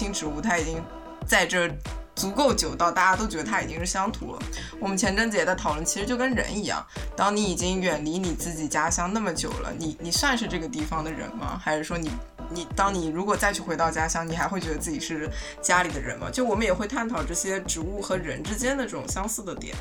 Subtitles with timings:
[0.00, 0.82] 新植物，它已经
[1.26, 1.70] 在这
[2.14, 4.42] 足够久到大家都觉得它已经是乡土了。
[4.80, 6.82] 我们前阵子也在讨论，其实就跟人一样，
[7.14, 11.60] 当你已经远离你自己家乡那么久了，你你算是这个地方的人吗？
[11.62, 12.10] 还是说你
[12.48, 15.28] 你当你如果再去回到家乡，你还会觉得自己是
[15.60, 16.30] 家里的人吗？
[16.32, 19.76] 就我们也会探讨这些植物和人之间的这种相似的点。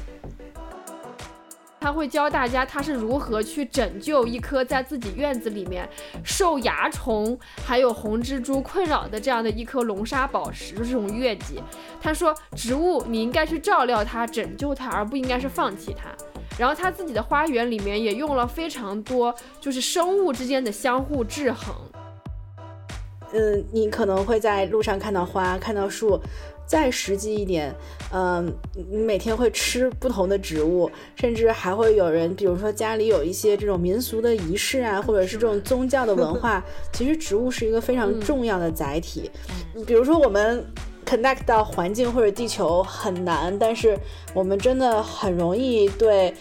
[1.89, 5.89] 他会教大家他是如何去拯救一棵在自己院子里面
[6.23, 11.59] 受蚜虫还有红蜘蛛困扰的这样的一颗龙沙宝石，就这种月季。
[11.99, 16.11] 他说，植物你应该去照料它，拯救它，而不应该是放弃它。
[16.59, 21.73] 然后他自己的花园里面也用了非常多，就是生物之间的相互制衡。
[23.33, 26.21] 嗯，你可能会在路上看到花，看到树。
[26.69, 27.75] 再实际一点，
[28.13, 28.53] 嗯，
[28.91, 39.31] 你每天会吃不同的植物，甚至还会有人，比如说家里有一些这种民俗的仪式啊，或者是这种宗教的文化， 其实植物是一个非常重要的载体。
[39.87, 40.63] 比如说我们
[41.07, 43.97] connect 到环境或者地球很难，但是
[44.35, 46.31] 我们真的很容易对，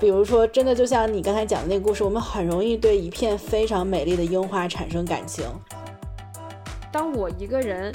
[0.00, 5.44] 比如说真的就像你刚才讲的那个故事，我们很容易对一片非常美丽的樱花产生感情。
[6.92, 7.92] 当我一个人。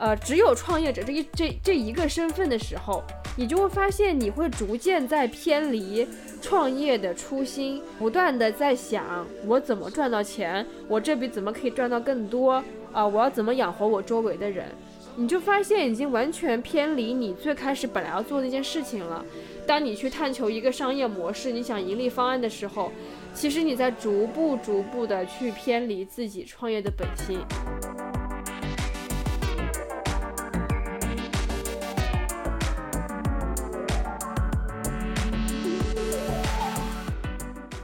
[0.00, 3.04] 呃，只有创业者这一这这一个身份的时候，
[3.36, 6.08] 你就会发现你会逐渐在偏离
[6.40, 13.06] 创业的初心，不断的在想我怎么赚到钱，我这笔怎么可以赚到更多啊？
[13.06, 14.64] 我要怎么养活我周围的人？
[15.16, 19.22] 你就发现已经完全偏离你最开始本来要做的一件事情了。
[19.66, 22.90] 当你去探求一个商业模式，你想盈利方案的时候，
[23.34, 27.38] 其实你在逐步逐步的去偏离自己创业的本心。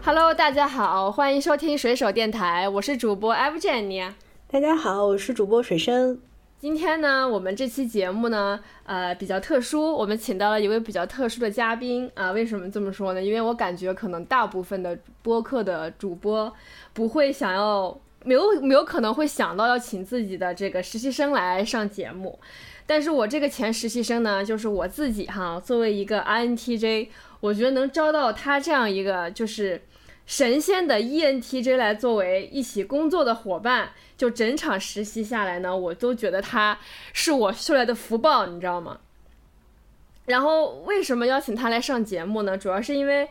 [0.07, 4.09] Hello，大家好，欢迎收听水手电台，我是主播 F Jenny。
[4.49, 6.21] 大家好，我是主播水生。
[6.61, 12.31] 今天呢，我们这期节目呢，呃，比较特殊，我们请到了一位比较特殊的嘉宾啊。
[12.31, 13.21] 为什么这么说呢？
[13.21, 16.55] 因为我感觉可能大部分的播客的主播
[16.93, 22.39] 不会想要，没有没有可能会想到要请自己的这个实习生来上节目。
[22.87, 27.09] 但是我这个前实习生呢，就是我自己哈，作为一个 INTJ，
[27.41, 29.83] 我觉得能招到他这样一个就是。
[30.27, 36.79] 神仙的 ENTJ 来作为一起工作的伙伴，就整场实习下来呢，我都觉得他
[37.13, 38.99] 是我修来的福报，你知道吗？
[40.27, 42.59] 然后为什么邀请他来上节目呢？
[42.59, 43.29] 主要是因为，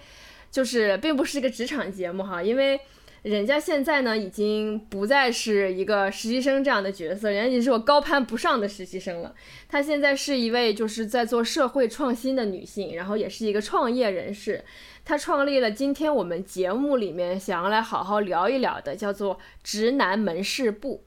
[0.50, 2.80] 就是并不是一个职场节目哈，因为
[3.26, 9.34] 人家现在呢已经不再是一个实习生这样的角色，人家已经是我高攀不上的实习生了。
[9.68, 14.64] 她现在是一位就是在做社会创新的女性，然后也是一个创业人士。
[15.04, 21.04] 他创立了今天我们节目里面想要来好好聊一聊的，叫做“直男门市部”，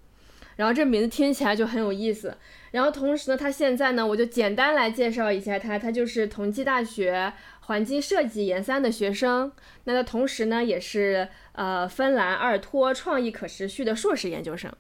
[0.56, 2.36] 然后这名字听起来就很有意思。
[2.72, 7.32] 然后同时呢，他现在呢，我就简单来介绍一下他，他就是同济大学
[7.68, 9.52] 环境设计研三的学生。
[9.84, 14.72] 那他同时呢，也是呃芬兰二托创意可持续的硕士研究生。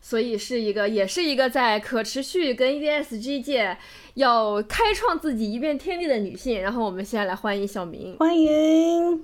[0.00, 3.76] 所以是一个，也是一个在可持续跟 ESG 界
[4.14, 6.62] 要开创自己一片天地的女性。
[6.62, 9.22] 然后我们现在来欢迎小明，欢迎，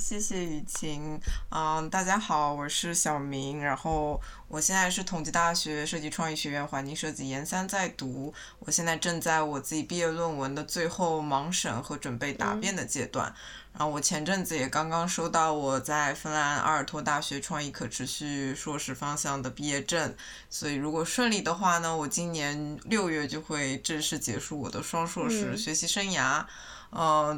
[0.00, 4.18] 谢谢雨晴，嗯，大家好，我是小明，然后
[4.48, 13.32] 我现在是同济大学设计创意学院环境设计研三在读，我现在正在我自己毕业论文的最后盲审和准备答辩的阶段。
[13.72, 20.16] 然后我前阵子也刚刚收到我在芬兰阿尔托大学创意可持续硕士方向的毕业证，
[20.48, 26.40] 所以如果顺利的话呢，我今年六月就会正式结束我的双硕士学习生涯。
[26.40, 26.46] 嗯，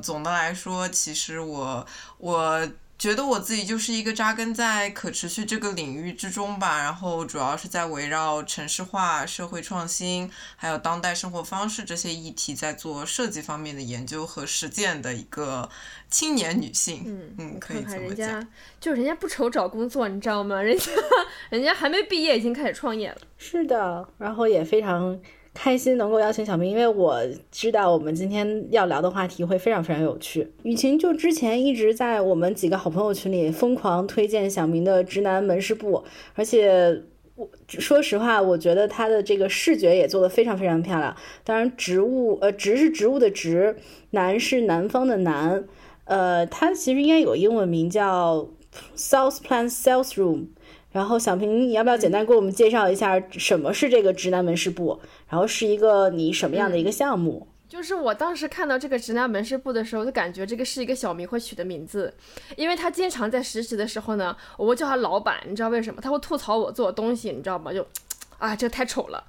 [0.03, 1.87] 总的来说，其实我
[2.19, 2.69] 我。
[2.99, 15.69] 觉得我自己就是一个扎根在可持续这个领域之中吧，然后主要是在围绕城市化、社会创新，还有当代生活方式这些议题，在做设计方面的研究和实践的一个
[16.09, 17.03] 青年女性。
[17.05, 18.47] 嗯嗯，可以这么讲。
[18.79, 20.63] 就人家不愁找工作，你知道吗？
[20.63, 20.93] 人家
[21.51, 23.19] 人家还没毕业，已经开始创业了。
[23.37, 25.19] 是的，然后也非常
[25.55, 27.21] 开心能够邀请小明，因为我
[27.51, 30.51] 知道我们今天要聊的话题会非常非常有趣。
[30.63, 36.03] 雨晴就之前一直在我们几个好朋友群里疯狂推荐小明的直男门市部，
[36.35, 37.03] 而且
[37.37, 41.15] 我说实话，我觉得他的这个视觉也做得非常非常漂亮。
[41.45, 43.77] 当然，植物呃植是植物的植，
[44.11, 45.65] 南是南方的南，
[46.05, 48.49] 呃，它其实应该有英文名叫
[48.97, 50.47] South Plant Sales Room。
[50.93, 55.01] 然后小平，你要不要简单给我们介绍一下什么是这个直男门市部？
[55.29, 57.49] 然后是一个你什么样的一个项目？
[57.67, 62.13] 就是我当时看到这个直男门市部的时候，就感觉这个是一个小明会取的名字，
[62.55, 65.99] 因为他经常在实习的时候呢，我会叫他老板，你知道为什么？
[65.99, 67.73] 他会吐槽我做东西，你知道吗？
[67.73, 67.87] 就，
[68.37, 69.25] 啊，这太丑了，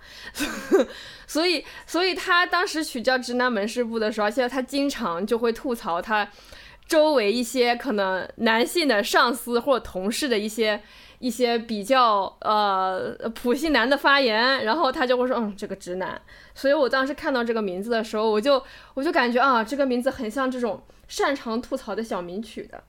[1.25, 6.29] 所以，所以他当时取叫直男门市部的时候，而且他经常就会吐槽他
[6.85, 10.81] 周围一些可能男性的上司或者同事的一些。
[11.23, 16.21] 一些比较呃普信男的发言，然后他就会说，嗯，这个直男。
[16.53, 18.61] 所以我当时看到这个名字的时候，我就
[18.93, 22.83] 我就感觉啊，这个名字很像这种擅长吐槽的小名曲的。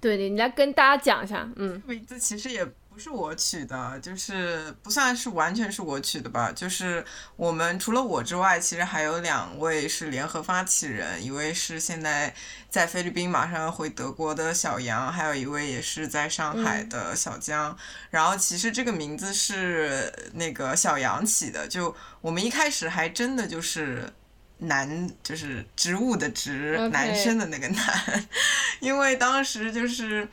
[0.00, 2.66] 对，你来跟大家讲一下，嗯，名字其实也。
[2.92, 6.52] 不是我取的，就是不算是完全是我取的吧。
[6.52, 7.02] 就是
[7.36, 12.34] 我们除了我之外，其实还有两位是联合发起人，一位是现在
[12.68, 17.74] 在菲律宾马上要回德国的小杨，还有一位也是在上海的小江。
[18.10, 24.12] 然后其实这个名字是那个小杨起的，就我们一开始还真的就是
[24.58, 28.28] 男，就是植物的植，男生的那个男，
[28.80, 30.28] 因为当时就是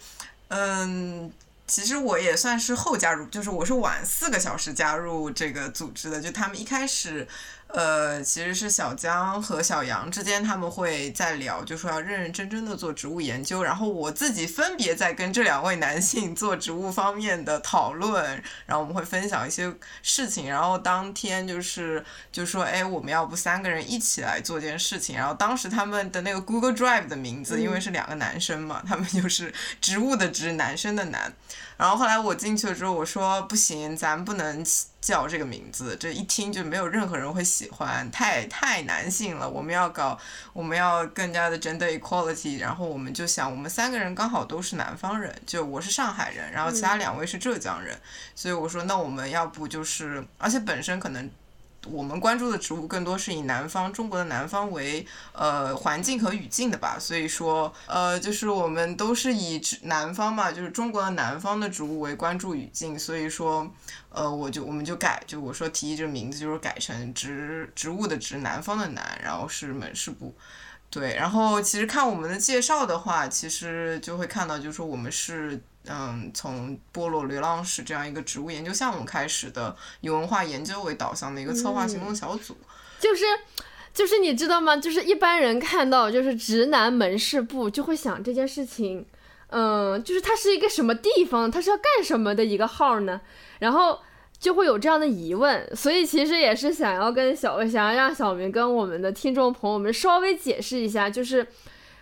[0.49, 1.31] 嗯。
[1.69, 7.27] 其实我也算是后加入，就是我是晚四个小时加入这个组织的，就他们一开始。
[7.69, 13.61] 呃，其实是小江和小杨之间，他们会在聊，就说要认认真真的做植物研究。
[13.61, 19.71] 然后我自己分别在跟这两位男性做植物方面的讨论，然后我们会分享一些
[20.01, 20.49] 事情。
[20.49, 25.15] 然后当天就是就说，哎，我们要不三个人一起来做件事情。
[25.15, 31.31] 然后当时他们的那个 Google Drive 的名字，因为是两个男生嘛，他们就是 植物的植，男生的男。
[31.77, 34.65] 然后后来我进去了之后，我说不行，咱不能
[35.01, 39.49] 叫这个名字，这一听就没有任何人会喜欢，太太男性了。
[39.49, 40.19] 我们要搞，
[40.53, 42.59] 我们要更加的 gender equality。
[42.59, 47.99] 然后我们就想，我们三个人刚好都是南方人，就我是上海人，然后其他两位是浙江人，
[48.35, 51.29] 所以我说那我们要不就是，而且本身可能。
[51.87, 63.71] 我们关注的植物更多是以南方中国的南方为呃环境和语境的吧，所以说呃就是我们都是以南方嘛，就是中国的南方的植物为关注语境，所以说
[64.09, 70.35] 呃我就我们就改，就我说提议这个名字就是改成植植物的植南方的南，然后是门市部，
[70.89, 75.63] 对，然后其实看我们的介绍的话，其实就会看到就是说我们是。
[75.87, 82.55] 嗯，从波罗流浪史这样一个植物研究项目开始的，以文化研究为导向的一个策划行动小组，
[82.99, 83.25] 就是，
[83.93, 84.75] 就是你知道吗？
[84.75, 89.05] 就是一般人看到就是直男门市部，就会想这件事情，
[89.47, 93.21] 嗯，就是它是一个什么地方，它是要干什么的一个号呢？
[93.59, 93.99] 然后
[94.37, 101.47] 就会有这样的疑问，所以其实也是想要跟小想要让小明跟我们的听众朋友们稍微解释一下，就是。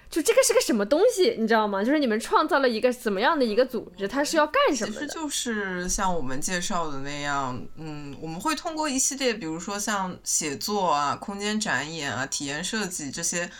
[0.10, 1.84] 就这个是个什么东西，你知道吗？
[1.84, 4.94] 就是你们创造了一个怎么样的一个组织，它是要干什么？
[4.94, 13.52] 其实就是像我们介绍的那样，嗯，我们会通过一系列，比如说像写作啊、空间展演啊、体验设计这些，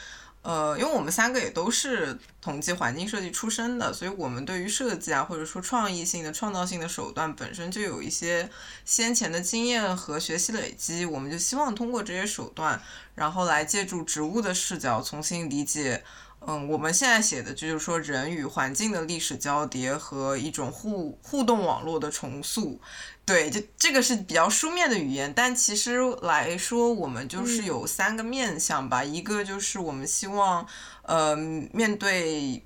[0.42, 8.50] 呃，因为我们三个也都是统计环境设计出身的，所以我们对于设计啊，或者说创意性的、创造性的手段本身就有一些
[8.86, 12.82] 先前的经验和学习累积，我们就希望通过这些手段，
[13.16, 16.02] 然后来借助植物的视角重新理解。
[16.50, 22.80] 嗯，我们现在写的就是说人与环境的历史交叠和一种互互动网络的重塑，
[23.26, 30.66] 对，就这个是比较书面的语言，但其实来说，我们就是有三个面向吧，一个就是我们希望，
[31.02, 32.64] 呃，面对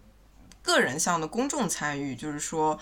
[0.62, 2.80] 个人向的公众参与，就是说。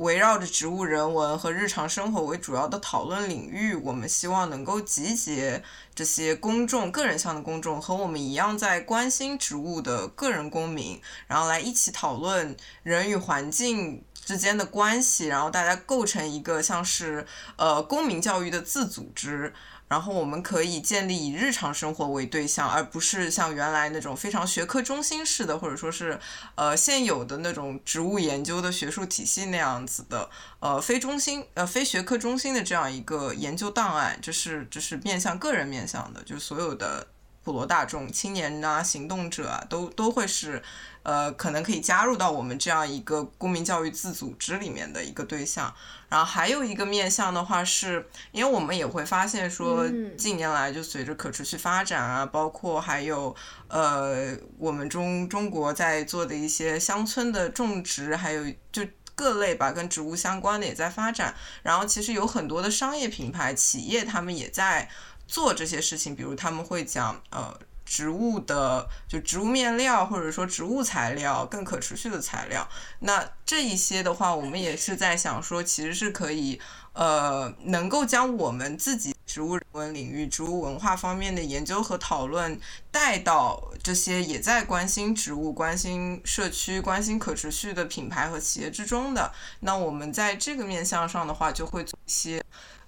[0.00, 5.62] 围绕着植物人文和日常生活为主要的讨论领域，我们希望能够集结
[5.94, 17.26] 这些公众、个人向的公众和我们一样在关心植物的个人公民，然后来一起讨论人与环境之间的关系，然后大家构成一个像是
[17.56, 19.52] 呃公民教育的自组织。
[19.90, 26.20] 然后我们可以建立以日常生活为对象，而不是像原来那种非常学科中心式的，或者说是
[26.54, 30.30] 呃现有的那种植物研究的学术体系那样子的，
[30.60, 37.08] 呃非中心呃非学科中心的这样一个研究档案，这是这是面向个人面向的，就是所有的
[37.50, 40.62] 普罗大众、青年啊、行动者啊，都都会是。
[41.02, 45.74] 呃，可能可以加入到我们这样一个公民教育自组织里面的一个对象。
[46.10, 49.88] 然后还有一个面向的话，是因为我们也会发现说，
[50.18, 53.34] 近年来就随着可持续发展啊，包括还有
[53.68, 61.34] 呃，我们中中国在做的一些乡村的种植，还有就各类吧跟植物相关的也在发展。
[61.62, 64.90] 然后其实有很多的商业品牌企业，他们也在
[65.30, 67.56] 做这些事情，比如他们会讲呃。
[67.90, 72.68] 植物的就植物面料，或者说植物材料更可持续的材料，
[73.00, 76.60] 那这一些的话，我们也是在想说，其实是可以
[76.92, 82.60] 呃，能够将我们自己植物人文领域、植物文化方面的研究和讨论
[82.92, 89.32] 带到这些也在关心植物、关心社区、关心可持续的品牌和企业之中的。
[89.58, 92.40] 那我们在这个面向上的话，就会做一些。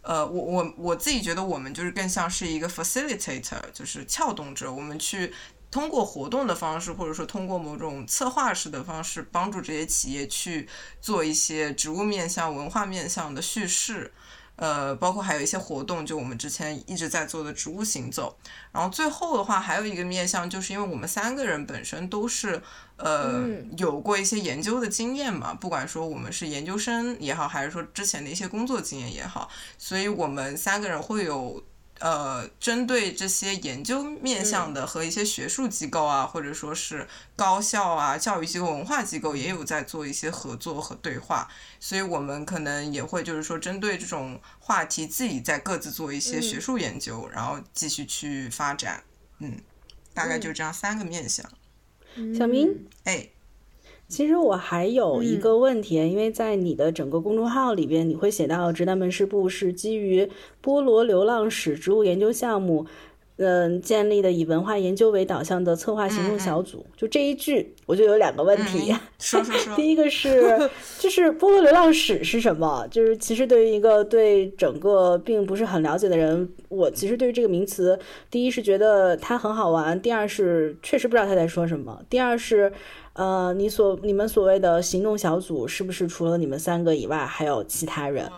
[0.02, 4.73] 呃，我我我自己觉得我们就是更像是一个 facilitator，就是撬动者。
[4.73, 5.32] 我们去
[5.71, 10.68] 通过活动的方式，或者说通过某种策划式的方式，帮助这些企业去
[11.00, 14.12] 做一些植物面向、文化面向的叙事。
[14.56, 18.38] 呃，包括还有一些活动，就我们之前一直在做的植物行走。
[18.71, 22.62] 然后最后的话，还有一个面向，就是因为我们三个人本身都是
[22.97, 23.42] 呃
[23.76, 31.62] 有过一些研究的经验嘛，不管说我们是研究生也好，还是说之前的一些工作经验也好，所以我们三个人会有。
[32.00, 37.06] 呃，针对这些研究面向的和一些学术机构啊，或者说是
[37.37, 49.04] 高校啊、教育机构、文化机构，也有在做一些合作和对话，所以我们可能也会就是说，针对这种话题，自己在各自做一些学术研究，然后继续去发展。
[49.38, 49.61] 嗯，
[50.12, 51.49] 大概就这样三个面向。
[52.37, 53.28] 小明，哎。
[54.12, 60.28] 其实我还有一个问题，因为在你的整个公众号里边，你会写到直男门市部是基于
[60.62, 62.85] 菠萝流浪史植物研究项目，
[63.37, 66.85] 嗯，建立的以文化研究为导向的策划行动小组。
[66.95, 68.95] 就这一句，我就有两个问题。
[69.19, 69.75] 说说说。
[69.76, 72.87] 第一个是，就是菠萝流浪史是什么？
[72.90, 77.99] 就是其实对于一个对整个并不是很了解的人，我其实对于这个名词，
[78.31, 82.71] 第一是觉得它很好玩，第二是确实不知道他在说什么，第二是。
[83.14, 88.31] 呃，你所你们所谓的行动小组，是不是除了你们三个以外，还有其他人？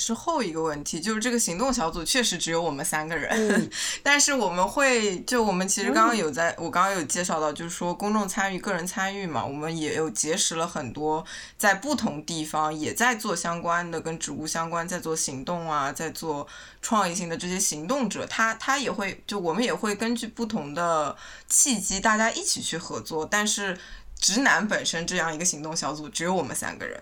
[0.00, 3.70] 是后一个问题，就是这个行动小组确实只有我们三个人，
[4.02, 11.24] 但是我们会就我们其实刚刚有在我刚刚有介绍到，就是说公众参与、个人参与嘛，我们也有结识了很多
[11.58, 16.48] 在不同地方也在做相关的跟植物相关，在做行动啊，在做
[16.80, 21.14] 创意性的这些行动者，他他也会就我们也会根据不同的
[21.46, 23.78] 契机，大家一起去合作，但是
[24.18, 26.98] 直男本身这样一个行动小组只有我们三个人。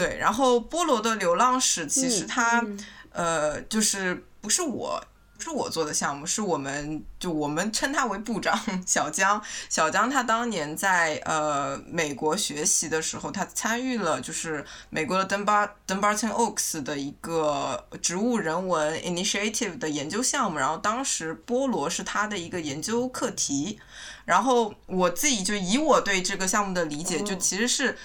[0.00, 2.64] 对，然后菠萝的流浪史其实它，
[3.12, 5.04] 呃，就是不是我，
[5.36, 9.42] 不是我做的项目，是我们就我们称他为部长小江。
[9.68, 23.78] 小江他当年在呃美国学习的时候，他参与了就是美国的登巴登巴 n Oaks 的一个植物人文 initiative 的研究项目，然后当时菠萝是他的一个研究课题。
[24.24, 27.98] 然后我自己就以我对这个项目的理解，就其实是。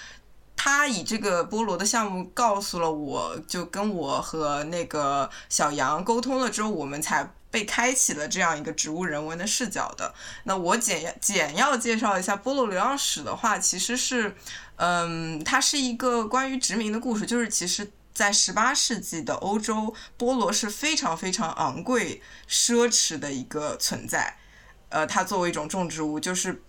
[0.68, 10.12] 他以这个菠萝的项目告诉了我，就跟我和那个小杨沟通了之后，我们才被开启了这样一个植物人文的视角的。
[10.42, 14.34] 那我简简要介绍一下菠萝流浪史的话，其实是，
[14.74, 17.24] 嗯，它是一个关于殖民的故事。
[17.24, 22.20] 就是其实，在十八世纪的欧洲，菠萝是非常非常昂贵、
[22.50, 24.36] 奢侈的一个存在。
[24.88, 26.64] 呃，它作为一种种植物，就是。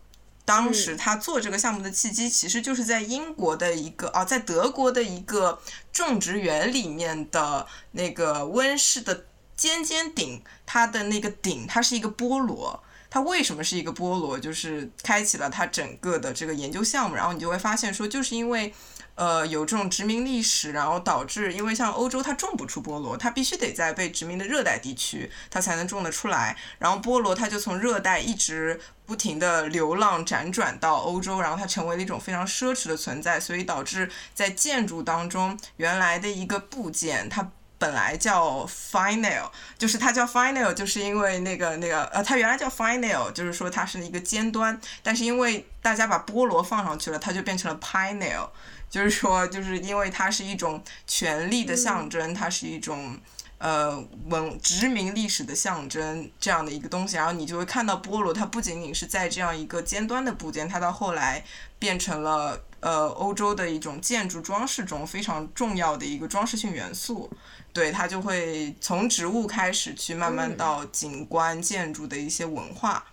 [0.47, 5.61] 当时他做这个项目的契机，其实就是在英国的一个啊，在德国的一个
[5.91, 9.25] 种植园里面的那个温室的
[9.57, 12.81] 尖尖顶，它的那个顶，它是一个菠萝。
[13.09, 14.39] 它为什么是一个菠萝？
[14.39, 17.15] 就是开启了它整个的这个研究项目。
[17.17, 18.73] 然后你就会发现说，就是因为。
[19.17, 26.55] 呃，有这种殖民历史，然后导致，因为像欧洲它种不出菠萝，它必须得在被殖民的热带地区，它才能种得出来。
[26.77, 48.50] 然后菠萝它就从热带一直不停的流浪辗转到欧洲，然后它成为了一种非常奢侈的存在，所以导致在建筑当中，原来的一个部件它本来叫 final，就是它叫 final，就是因为那个那个呃，它原来叫 final，就是说它是一个尖端，但是因为大家把菠萝放上去了，它就变成了 pineal。
[48.89, 53.17] 就是说，就是因为它是一种权力的象征，它是一种
[53.58, 57.17] 呃文殖民历史的象征这样的一个东西。
[57.17, 61.44] 然后你就会看到菠萝，它不仅仅是在这样一个尖端的部件，它到后来
[61.77, 67.29] 变成了呃欧洲的一种建筑装饰中非常重要的一个装饰性元素。
[67.74, 73.06] 对，它就会从植物开始去慢慢到景观建筑的一些文化，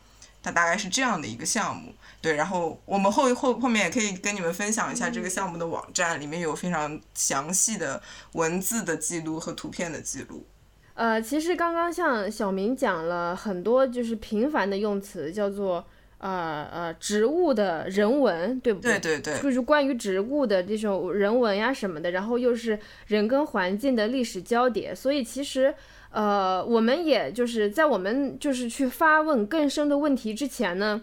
[0.43, 1.93] 它大概是这样的一个项目。
[2.25, 8.01] 对，然后我们后后后面也可以跟你们分享一下这个项目的网站，里面有非常详细的
[8.33, 10.47] 文字的记录和图片的记录。
[10.95, 15.85] 呃，其实刚刚像小明讲了很多，就是频繁的用词，叫做
[16.17, 18.99] 呃呃植物的人文，对不对？
[18.99, 22.79] 对对对，就是关于植物的这种人文呀什么的，然后又是
[23.09, 25.75] 人跟环境的历史交叠，所以其实
[26.09, 31.03] 呃，我们也就是在我们就是去发问更深的问题之前呢。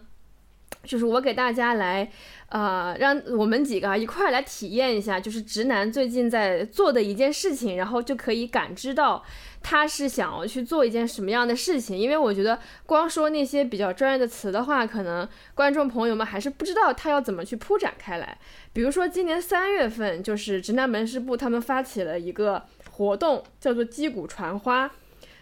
[0.83, 2.11] 就是我给大家来，
[2.49, 9.23] 呃，让我们几个一块儿来体验一下，就是直男最近在做的一件事情，然后就可以感知到
[9.61, 11.95] 他是想要去做一件什么样的事情。
[11.95, 18.37] 因为我觉得光说那些比较专业的词的话，可能观众朋友们还是不知道他要怎么去铺展开来。
[18.73, 24.89] 比如说今年三月份，就是直男门市部他们发起了一个活动，叫做击鼓传花，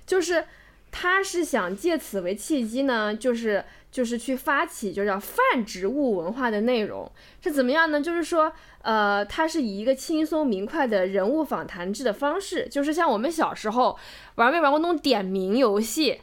[0.05, 0.43] 就是
[0.91, 3.63] 他是想借此为契机呢，就是。
[3.91, 7.11] 就是去发起，就叫泛植物文化的内容
[7.43, 7.99] 是怎么样呢？
[7.99, 8.51] 就是说，
[8.83, 13.97] 呃，它是以一个轻松明快的人物访谈制的方式，就是像我们小时候
[14.35, 16.21] 玩没玩过那种点名游戏，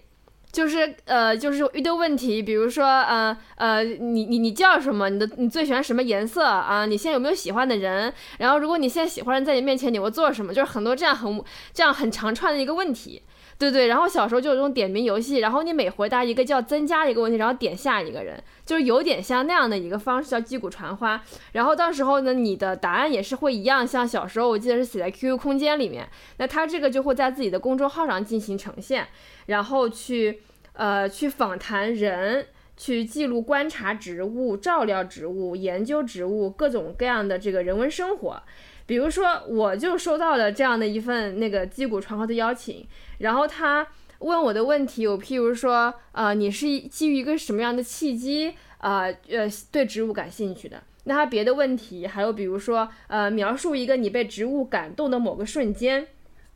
[0.52, 5.10] 就是呃，就是一堆问题，比如说，呃呃，你你你叫什么？
[5.10, 6.86] 你的你最喜欢什么颜色啊？
[6.86, 8.12] 你现在有没有喜欢的人？
[8.38, 10.54] 然后如果你现在喜欢人在你面前，你会做什么？
[10.54, 11.42] 就是很多这样很
[11.74, 13.22] 这样很长串的一个问题。
[13.58, 21.22] 对对，然后小时候就有这种点名游戏，然后你每回答一个叫增加一个问题，然后点下一个人，就是有点像那样的一个方式，叫击鼓传花。
[21.52, 29.06] 然后到时候呢，你的答案也是会一样，像小时候我记得是写在 QQ 空间里面，那他这个就会在自己的公众号上进行呈现，
[29.46, 30.42] 然后去
[30.74, 38.42] 呃去访谈人，去记录观察植物、照料植物、研究植物各种各样的这个人文生活。
[38.86, 42.86] 比如说，我就收到了这样的一份那个击鼓传花的邀请，
[43.18, 43.86] 然后他
[44.20, 50.82] 问我的问题有，譬如说，呃，你是基于一个什么样的契机，呃呃，对植物感兴趣的？
[51.04, 56.06] 那他别的问题还有，比如说，呃，描述一个你被植物感动的某个瞬间，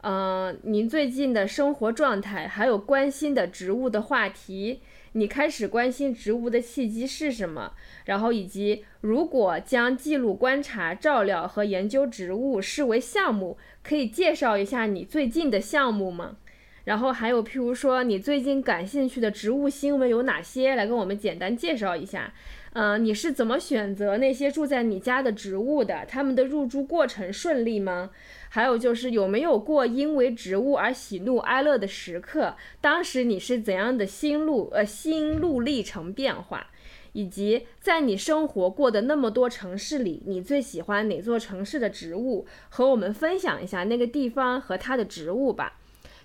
[0.03, 4.81] 嗯，您最近的生活状态，还有关心的植物的话题。
[5.13, 7.73] 你开始关心植物的契机是什么？
[8.05, 16.37] 然后以及如果将记录、观察、照料和研究植物视为项目，可以介绍一下你最近的项目吗？
[16.85, 20.75] 然后还有譬如说你最近感兴趣的植物新闻有哪些？
[20.75, 22.33] 来跟我们简单介绍一下。
[22.73, 26.07] 嗯，你是怎么选择那些住在你家的植物的？
[26.07, 28.11] 他们的入住过程顺利吗？
[28.53, 32.57] 还有就是有没有过因为植物而喜怒哀乐的时刻？
[32.81, 36.67] 当时你是怎样的心路呃心路历程变化？
[37.13, 42.47] 以及在你生活过的那么多城市里，你最喜欢哪座城市的植物？
[42.69, 45.80] 和我们分享一下那个地方和它的植物吧。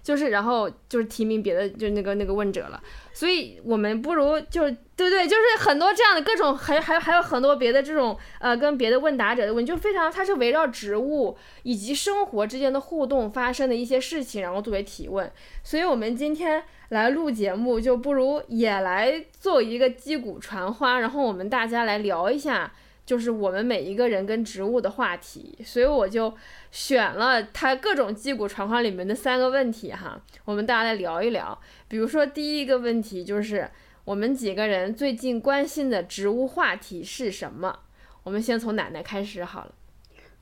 [0.06, 2.80] 就是，然后就是提名别的，就那个那个问者了。
[3.12, 15.32] 所以我们不如就是对对，就是很多这样的各种，还还还有很多别的这种呃，跟别的问答者的问，就非常，它是围绕植物以及生活之间的互动发生的一些事情，然后作为提问。
[15.64, 22.72] 所以我们今天来录节目，就不如也来做一个击鼓传花，然后我们大家来聊一下。
[23.06, 26.34] 就是我们每一个人跟植物的话题，所以我就
[26.72, 31.60] 选了它各种击鼓传花里面的三个问题哈，我们大家来聊一聊。
[31.88, 33.70] 比如说第一个问题就是
[34.06, 37.80] 我们几个人最近关心的植物话题是什么？
[38.24, 39.76] 我们先从奶奶开始好了。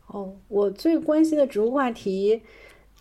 [0.08, 2.41] 哦，我最关心的植物话题，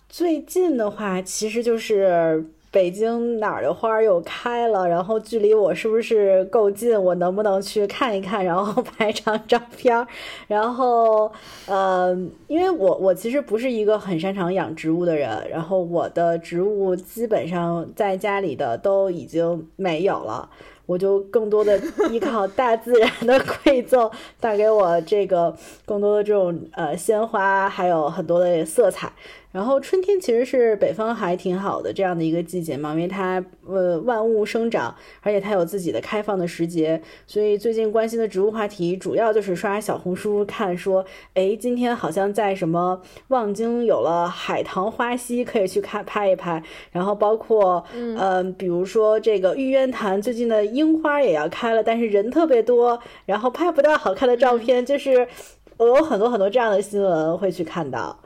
[0.09, 2.47] 最近的话其实就是。
[2.73, 4.89] 北京哪儿的花又开了？
[4.89, 7.01] 然后距离我是不是够近？
[7.01, 8.43] 我能不能去看一看？
[8.43, 10.09] 然后 拍张照片儿？
[10.49, 11.31] 然后，
[11.67, 20.49] 呃，因为我我其实不是一个很擅长养植物的人，然后我的植物基本上在家里的都已经没有了，
[20.87, 21.79] 我就更多的
[22.11, 25.55] 依靠大自然的馈赠，带给我这个
[25.85, 29.13] 更多的这种呃鲜花，还有很多的色彩。
[29.53, 46.63] 然后春天其实是北方还挺好的这样的一个季节嘛，因为它呃万物生长，而且它有自己的开放的时节，所以最近关心的植物话题主要就是刷小红书看说，哎，今天好像在什么望京有了海棠花溪，可以去看拍一拍。
[46.91, 55.29] 然后包括嗯，比如说这个玉渊潭最近的樱花也要开了，但是人特别多，然后拍不到好看的照片，就是
[55.77, 58.19] 我有很多很多这样的新闻会去看到。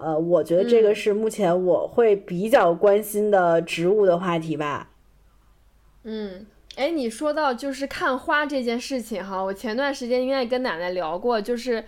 [0.00, 4.90] 呃，我觉得这个是目前我会比较关心的植物的话题吧。
[6.04, 11.84] 嗯，哎，你说到就是看花这件事情哈，我前段时间应该跟奶奶聊过，就是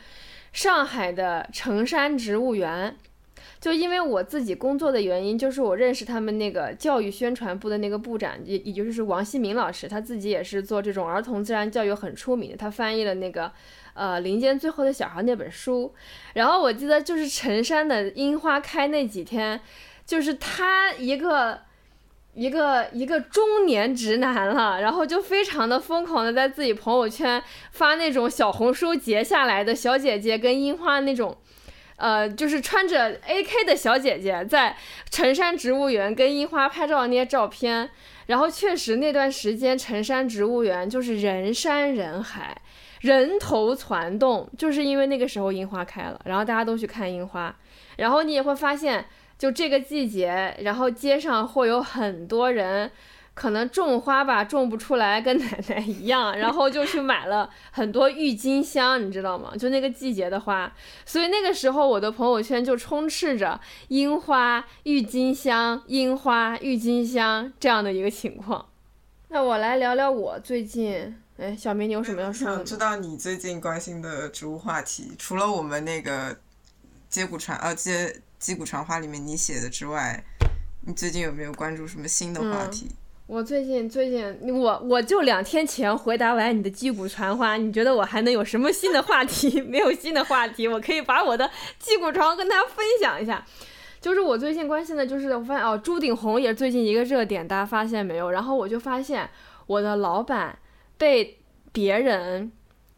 [0.52, 2.96] 上海的城山植物园，
[3.60, 13.52] 就因为我自己工作的原因，就是我认识他们那个教育宣传部的那个部长，也也就是王希明老师，他自己也是做这种儿童自然教育很出名的，他翻译了那个
[13.98, 15.92] 呃《林间最后的小孩》那本书。
[16.34, 19.60] 然后我记得就是陈山的樱花开那几天，
[20.06, 21.66] 就是他一个。
[22.34, 31.36] 一个一个中年直男了，然后就非常的疯狂的在自己朋友圈发那种小红书截下来的小姐姐跟樱花那种，
[31.96, 34.76] 呃，就是穿着 AK 的小姐姐在
[35.10, 37.90] 陈山植物园跟樱花拍照那些照片。
[38.26, 42.56] 然后确实那段时间陈山植物园就是人山人海，
[43.00, 47.54] 人头攒动，就是因为那个时候樱花开了，然后大家都去看樱花，
[47.96, 49.06] 然后你也会发现。
[49.38, 52.90] 就这个季节，然后街上会有很多人，
[53.34, 59.52] 可能种花吧种不出来，跟奶奶一样，然后就去买了很多郁金香，你知道吗？
[59.56, 60.74] 就那个季节的花，
[61.06, 68.66] 所以那个时候我的朋友圈就充斥着樱花、郁金香、樱花、郁金香这样的一个情况。
[69.28, 72.56] 那我来聊聊我最近，哎，小明，你有什么要说的？
[72.56, 76.36] 想知道你最近关心的植物话题，除了我们那个
[77.08, 78.22] 接骨传，呃接。
[78.38, 80.22] 击鼓传花里面你写的之外，
[80.86, 82.88] 你最近有没有关注什么新的话题？
[83.26, 89.60] 我最近最近我我就两天前回答完你的击鼓传花，你觉得我还能有什么新的话题？
[89.66, 93.44] 没有新的话题，我可以把我的击鼓传跟大家分享一下。
[94.00, 98.30] 就是我最近关心的，就是我发现哦，朱顶红也是最近一个热点，大家发现没有？
[98.30, 99.28] 然后我就发现
[99.66, 100.56] 我的老板
[100.98, 101.38] 被
[101.72, 102.52] 别人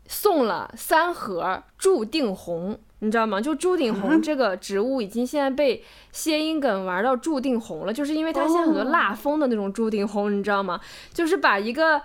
[0.09, 2.77] 送了三盒朱定红。
[3.03, 3.41] 你知道吗？
[3.41, 5.83] 就朱顶红这个植物已经现在被
[6.13, 10.79] 谐音梗玩到注定红了，就是因为它现在很多蜡封的那种朱顶红，你知道吗？
[11.11, 12.03] 就是把一个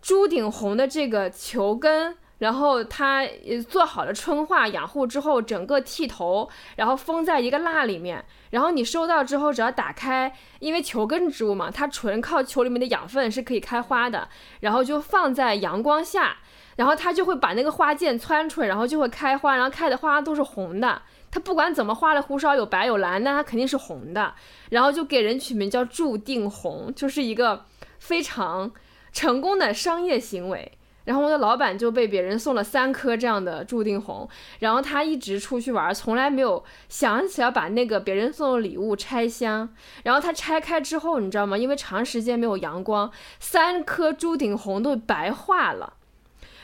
[0.00, 3.24] 朱顶红的这个球根，然后它
[3.68, 14.28] 做好了春化养护之后，整个剃头，然后封在一个蜡里面，然后你收到之后只要打开，因为球根植物嘛，它纯靠球里面的养分是可以开花的，
[14.60, 16.38] 然后就放在阳光下。
[16.76, 21.02] 然后它就会把那个花剑窜出来，然后就会开花，然后开的花都是红的。
[21.30, 24.32] 它不管怎么花里胡哨，有白有蓝，那它肯定是红的。
[24.70, 27.66] 然后就给人取名叫注定红，就是一个
[27.98, 28.72] 非常
[29.12, 30.72] 成功的商业行为。
[31.10, 34.28] 然后我的老板就被别人送了三颗这样的注定红，
[34.60, 39.68] 然后他一直出去玩，从来没有想起要把那个别人送的礼物拆箱。
[40.04, 41.58] 然后他拆开之后，你知道吗？
[41.58, 45.94] 因为长时间没有阳光，三颗朱顶红都白化了。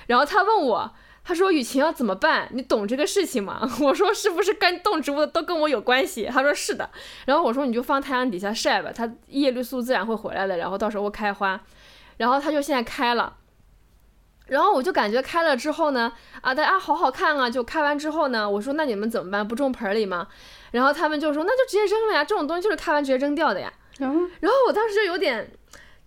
[0.06, 0.92] 然后他问我，
[1.24, 2.48] 他说：“雨晴要怎么办？
[2.52, 6.88] 你懂这个事情吗？” 我说：“是不是跟动植物都跟我有关系？”他说：“是的。”
[7.26, 11.60] 然后我说：“你就放太阳底下晒吧，它叶绿素自然会回来的，然后到时候开花。”
[12.18, 13.34] 然后他就现在开了，
[14.46, 17.50] 然后我就感觉开了之后呢，啊，大家好好看啊！
[17.50, 19.46] 就开完之后呢，我说：“那你们怎么办？
[19.46, 20.28] 不种盆里吗？”
[20.70, 25.50] 然后他们就说：“那就直接扔了呀，这种东西就是开完直接扔掉的呀。”然后我当时就有点。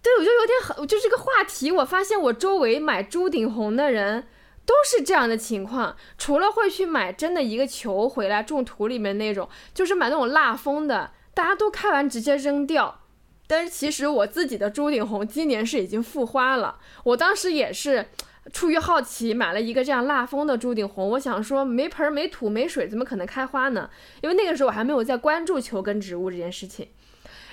[0.02, 4.26] 对，我就有点很，就这个话题，我发现我周围买朱顶红的人
[4.66, 13.02] 都是这样的情况，除了会去买真的一个球回来种土里面那种，就是买那种蜡封的，大家都开完直接扔掉。
[13.46, 18.08] 但是其实我自己的朱顶红今年是已经复花了，我当时也是
[18.52, 23.90] 出于好奇买了一个这样蜡封的朱顶红，我想说没盆没土没水怎么可能开花呢？
[24.22, 26.88] 因为那个时候我还没有在关注球根植物这件事情。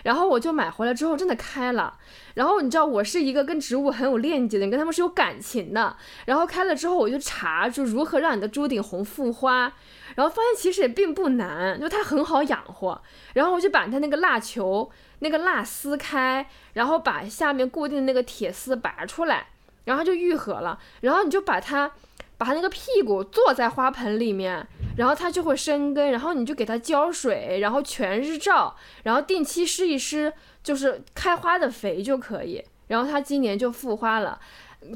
[0.02, 1.98] 然后我就买回来之后真的开了，
[2.35, 5.96] 然后你知道我是一个跟植物很有链接的，你跟他们是有感情的。
[6.26, 9.72] 然后开了之后我就查，就如何让你的朱顶红复花，
[10.14, 13.02] 然后发现其实也并不难，就它很好养活。
[13.35, 19.48] 然后我就把它那个蜡球那个蜡撕开，然后把下面固定的那个铁丝拔出来，
[19.87, 20.79] 然后就愈合了。
[21.01, 21.90] 然后你就把它。
[22.38, 24.68] 把它那个屁股坐在花盆里面，
[24.99, 30.31] 然后它就会生根，然后你就给它浇水，然后全日照，然后定期施一施
[30.62, 32.62] 就是开花的肥就可以。
[32.88, 34.38] 然后它今年就复花了，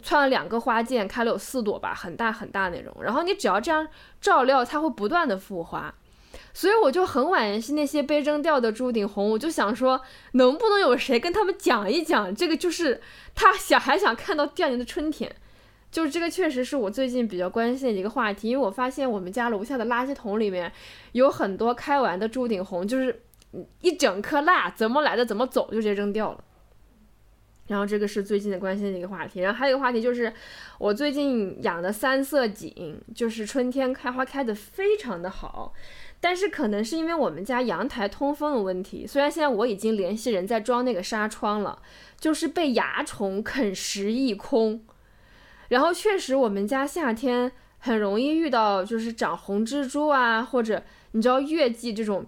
[0.03, 2.94] 窜了两个花剑，开了有四朵吧，很大很大那种。
[3.00, 3.88] 然后你只要这样
[4.20, 5.94] 照料，它会不断的复花。
[6.52, 10.00] 所以我就很惋惜那些被扔掉的朱顶红，我就想说，
[10.32, 13.00] 能不能有谁跟他们讲一讲，这个就是
[13.34, 15.34] 他想还想看到第二年的春天。
[15.90, 20.70] 就是这个，确实是我最近比较关心的一个话题，因为我发现我们家楼下的垃圾桶里面
[21.10, 23.22] 有很多开完的朱顶红，就是
[23.80, 26.44] 一整颗蜡怎么来的怎么走就直接扔掉了。
[27.66, 30.32] 然后这个是最近的关心的一个话题，然后还有一个话题就是
[30.78, 35.72] 我最近养的三色堇，就是春天开花开的非常的好，
[36.20, 41.80] 但是可能是因为我们家阳台通风的问题，虽然现在我已经联系人在装那个纱窗了，
[42.18, 44.83] 就是被蚜虫啃食一空。
[45.68, 52.26] 然后确实，我们家夏天很容易遇到，就是长红蜘蛛啊，或者你知道月季这种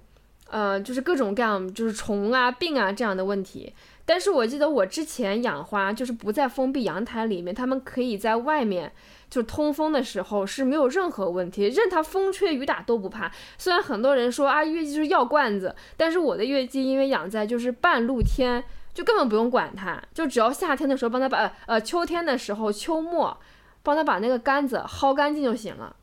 [0.49, 3.75] 呃，就是各种各样就是虫啊、病啊这样的问题。
[4.05, 8.93] 但是我记得我之前养花就是不在封闭阳台里面，它们可以在外面
[9.33, 13.33] 就通风的时候是没有任何问题，任它风吹雨打都不怕。
[13.57, 23.35] 虽然很多人说啊，月季就是药罐子，但是我的月季因为养在就是半露天，就根本不用管它，就只要夏天的时候帮它把呃秋天的时候秋末
[23.83, 25.97] 帮它把那个杆子薅干净就行了。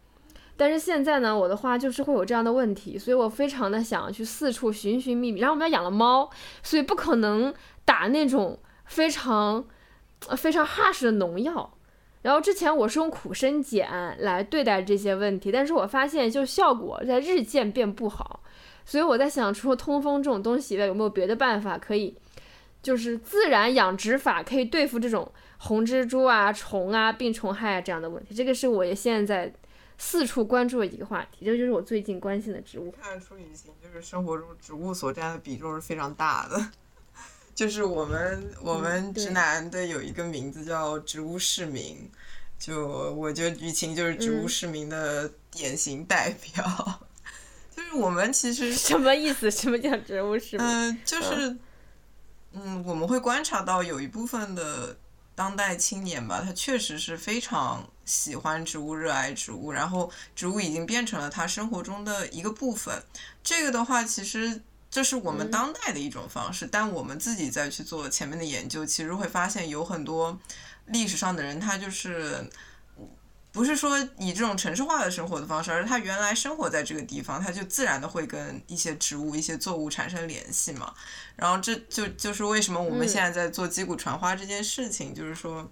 [0.58, 5.40] 但是现在呢，我的花就是会有这样的问题，所以我非常的想去四处寻寻觅觅。
[5.40, 6.28] 然后我们家养了猫，
[6.64, 7.54] 所以不可能
[7.86, 9.64] 打那种非常
[10.36, 11.72] 非常 harsh 的农药。
[12.22, 18.42] 然后之前我是用苦参碱来对待这些问题，但是我发现就效果在日渐变不好。
[18.86, 22.16] 所以我在想，除了通风这种东西以外，有没有别的办法可以，
[22.82, 28.34] 就是自然养殖法可以对付这种红蜘蛛啊、虫啊、病虫害啊这样的问题？
[28.34, 29.54] 这个是我也现在。
[30.02, 32.90] 四处关注的一个话题，这就是我最近关心的植物。
[32.90, 36.56] 看得出雨晴就是生活中植物所占的比重是非常大的。
[37.60, 42.10] 就是我们我们直男的有一个名字叫植物市民，
[42.58, 47.02] 就我觉得雨晴就是植物市民的典型代表。
[47.76, 49.52] 就是我们其实什么意思？
[49.52, 50.66] 什么叫植物市民？
[50.66, 51.58] 嗯，就是
[52.54, 54.96] 嗯，我们会观察到有一部分的。
[55.36, 63.02] 当代青年吧，他确实是非常喜欢植物、热爱植物，然后植物已经变成了他生活中的一个部分。
[63.42, 70.40] 这个的话，其实这是我们当代的一种方式，但我们自己再去做前面的研究，其实会发现有很多
[70.86, 72.50] 历史上的人，他就是。
[73.52, 80.94] 不是说以这种城市化的生活的方式，而是他原来生活在这个地方，他就自然的会跟一些植物、一些作物产生联系嘛。
[81.36, 85.68] 然后这就就是为什么我们现在在做击鼓传花这件事情，就是说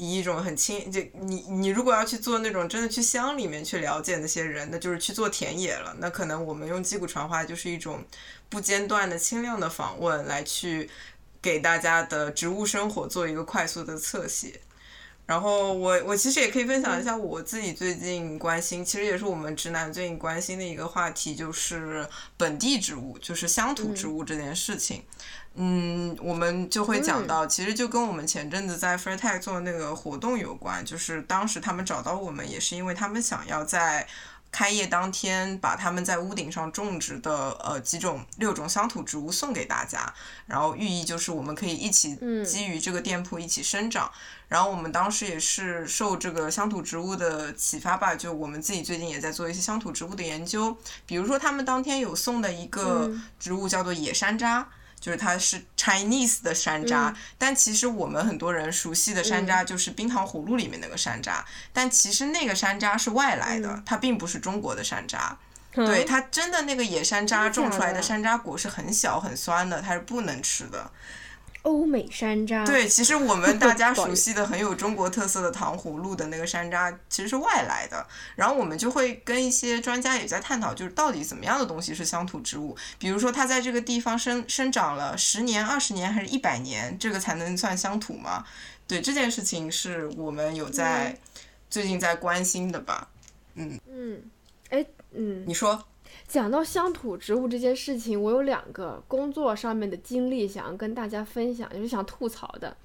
[0.00, 5.94] 以一种很轻，就你你如果要去做那种真的去乡里面去了解那些人，那就是去做田野了。
[5.98, 8.02] 那可能我们用击鼓传花就是一种
[8.48, 10.88] 不间断的轻量的访问，来去
[11.42, 14.58] 给大家的植物生活做一个快速的侧写。
[15.26, 22.08] 然后我我其实也可以分享一下我自己最近关心，其实也是我们直男最近关心的一个话题，就是
[22.38, 25.04] 本地植物，就是乡土植物这件事情。
[25.54, 34.06] 我们就会讲到，其实就跟我们前阵子在 f r e t e c h 做那个活动有关，就是当时他们找到我们，也是因为他们想要在。
[34.52, 40.12] 开业当天，把他们在屋顶上种植的呃几种六种乡土植物送给大家，
[40.46, 44.10] 然后寓意就是我们可以一起基于这个店铺一起生长。
[44.48, 53.08] 然后我们当时也是受这个乡土植物的启发吧，就我们自己最近也在做一些乡土植物的研究，比如说他们当天有送的一个
[53.38, 54.64] 植物叫做野山楂。
[55.00, 65.32] 就是它是 Chinese 的山楂，但其实我们很多人熟悉的山楂就是冰糖葫芦里面那个山楂，但其实那个山楂是外来的，它并不是中国的山楂。
[65.72, 70.90] 对，它真的那个野山楂种出来的山楂果是很小很酸的，它是不能吃的。
[71.62, 88.44] 欧美山楂对，其实我们大家 熟悉的很有中国特色的糖葫芦的那个山楂其实是外来的，然后我们就会跟一些专家也在探讨，就是到底怎么样的东西是乡土植物，比如说它在这个地方生生长了十年、二十年还是一百年，这个才能算乡土吗？
[88.88, 91.18] 对，这件事情是我们有在
[91.68, 93.08] 最近在关心的吧？
[93.56, 93.78] 嗯。
[93.86, 94.22] 嗯，
[94.70, 95.84] 哎嗯，你说。
[96.30, 102.76] 讲到乡土植物这件事情，我有两个工作上面的经历想要跟大家分享，就是想吐槽的，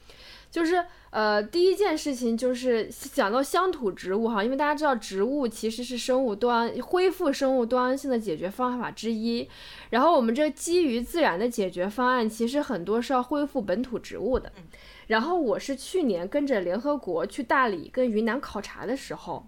[0.49, 9.47] 就是呃，第一件事情就是讲到乡土植物哈，因为大家知道植物其实是生物多样恢复生物多样性的解决方法之一，
[9.91, 14.51] 然后我们这基于自然的解决方案，其实很多是要恢复本土植物的。
[15.05, 19.45] 然后我是去年跟着联合国去大理跟云南考察的时候。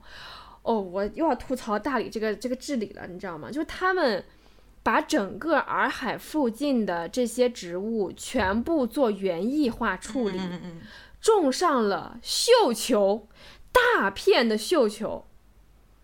[0.67, 3.49] 哦，我又要吐槽大理这个这个治理了，你知道吗？
[3.49, 4.21] 就是他们
[4.83, 10.37] 把整个洱海附近的这些植物全部做园艺化处理，
[11.21, 13.29] 种上了绣球，
[13.71, 15.25] 大片的绣球，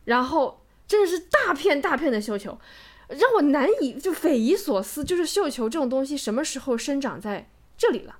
[0.05, 2.57] 然后真的是大片大片的绣球，
[3.09, 5.03] 让我难以就匪夷所思。
[5.03, 8.15] 就是绣球这种东西什么时候生长在这里了，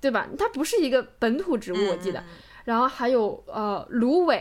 [0.00, 0.26] 对吧？
[0.38, 2.24] 它不是一个本土植物，我记得。
[2.64, 4.40] 然后还有呃芦苇，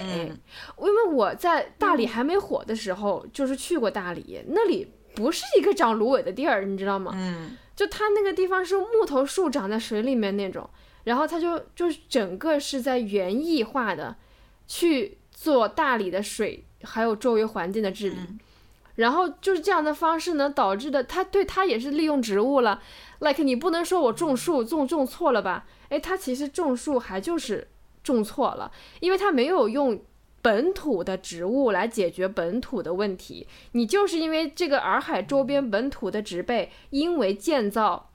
[0.77, 7.11] 因为我在大理还没火的时候，就是去过大理，那里不是一个长芦苇的地儿，你知道吗？
[7.15, 10.69] 嗯，就它那个地方是木头树长在水里面那种，
[11.05, 14.15] 然后它就就整个是在园艺化的
[14.67, 18.15] 去做大理的水还有周围环境的治理，
[18.95, 22.81] 然后就是这样的方式呢导致的，它对它也是利用植物了
[23.19, 25.65] ，like 你不能说我种树种种错了吧？
[25.89, 27.67] 哎，它其实种树还就是。
[28.03, 30.01] 种错了，因为它没有用
[30.41, 33.47] 本土的植物来解决本土的问题。
[33.73, 38.11] 你就是因为这个洱海周边本土的植被，因为建造，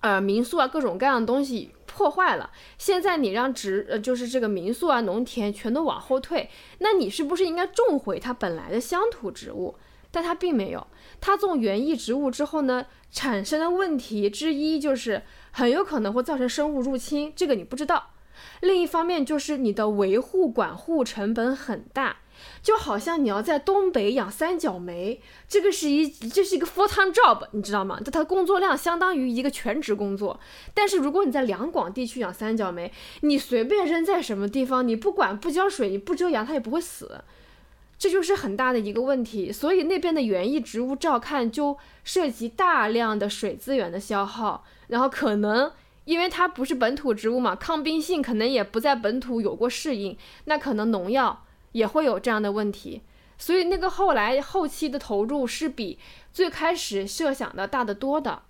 [0.00, 2.50] 呃，民宿啊各种各样的东西破坏了。
[2.76, 9.76] 现在你让植呃就是这个民宿啊农田全都往后退，那你是不是应该种回它本来的乡土植物？
[10.12, 10.86] 但它并没有，
[11.20, 18.10] 它种园艺植物之后呢，产生的问题之一就是很有可能会造成生物入侵，这个你不知道。
[18.60, 22.16] 另一方面就是你的维护管护成本很大，
[22.62, 27.98] 就好像你要在东北养三角梅，这个是一这是一个 full time job，你知道吗？
[28.04, 30.38] 它它工作量相当于一个全职工作。
[30.74, 37.22] 但是如果你在两广地区养三角梅，你随便扔在什么地方，你不管不浇水，你不遮阳，它也不会死。
[37.98, 39.52] 这就是很大的一个问题。
[39.52, 45.72] 所以那边的园艺植物照看就涉及大量的水资源的消耗，然后可能。
[46.04, 53.02] 因为它不是本土植物嘛，抗病性可能也不在本土有过适应，那可能农药也会有这样的问题，
[53.38, 55.98] 所以那个后来后期的投入是比
[56.32, 58.42] 最开始设想的大得多的，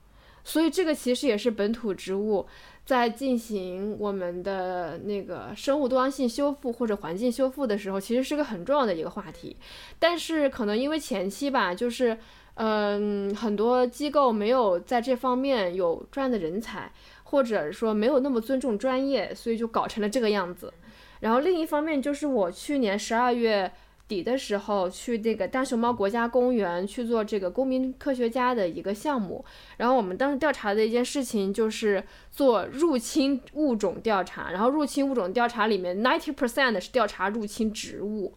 [0.42, 2.46] 所以这个其实也是本土植物
[2.86, 9.56] 在进行我们的那个生物多样性修复或者环境修复的时候，其实是个很重要的一个话题，
[9.98, 12.16] 但是可能因为前期吧，就是
[12.54, 16.90] 嗯很多机构没有在这方面有专业的人才。
[17.30, 20.72] 或者说没有那么尊重专业，所以就搞成了这个样子。
[21.20, 23.70] 然后另一方面就是我去年十二月
[24.08, 29.44] 底的时候去那个大熊猫国家公园去做这个公民科学家的一个项目。
[29.76, 34.50] 然后我们当时调查的一件事情就是做入侵物种调查。
[34.50, 38.34] 然后入侵物种调查里面 ninety percent 是调查入侵植物，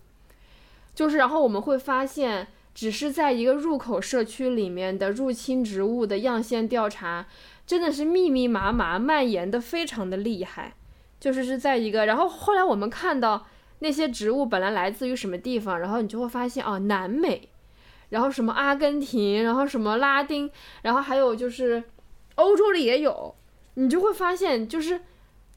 [0.93, 7.25] 就是然后我们会发现，只是在一个入口社区里面的入侵植物的样线调查。
[7.65, 10.75] 真的是密密麻麻蔓延的非常的厉害，
[11.19, 13.47] 就是是在一个，然后后来我们看到
[13.79, 17.49] 那些植物本来来自于什么地方，然后你就会发现哦，南美，
[18.09, 21.81] 然后什么阿根廷，然后什么拉丁，然后还有就是
[22.35, 23.33] 欧洲里也有，
[23.75, 24.99] 你就会发现就是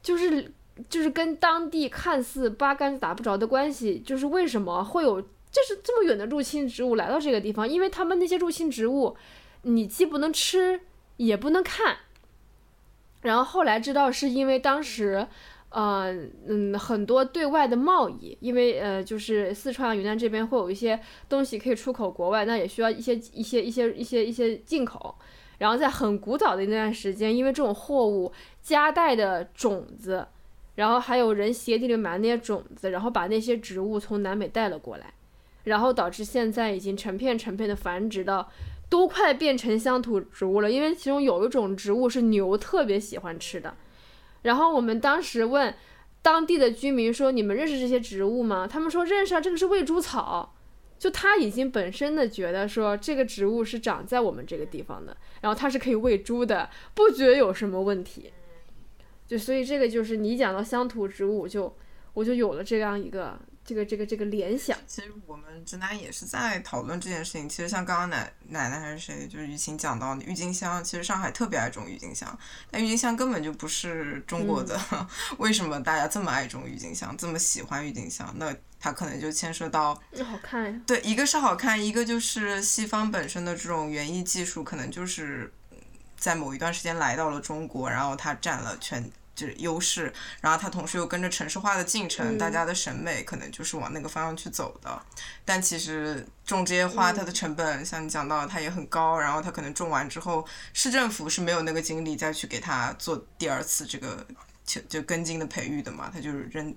[0.01, 0.53] 就是
[0.89, 7.67] 就是跟当地看似八竿子打不着的关系，就是为什么会有就是这么远的入侵植物来到这个地方？
[7.67, 9.17] 因为他们那些入侵植物，
[9.63, 10.79] 你既不能吃。
[11.17, 11.97] 也不能看，
[13.21, 15.27] 然后后来知道是因为当时，
[15.69, 16.13] 呃，
[16.47, 25.15] 嗯，很多对外的贸易，因为呃，就是四川云南这边会有一些东西可以出口国外，那也需要一些一些一些一些一些进口。
[25.57, 30.27] 然后在很古早的那段时间，因为这种货物夹带的种子，
[30.75, 35.11] 然后还有人鞋底里埋那些种子，然后把那些植物从南美带了过来，
[35.63, 38.49] 然后导致现在已经成片成片的繁殖到。
[38.89, 43.75] 都快变成乡土植物了，因为其中有一种植物是牛特别喜欢吃的。
[44.43, 45.75] 然后我们当时问
[46.21, 50.53] 当地的居民说：“你们认识这些植物吗？”他们说认识啊，这个是喂猪草。
[50.97, 58.31] 就他已经本身的觉得说这个植物是长在我们这个地方的，然后它是可以喂猪的，不觉得有什么问题。
[59.27, 61.75] 就所以这个就是你讲到乡土植物，就
[62.13, 63.39] 我就有了这样一个。
[63.67, 67.49] 这个这个这个联想，其实我们直男也是在讨论这件事情。
[67.49, 72.39] 其实像刚刚奶奶奶还是谁，就是雨晴讲到的郁金香，其实上海特别爱种郁金香，
[72.71, 74.79] 但郁金香根本就不是中国的。
[75.37, 78.33] 为什么大家这么爱种郁金香，这么喜欢郁金香？
[78.37, 80.81] 那它可能就牵涉到好看呀。
[80.87, 85.53] 对，一个是好看，一个就是西方本身的这种园艺技术，可能就是
[86.17, 89.11] 在某一段时间来到了中国，然后它占了全。
[89.37, 94.99] 就是优势，然后它同时又跟着城市化的进程，大家的审美可能就是往那个方向去走的。
[95.45, 99.19] 但其实种这些花，它的成本像你讲到，它也很高。
[99.19, 104.25] 然后它可能种完之后，市政府是没有那个精力再去给它做第二次这个
[104.65, 106.75] 就就根茎的培育的嘛，它就是扔，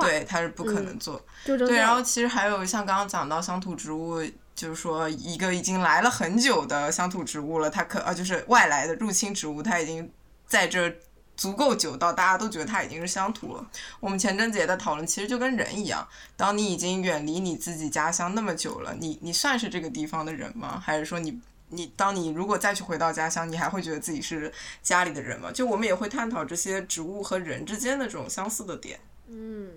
[0.00, 1.22] 对，它是不可能做。
[1.44, 4.22] 对，然后其实还有像刚刚讲到乡土植物，
[4.54, 10.10] 就是说一个已经来了很久的乡土植物了，它可啊就是外来的入侵植物，它已经
[10.46, 10.90] 在这。
[11.38, 13.64] 足够久到大家都觉得它已经是乡土了。
[14.00, 20.82] 我们前阵子也在讨论，其实就跟人一样，当你已经远离你自己家乡那么久了，你你算是这个地方的人吗？
[20.84, 25.52] 还是说你你当你如果再去回到家乡，你还会觉得自己是家里的人吗？
[25.52, 28.98] 就我们也会探讨这些植物和人之间的这种相似的点。
[29.28, 29.70] 嗯，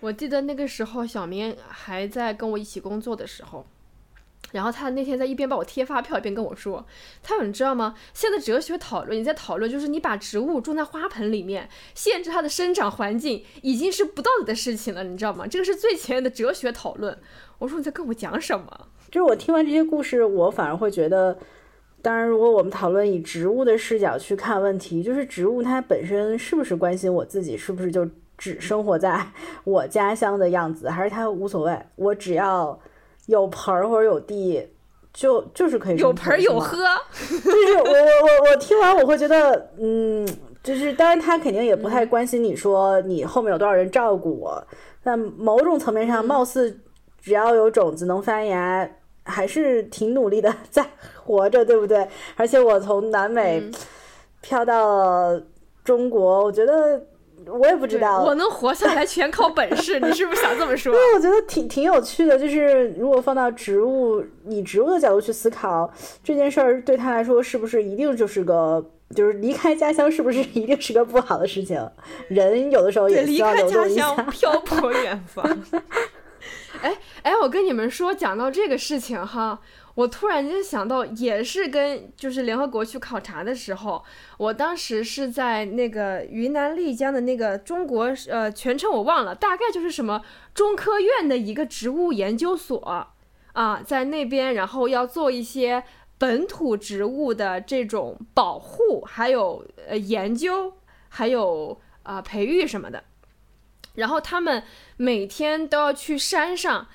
[0.00, 3.64] 我记得那个时候小明还在跟我一起工作的时候。
[4.52, 6.84] 然后他那天在一边帮我贴发票，一边跟我说
[7.22, 7.94] ：“他说你知道吗？
[8.12, 15.46] 现在哲学讨论，你在讨论就是你把植物种在花盆里面，限制它的生长环境，已经是不道德的事情了，你知道吗？
[15.46, 17.16] 这个是最前沿的哲学讨论。”
[17.58, 18.88] 我说你在跟我讲什么？
[19.10, 21.36] 就是我听完这些故事，我反而会觉得，
[22.00, 28.08] 当然，如果我们讨论以植物的视角去看问题，就是植物它本身是不是关心我自己，是不是就
[28.38, 29.30] 只生活在
[29.64, 32.80] 我家乡的样子，还是他无所谓，我只要
[33.30, 34.68] 有盆儿或者有地，
[35.14, 36.76] 就就是可以有盆儿有喝。
[36.76, 36.84] 喝，
[37.44, 40.26] 就是我我我我听完我会觉得，嗯，
[40.62, 44.62] 就是当然他肯定也不太关心你说你后面有多少人照顾我，
[45.02, 46.80] 但某种层面上，貌似
[47.20, 48.88] 只要有种子能发芽，
[49.24, 50.84] 还是挺努力的 在
[51.22, 52.06] 活着，对不对？
[52.36, 53.62] 而且我从南美
[54.40, 55.40] 飘到
[55.84, 57.00] 中国，我觉得
[57.58, 60.92] 我也不知道，我能活下来全靠本事，你是不是想这么说？
[60.94, 65.92] 对，我觉得挺挺有趣的，就是如果放到植物以植物的角度去思考
[66.22, 68.84] 这件事儿，对他来说是不是一定就是个，
[69.14, 71.80] 就是离开家乡是不是一定是个不好的事情？
[72.28, 74.26] 人有的时候也离需要开家流动一下乡。
[74.30, 75.44] 漂泊远方。
[76.82, 79.58] 哎哎，我跟你们说，讲到这个事情哈，
[80.00, 84.02] 我突然间想到，也是跟就是联合国去考察的时候，
[84.38, 90.22] 我当时是在那个云南丽江的那个中国呃全称我忘了，大概就是什么
[90.54, 92.80] 中科院的一个植物研究所
[93.52, 95.84] 啊，在那边，然后要做一些
[96.16, 100.72] 本土植物的这种保护，还有呃研究，
[101.10, 103.04] 还有啊、培育什么的。
[103.96, 104.62] 然后他们
[104.96, 106.86] 每天都要去山上，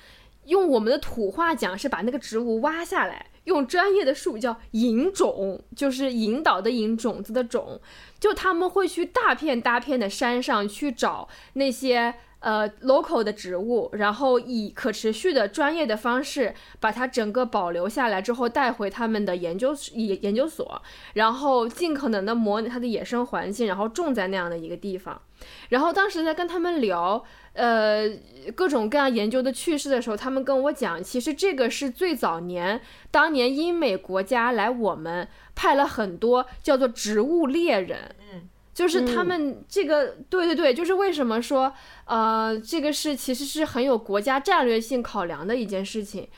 [0.46, 7.80] 用我们的土话讲是把那个植物挖下来，用专业的术语叫引种，就是引导的引，种子的种。
[8.18, 20.80] 就他们会去大片大片的山上去找那些呃 local 的植物，然后以可持续的专业的方式把它整个保留下来之后带回他们的研究研研究所，
[21.14, 25.20] 然后尽可能的模拟它的野生环境，然后种在那样的一个地方。
[25.68, 27.22] 然后当时在跟他们聊，
[27.56, 28.08] 呃，
[28.54, 32.80] 各种各样研究的趣事的时候，他们跟我讲，其实这个是最早年
[33.10, 41.72] 当年英美国家来我们派了很多叫做植物猎人，嗯，就是他们这个，对对对，就是为什么说，
[42.04, 46.28] 呃，这个是其实是很有国家战略性考量的一件事情，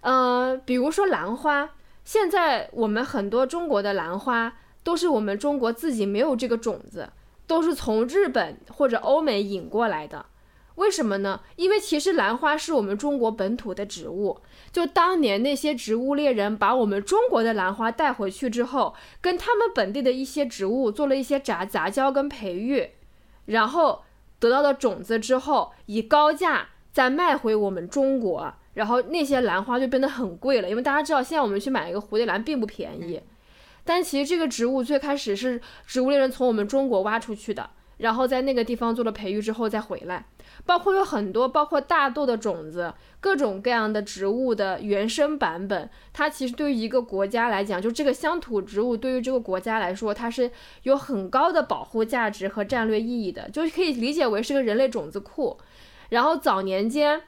[0.00, 1.70] 呃，比如说兰花，
[2.04, 7.10] 现在我们很多中国的兰花都是我们中国自己没有这个种子。
[7.48, 10.26] 都是从日本或者欧美引过来的，
[10.78, 11.40] 为什么呢？
[11.56, 14.40] 因为其实兰花是我们中国本土的植物，
[14.72, 22.90] 就当年那些植物猎人把我们中国的兰花带回去之后，跟他们本地的一些植物做了一些杂杂交跟培育，
[23.46, 24.02] 然后
[24.38, 33.20] 得到的种子之后，以高价再卖回我们中国，然后那些兰花就变得很贵了，因为大家知道现在我们去买一个蝴蝶兰并不便宜。
[33.84, 40.26] 但其实这个植物最开始是植物猎人从我们中国挖出去的，然后在那个地方做了培育之后再回来，
[40.68, 50.50] 包括有很多，包括大豆的种子，各种各样的植物的原生版本，它其实对于一个国家来讲，就这个乡土植物对于这个国家来说，它是
[50.82, 55.56] 有很高的保护价值和战略意义的，就可以理解为是个人类种子库。
[56.10, 57.22] 然后早年间，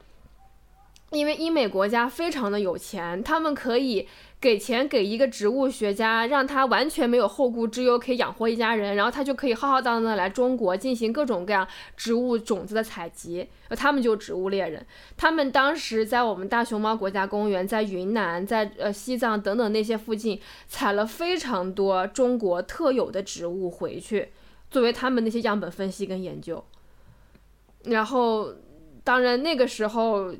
[1.12, 4.06] 因为英美国家非常的有钱，他们可以。
[4.40, 13.46] 给钱给一个植物学家，让他完全没有后顾之忧，可以养活一家人，然后他就可以浩浩荡荡的来中国进行各种各样植物种子的采集。
[13.76, 14.84] 他们就植物猎人，
[15.16, 24.30] 他们当时在我们大熊猫国家公园、在云南、在呃西藏等等那些附近采了非常多中国特有的植物回去，
[24.70, 26.64] 作为他们那些样本分析跟研究。
[27.84, 28.54] 然后，
[29.04, 30.34] 当然那个时候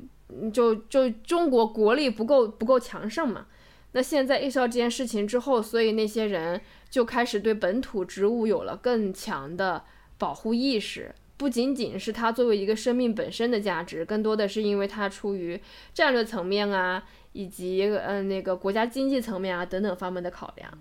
[0.51, 3.45] 就就中国国力不够不够强盛嘛。
[3.93, 9.83] 那现在意识到这件事情之后，所以那些人就开始对本土植物有了更强的
[10.17, 15.59] 保护意识，不仅仅是它作为一个生命本身的价值，更多的是因为它出于
[15.93, 20.71] 战略层面啊，以及嗯、呃、那个国家经济层面啊等等方面的考量。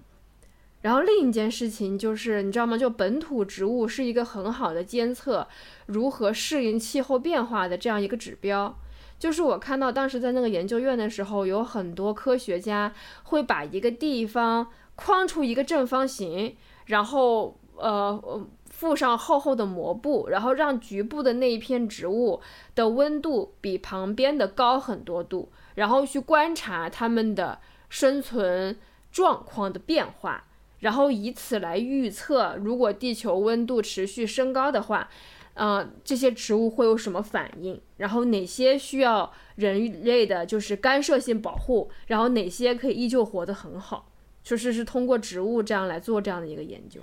[0.83, 2.79] 然后另一件事情就是，你知道吗？
[2.79, 5.47] 就本土植物是一个很好的监测
[5.87, 8.79] 如何适应气候变化的这样一个指标。
[9.21, 12.91] 就是我看到当时在那个研究院的时候，有很多科学家
[13.25, 14.67] 会把一个地方
[14.97, 16.57] 框出一个正方形，
[16.87, 22.41] 然后呃附上厚厚的膜布，然后让局部的那一片植物
[22.75, 27.61] 的温度比旁边的高很多度，然后去观察它们的
[27.91, 28.79] 生存
[29.13, 30.45] 状况的变化，
[30.79, 35.11] 然后以此来预测，如果地球温度持续升高的话。
[35.55, 37.81] 呃，这些植物会有什么反应？
[37.97, 41.91] 然后哪些需要人类的就是干涉性保护？
[42.07, 44.07] 然后哪些可以依旧活得很好？
[44.43, 47.01] 就是是通过植物这样来做这样的一个研究。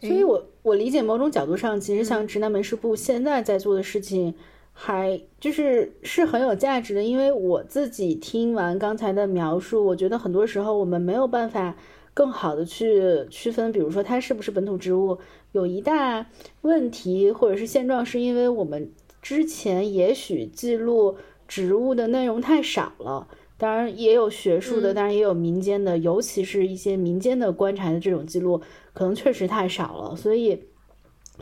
[0.00, 4.32] 所以我我理解某种角度上，其实像直男门市部现在在做的事情，
[4.72, 7.02] 还就是是很有价值的。
[7.02, 11.74] 因为我自己听完刚才的描述，我觉得很多时候我们没有办法
[12.14, 15.18] 更好的去区分，比如说它是不是本土植物，
[15.52, 16.26] 有一大
[16.62, 18.92] 问题或者是现状，是因为我们
[19.22, 23.28] 之前也许记录植物的内容太少了。
[23.56, 28.60] 当然也有学术的，当然也有民间的，尤其是一些民间的观察的这种记录，
[28.92, 30.62] 可能确实太少了，所以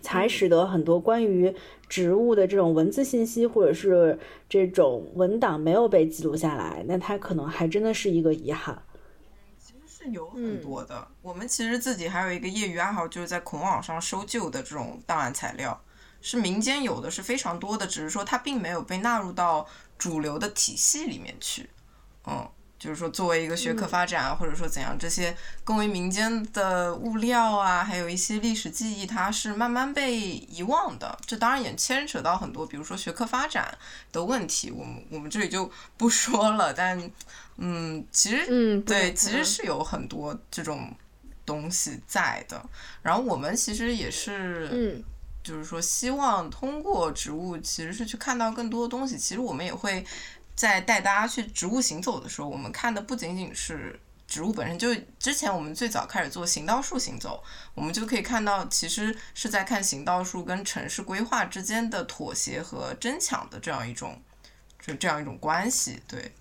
[0.01, 1.55] 才使得很多关于
[1.91, 6.83] 植物的这种文字信息或者是这种文档没有被记录下来。
[6.89, 8.81] 那它可能还真的是一个遗憾。
[10.13, 15.81] 有很多的，我们其实自己还有一个业余爱好，就是在孔网上收旧的这种档案材料，
[16.21, 19.67] 是民间有的是非常多的，只是说它并没有被纳入到
[19.99, 21.69] 主流的体系里面去，
[22.27, 22.49] 嗯，
[22.79, 31.19] 就是说作为一个学科发展，或者说怎样，这些更为民间的物料啊，还有一些历史记忆，它是慢慢被遗忘的。
[31.27, 33.77] 这当然也牵扯到很多，比如说学科发展
[34.13, 37.11] 的问题，我们我们这里就不说了，但。
[37.59, 40.95] 嗯，其实，嗯，对，其实是有很多这种
[41.45, 42.63] 东西在的。
[43.03, 45.03] 然后我们其实也是，嗯，
[45.43, 49.17] 就是说希望通过植物，其实是去看到更多的东西。
[49.17, 50.05] 其实我们也会
[50.55, 54.79] 在带大家去植物行走的时候，我们看的不仅仅是植物本身。
[54.79, 57.43] 就之前我们最早开始做行道树行走，
[57.75, 64.21] 我们就可以看到，其实是在看行道树跟城市规划之间的妥协和争抢的这样一种，
[64.79, 66.33] 就这样一种关系，对。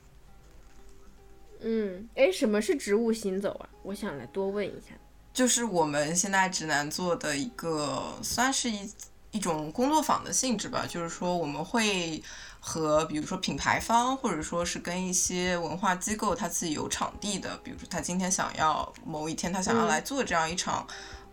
[1.68, 3.68] 嗯，哎，什么是植物行走啊？
[3.82, 4.94] 我想来多问一下。
[5.34, 8.88] 就是我们现在指南做的一个，算是一
[9.32, 10.86] 一种工作坊的性质吧。
[10.88, 12.22] 就是说，我们会
[12.60, 20.86] 和比如说品牌方，或者说是跟一些文化机构，他自己有场地的，比如说他今天想要某一天他想要来做这样一场，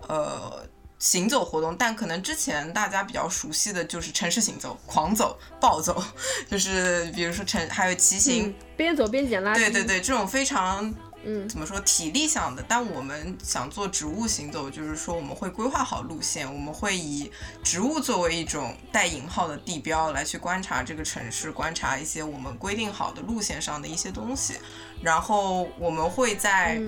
[0.08, 0.66] 呃。
[1.02, 6.00] 行走活动，但可能之前大家比较熟悉的就是城市行走、狂走、 暴走，
[6.48, 9.54] 就是比如说城还有骑行，边走边捡垃圾。
[9.56, 10.94] 对对对，这种非常
[11.24, 12.64] 嗯，怎么说体力上的？
[12.68, 17.32] 但我们想做植物行走，就是说我们会规划好路线，我们会以
[17.64, 24.54] 植物作为一种带引号的地标来去观察这个城市，观察一些我们规定好的路线上的一些东西，
[25.02, 26.80] 然后我们会在。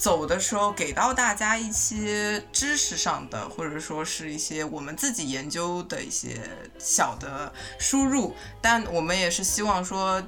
[0.00, 6.40] 走的时候给到大家一些知识上的，或者说是一些我们自己研究的一些
[6.78, 10.22] 小的输入，但我们也是希望说，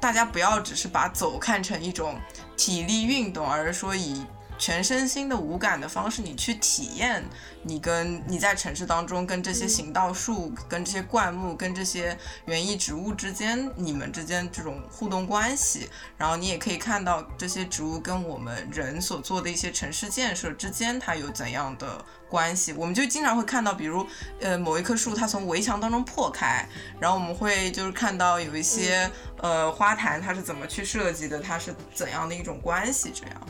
[0.00, 2.18] 大家不要只是把走看成一种
[2.56, 4.26] 体力运动，而是说以。
[4.64, 7.22] 全身心的无感的方式，你去体验
[7.62, 22.72] 你跟你在城市当中跟这些行道树、跟这些灌木、跟这些园艺植物之间，你们之间这种互动关系，然后你也可以看到这些植物跟我们人所做的一些城市建设之间它有怎样的关系。
[22.72, 24.06] 我们就经常会看到，比如
[24.40, 26.66] 呃某一棵树它从围墙当中破开，
[26.98, 29.10] 然后我们会就是看到有一些
[29.42, 33.46] 呃花坛它是怎么去设计的，它是怎样的一种关系这样。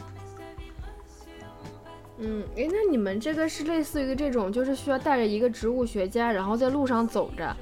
[2.18, 7.56] 嗯，诶，那你们这个是类似于这种，就是需要带着一个植物学家，然后在路上走着，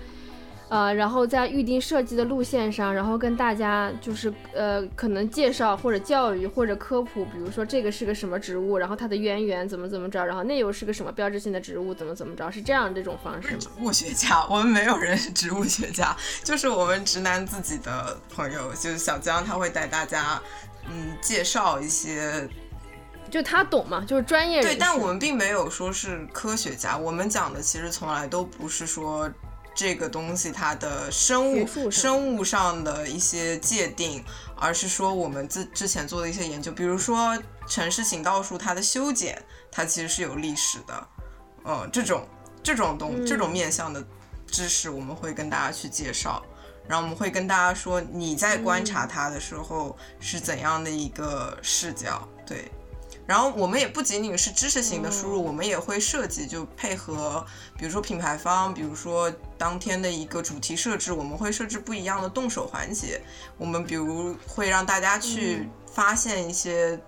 [0.69, 13.57] 呃，然后在预定设计的路线上，然后跟大家就是呃，可能介绍或者教育或者科普，比如说这个是个什么植物，然后它的渊源怎么怎么着，然后那又是个什么标志性的植物，怎么怎么着，是这样这种方式吗？
[13.59, 20.39] 植物学家，我们没有人是植物学家，就是我们直男自己的朋友，就是小江，他会带大家
[20.91, 22.47] 嗯介绍一些。
[23.33, 29.29] 就他懂嘛，就是专业人对，但我们并没有说是科学家，我们讲的其实从来都不是说
[29.75, 34.23] 这个东西它的生物生物上的一些界定，
[34.55, 41.09] 而是说我们之之前做的一些研究，比如说城市行道树它的修剪，它其实是有历史的，
[41.65, 42.29] 嗯，这种
[42.63, 44.05] 这种东这种面向的
[44.47, 46.43] 知识，我们会跟大家去介绍，
[46.87, 52.71] 然后我们会跟大家说你在观察它的时候是怎样的一个视角，对。
[53.25, 57.47] 然后我们也不仅仅是知识型的输入，我们也会设计，就配合，
[57.79, 63.23] 比如说品牌方，比如说当天的一个主题设置，我们会设置不一样的动手环节。
[63.57, 67.01] 我们比如会让大家去发现一些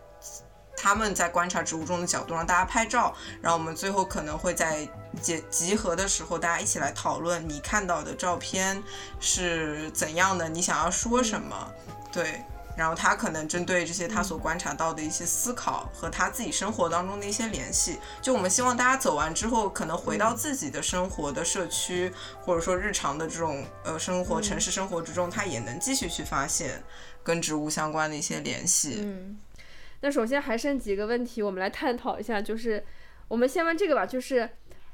[0.76, 3.12] 他们在观察植物中的角度，让大家拍照。
[3.42, 4.88] 然后我们最后可能会在
[5.20, 8.80] 集集合的时候，大家一起来讨论你看到的照片
[9.18, 11.72] 是怎样的，你想要说什么？
[12.12, 12.40] 对。
[12.76, 26.82] 然后他可能针对这些他所观察到的一些思考和他自己生活当中的一些联系，就我们希望大家走完之后，可能回到自己的生活的社区，或者说日常的这种呃生活城市生活之中，他也能继续去发现
[27.22, 28.98] 跟植物相关的一些联系。
[29.00, 29.38] 嗯，
[30.00, 32.84] 那首先还剩几个问题，我们来探讨一下，就是
[33.28, 34.50] 我们先问这个吧，就是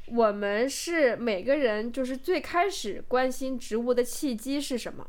[0.07, 5.07] 我们是每个人就是最开始关心植物的契机是什么？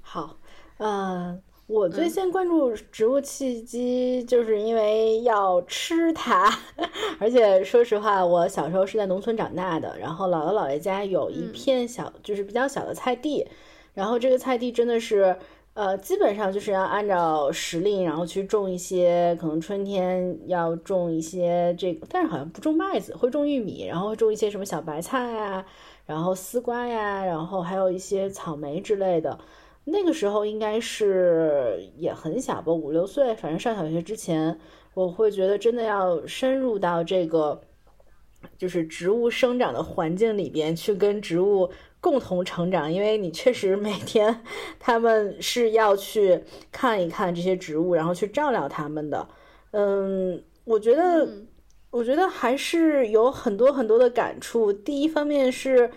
[0.00, 0.38] 好，
[0.78, 1.40] 嗯。
[1.70, 6.52] 我最先关注植物契机，就是因为要吃它。
[7.20, 13.46] 而且说实话，我小时候是在农村长大的，然后姥姥姥爷家有一片小，就是比较小的菜地，
[13.94, 15.36] 然后这个菜地真的是，
[15.74, 25.64] 呃，基本上就是要按照时令，然后去种一些，可能春天要种一些这个，但是好像不种麦子，会种玉米，然后种一些什么小白菜啊，
[26.04, 29.38] 然后丝瓜呀，然后还有一些草莓之类的。
[29.84, 34.56] 那个时候应该是也很小吧，五六岁，反正上小学之前，
[34.94, 37.60] 我会觉得真的要深入到这个，
[38.58, 41.68] 就是植物生长的环境里边去跟植物
[42.00, 44.42] 共同成长，因为你确实每天
[44.78, 49.26] 他们是要去看一看这些植物，然后去照料它们的。
[49.72, 51.26] 嗯，我觉得，
[51.90, 54.72] 我觉得还是有很多很多的感触。
[54.72, 55.90] 第一方面是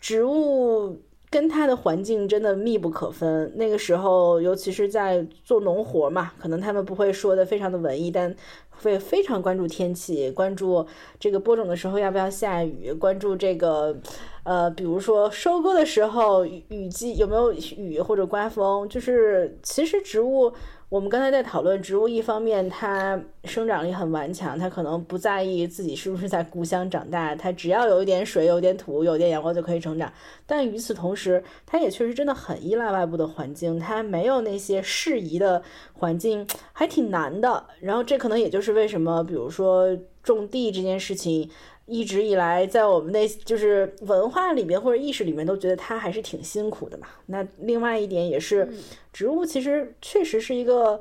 [0.00, 1.02] 植物。
[1.34, 3.50] 跟他的环境真的密不可分。
[3.56, 8.32] 那个时候，尤其是在做农活嘛，可能他们不会说的非常的文艺，但
[8.70, 10.86] 会非常关注天气，关注
[11.18, 13.96] 这个播种的时候要不要下雨，关注这个，
[14.44, 20.52] 呃，比如说收割的时候雨季有没有雨或者刮风，就是其实植物。
[20.94, 30.12] 我们刚才在讨论植物，一方面它生长力很顽强，它可能不在意自己是不是在故乡长大，它只要有一点水、有点土、有点阳光就可以成长。
[30.46, 35.60] 但与此同时，它也确实真的很依赖外部的环境，它没有那些适宜的
[35.94, 37.64] 环境，还挺难的。
[37.80, 41.50] 然后这可能也就是为什么，比如说种地这件事情。
[41.86, 47.06] 一直以来，在我们那就是文化里面或者意识里面，都觉得它还是挺辛苦的嘛。
[47.26, 48.68] 那另外一点也是，
[49.12, 50.98] 植物其实确实是一个，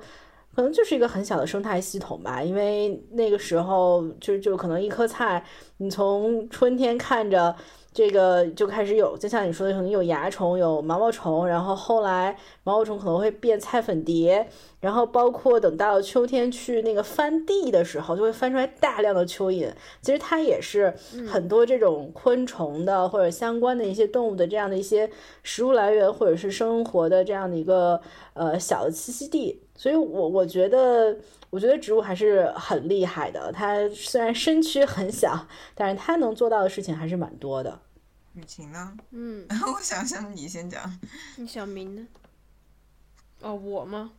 [0.56, 2.44] 可能就是一个很小的生态系统吧。
[2.44, 5.44] 因为那个时候，就就可能一颗菜，
[5.78, 7.56] 你从春天看着。
[7.94, 14.48] 这个就开始有，就像你说的，可能有蚜虫，有毛毛虫，然后后来毛毛虫可能会变菜粉蝶，
[14.80, 19.72] 然后包括等到秋天去那个翻地的时候，就会翻出来大量的蚯蚓。
[20.02, 20.92] 其实它也是
[21.28, 25.08] 很多这种昆虫的或者相关的一些动物的这样的一些
[25.44, 28.02] 食物来源，或者是生活的这样的一个
[28.34, 29.62] 呃小的栖息地。
[29.76, 31.16] 所以我我觉得。
[31.54, 37.80] 我觉得植物还是很厉害的，它虽然身躯很小，但是它能做到的事情还是蛮多的。
[38.34, 38.98] 雨晴呢？
[39.12, 41.00] 嗯， 我想想，你先讲。
[41.38, 42.08] 你小明呢？
[43.42, 44.14] 哦，我吗？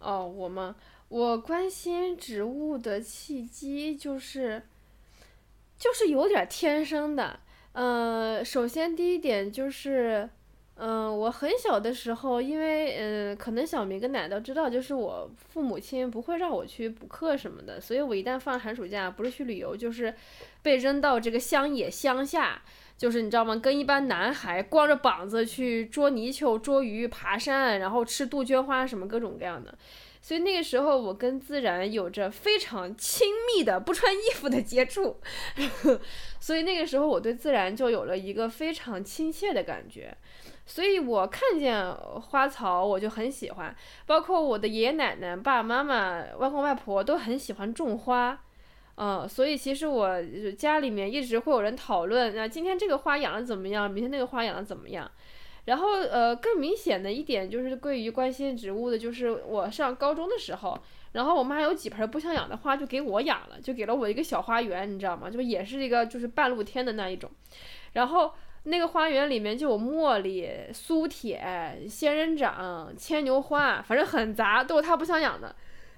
[0.00, 0.74] 哦，我吗？
[1.08, 4.64] 我关心植物的契机就是，
[5.78, 7.38] 就是有点天生的。
[7.70, 10.28] 呃，首先第一点就是。
[10.74, 20.12] 嗯，我很小的时候，因为嗯，可能小明跟奶奶都知道，就是我父母亲不会让我去补课什么的，所以我一旦放寒暑假，不是去旅游，就是
[20.62, 22.62] 被扔到这个乡野乡下，
[22.96, 23.54] 就是你知道吗？
[23.54, 29.76] 跟一般男孩光着膀子去捉泥鳅、捉鱼、爬山，然后吃杜鹃花什么各种各样的。
[30.22, 35.16] 所以那个时候，我跟自然有着非常亲密的不穿衣服的接触，
[36.40, 40.16] 所以那个时候我对自然就有了一个非常亲切的感觉。
[40.64, 43.76] 所以我看见花草，我就很喜欢。
[44.06, 48.40] 包括我的爷爷奶奶、爸爸妈妈、外公外婆都很喜欢种花，
[48.94, 50.22] 嗯，所以其实我
[50.56, 55.10] 家里面一直会有人讨论，那今天这个花养的怎么样，明天那个花养的怎么样。
[55.64, 60.78] 然后呃，更明显的一点就是对于关心植物的，就是我上高中的时候，
[61.12, 65.28] 然后我妈有几盆不想养的花就给我养了，就给了我一个小花园，你知道吗？
[65.28, 67.28] 就也是一个就是半露天的那一种，
[67.94, 68.32] 然后。
[68.64, 75.54] 那个花园里面就有茉莉、苏铁、仙人掌、牵牛花，反正很杂，都是他不想养的。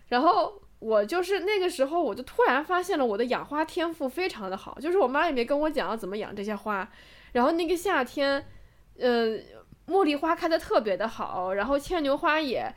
[0.09, 6.89] 然后我就是那个时候，我就突然发现了我的养花天赋非常的好，就是我妈也没跟我讲要怎么养这些花。
[7.33, 8.47] 然后那个夏天，
[8.99, 9.39] 呃，
[9.89, 12.75] 茉莉花开的特别的好，然后牵牛花也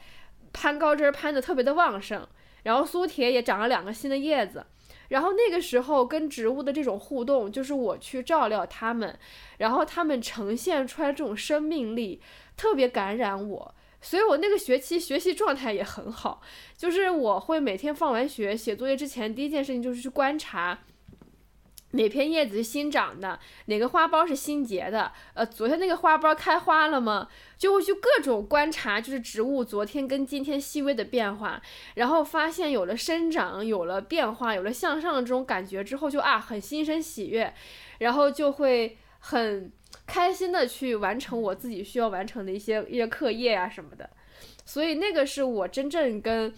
[0.52, 2.28] 攀高枝攀的特别的旺盛，
[2.64, 4.66] 然后苏铁也长了两个新的叶子。
[5.10, 9.18] 然后那个时候跟植物的这种互动，就是我去照料它们，
[9.58, 12.22] 然后它们呈现出来这种生命力，
[12.56, 13.76] 特别感染我。
[14.00, 16.42] 所以我那个学期学习状态也很好，
[16.78, 20.80] 就是我会每天放完学写作业之前，第一件事情就是去观察。
[21.92, 23.40] 哪片叶子是新长的？
[23.68, 25.12] 哪个花苞是新结的？
[25.34, 27.30] 呃，昨天那个花苞开花了吗？
[27.58, 31.62] 就会去各种观察，就是植物昨天跟今天细微的变化，
[31.96, 37.54] 然后发现有了生长，有了变化，有了向上的这种感觉之后，就啊很心生喜悦，
[38.00, 39.72] 然后就会很
[40.06, 44.10] 开心的去完成我自己需要完成的一些一些课业啊什么的。
[44.66, 46.54] 所以那个是我真正跟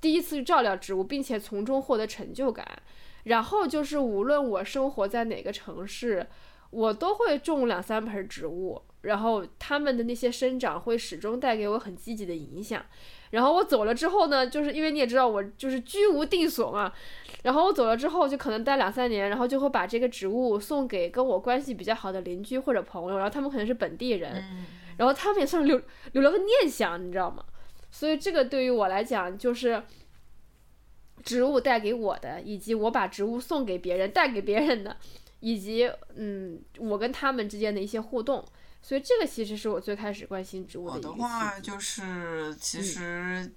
[0.00, 2.66] 第一次去照料植物，并且从中获得成就感。
[3.24, 6.26] 然后就是，无论我生活在哪个城市，
[6.70, 12.84] 我都会种两三盆植物，然后它们的那些生长会始终带给我很积极的影响。
[13.30, 16.92] 然后我走了之后呢，就是因为你也知道我就是居无定所嘛，
[17.44, 24.44] 然后我走了之后就可能待两三年，然后就会把这个植物送给跟我关系比较好的邻居或者朋友，然后他们可能是本地人，
[24.96, 25.80] 然后他们也算是留
[26.12, 27.44] 留了个念想，你知道吗？
[27.92, 29.82] 所以这个对于我来讲就是
[31.24, 34.96] 植物带给我的，以及我把植物送给别人带给别人的，
[35.40, 38.44] 以及嗯我跟他们之间的一些互动。
[38.82, 43.52] 所以这个其实是我最开始关心植物的我的话就是，其嗯实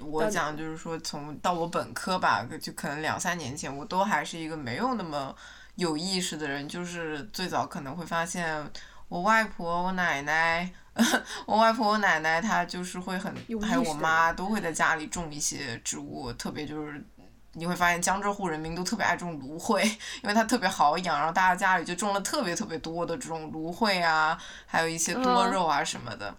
[0.00, 5.36] 我讲就是说，从到我本科吧，就可能两三年前，我都还是一个没有那么
[5.76, 6.66] 有意识的人。
[6.66, 8.66] 就是最早可能会发现，
[9.08, 10.72] 我外婆、我奶奶，
[11.46, 17.04] 我外婆、我奶奶，她就是会很，还有我妈都会在家里种一些植物，特别就是。
[17.54, 19.82] 你会发现江浙沪人民都特别爱种芦荟，
[20.22, 26.32] 因为它特别好养，然后大家家里就种了特别特别多的这种芦荟啊，还有一些多嗯肉啊什么的。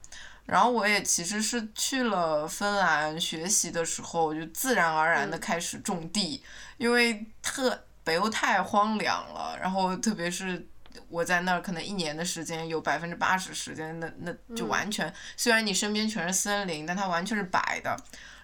[0.46, 6.42] 然后我也其实是去了芬兰学习的时候，就自然而然的嗯开始种地，
[6.78, 10.66] 因为特北欧太荒凉了，然后特别是。
[11.10, 17.96] 我在那儿可能一年的时间，有百分之八十时间，那那就嗯完全、虽然你身边全是森林，但它完全是白的。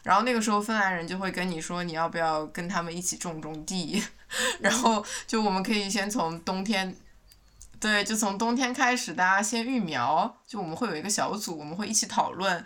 [0.03, 4.01] 然后那个时候芬兰人就会跟你说，你要不要跟他们一起种种地？
[4.61, 6.95] 然后就我们可以先从冬天
[7.79, 12.63] 对，就从冬天开始，大家先育苗，就我们会有一个小组，我们会一起讨论。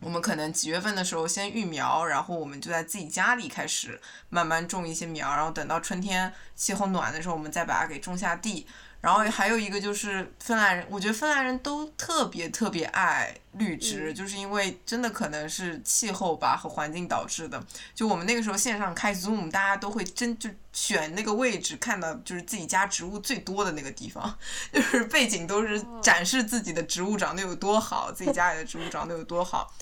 [0.00, 8.66] 我们可能几月份的时候先育苗，然后我们就在自己家里开始慢慢种一些苗，然后等到春天气候暖的时候，我们再把它给种下地。
[9.04, 17.62] 然后还有一个就是芬兰人，我觉得芬兰人都特别特别爱绿植，嗯就是因为真的可能是气候吧和环境导致的。
[17.94, 24.38] 就我们那个时候线上开 Zoom，大家都会真就选那个位置，看到就是自己家植物最多的那个地方，
[24.72, 29.72] 就是背景都是展示自己的植物长得有多好，自己家里的植物长得有多好。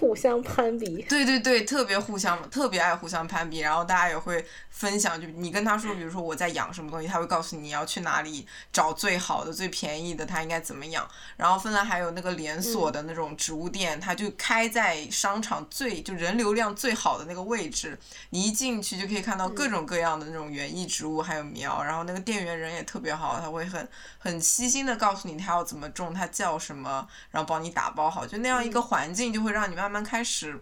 [0.00, 1.02] 互相攀比。
[1.08, 11.08] 对对对，特别互相特别爱互相攀比，然后大家也会分享，就你跟他说，比如说我在养什么东西，他会告诉你你要去哪里找最好的、最便宜的，他应该怎么养。
[11.36, 17.98] 然后芬兰还有那个连锁的那种植物店，它就开在商场最就人流量最好的那个位置，
[18.30, 23.88] 你一进去就可以看到各种各样的那种园艺植物还有苗，然后那个店员人也特别好，他会很
[24.18, 30.60] 很细心的告诉你他要怎么种，他叫什么，然后帮你打包好，就那样一个环境就会让你慢慢开始，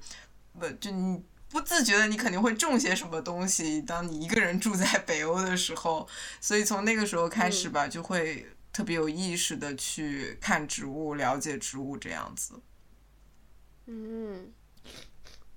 [0.58, 1.22] 不就你。
[1.50, 3.80] 不自觉的，你肯定会种些什么东西。
[3.82, 6.04] 当你一个人住在北欧的时候，
[6.40, 8.44] 所以从那个时候开始吧，就会
[8.74, 12.60] 特别有意识的去看植物、了解植物这样子。
[13.86, 14.52] 嗯，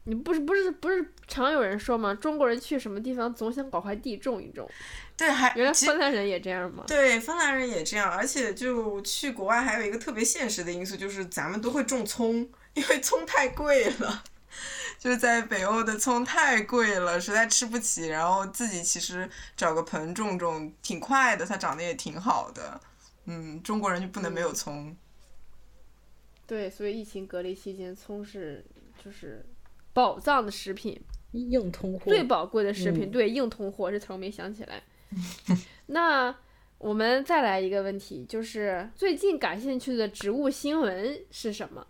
[0.04, 2.14] 你不是不是不是常有人说吗？
[2.14, 4.70] 中国人去什么地方总想搞块地种一种，
[5.18, 6.84] 对，还原来芬兰人也这样吗？
[6.88, 14.24] 对，芬兰人也这样，而且就去国外还有一个特别现实的因素，就是咱们都会种葱，因为葱太贵了。
[14.98, 18.08] 就是在北欧的葱太贵了，实在吃不起。
[18.08, 22.82] 然后自己其实找个盆种种，挺快的，它长得也挺好的。
[23.28, 24.96] 嗯，中国人就不能没有葱。
[26.46, 28.66] 对，所以疫情隔离期间，葱是
[29.04, 29.46] 就是
[29.94, 31.00] 宝藏的食品，
[31.34, 32.06] 硬通货。
[32.06, 33.10] 最宝贵的食品。
[33.10, 34.82] 嗯对，硬通货这词儿我没想起来。
[35.88, 36.34] 那
[36.78, 41.86] 我们再来一个问题，就是最近感兴趣的植物新闻是什么？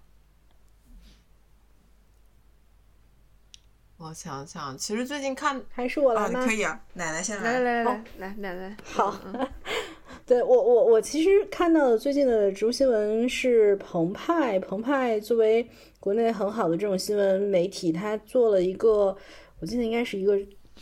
[3.98, 6.46] 我想想，其实最近看还是我啊，来吗？
[6.46, 7.94] 可以啊，奶奶先来来来来。
[7.94, 9.20] 来来奶奶，好
[10.28, 15.66] 对我我我其实看到的最近的植物新闻是澎湃，澎湃作为
[16.02, 19.16] 国内很好的这种新闻媒体，它做了一个，
[19.62, 20.38] 我记得应该是一个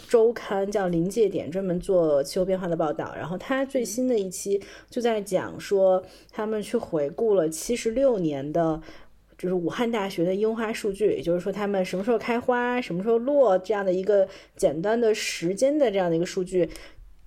[0.10, 3.14] 周刊叫《临界点》，专门做气候变化的报道。
[3.16, 8.82] 然后它最新的一期就在讲说，他们去回顾了七十六年的。
[9.38, 14.26] 就是武汉大学的樱花数据，也就是说他们什么时候开花、什么时候落这样的一个
[14.56, 16.70] 简单的时间的这样的一个数据，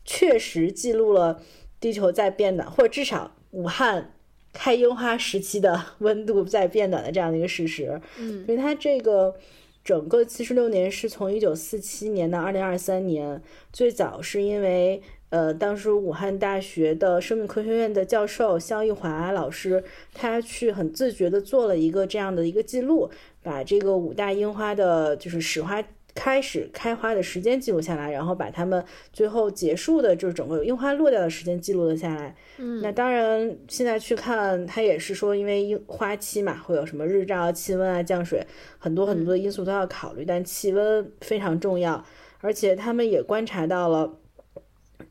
[0.06, 1.42] 确实记录了
[1.80, 4.12] 地球在变暖，或者至少武汉
[4.52, 8.00] 开樱花时期的 温度在变暖的这样的一个事实。
[8.18, 9.36] 嗯所以它这个
[9.84, 13.40] 整个七十六年是从一九四七年到二零二三年，
[13.72, 15.00] 最早是因为
[15.30, 23.10] 呃，当时武汉大学的生命科学院的教授肖玉华老师，他去很自觉的做了一个这样的一个记录，
[23.42, 25.84] 把这个五大樱花的就是始花。
[26.18, 32.34] 开始开花的时间记录下来，然后把它们最后结束的，就是整个樱花落掉的时间记录了下来。
[32.56, 38.44] 嗯那当然，现在去看，它也是说，因为樱花期嘛，会有什么日照、气温啊、降水，
[38.78, 42.04] 很多很多的因素都要考虑，但气温非常重要。
[42.40, 44.18] 而且他们也观察到了，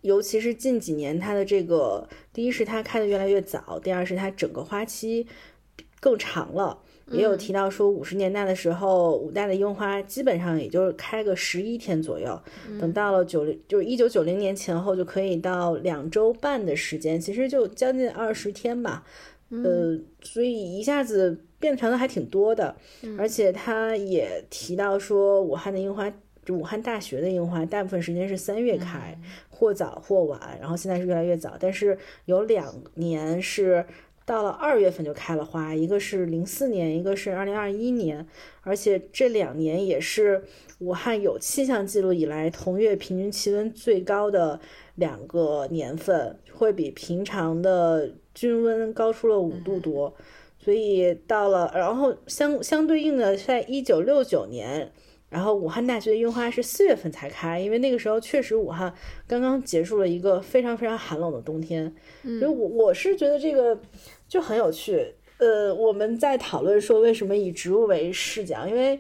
[0.02, 5.26] 尤其是近几年，它的这个第一是它开的越来越早，第二是它整个花期
[6.02, 6.80] 更长了。
[7.12, 12.38] 也有提到说，五十年代的时候，武大的樱花基本上也就是开个十一天左右，
[12.82, 19.06] 等到了九零，就是一九九零年前后，就可以到两周半的时间，其实就将近二十天吧。
[19.50, 22.76] 呃，所以一下子变长的还挺多的。
[23.18, 26.12] 而且他也提到说，武汉的樱花，
[26.44, 29.18] 就武汉大学的樱花，大部分时间是三月开，
[29.50, 33.86] 或早或晚，然后现在是越来越早，但是有两年是。
[34.28, 38.28] 到了二月份就开了花，一个是零四年，一个是二零二一年，
[38.60, 40.44] 而且这两年也是
[40.80, 44.60] 武汉有气象记录以来同月平均气温最高的
[44.96, 50.14] 两个年份，会比平常的均温高出了五度多，
[50.60, 54.92] 所以到了，然后相相对应的，在一九六九年。
[55.30, 58.94] 然后武汉大学的樱花是四月份才开，因为那个时候确实武汉
[59.28, 63.78] 刚刚结束了一个非常非常寒冷的冬天，所以我我是觉得这个
[64.28, 65.16] 就很有趣。
[65.38, 69.00] 呃，我们在讨论说为什么以植物为视角，因为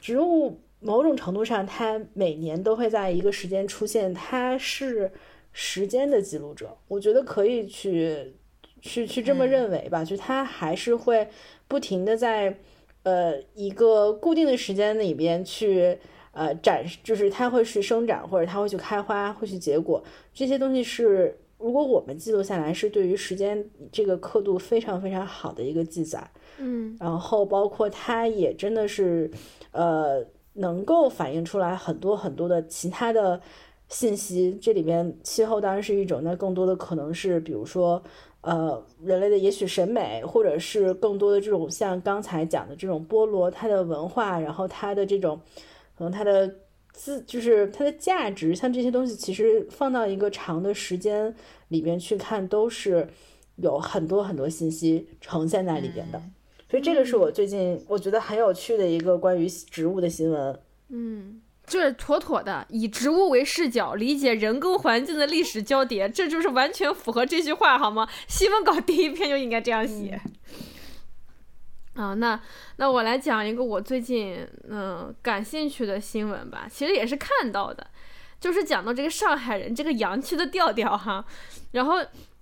[0.00, 5.10] 植物某种程度上它每年都会在一个时间出现，它是
[5.52, 8.34] 时间的记录者，我觉得可以去
[8.80, 11.28] 去去这么认为吧，就它还是会
[11.68, 12.58] 不停的在。
[13.02, 15.96] 呃，一个固定的时间里边去，
[16.32, 20.02] 呃，展示，就是它会去生长，或者它会去开花，会去结果，
[20.34, 26.30] 这些东西是，如果我们记录下来，是对于时间这个刻度非常非常好的一个记载。
[26.58, 29.30] 嗯，然后包括它也真的是，
[29.72, 33.40] 呃，能够反映出来很多很多的其他的
[33.88, 34.58] 信息。
[34.60, 38.02] 这里面气候当然是一种，那更多的可能是，比如说。
[38.42, 45.40] 呃，人类的也许审美，或者是更多的这种像刚才讲的这种菠萝，它的文化，然后它的这种，
[45.98, 46.48] 可能它的
[46.96, 51.34] 自就是它的价值，像这些东西，其实放到一个长的时间
[51.68, 53.06] 里边去看，都是
[53.56, 56.20] 有很多很多信息呈现在里边的。
[56.70, 60.58] 所以这个是我最近我觉得很有趣的一个关于植物的新闻。
[60.88, 61.42] 嗯。
[61.66, 68.08] 就是妥妥的以植物为视角理解人跟环境的历史交叠，这就是完全符合这句话，好吗？
[68.28, 70.20] 新闻稿第一篇就应该这样写。
[71.96, 72.40] 啊，那
[72.76, 77.86] 那我来讲一个我最近嗯感兴趣的新闻吧，其实也是看到的，
[78.38, 81.24] 就是讲到这个上海人这个洋气的调调哈，
[81.72, 81.96] 然后。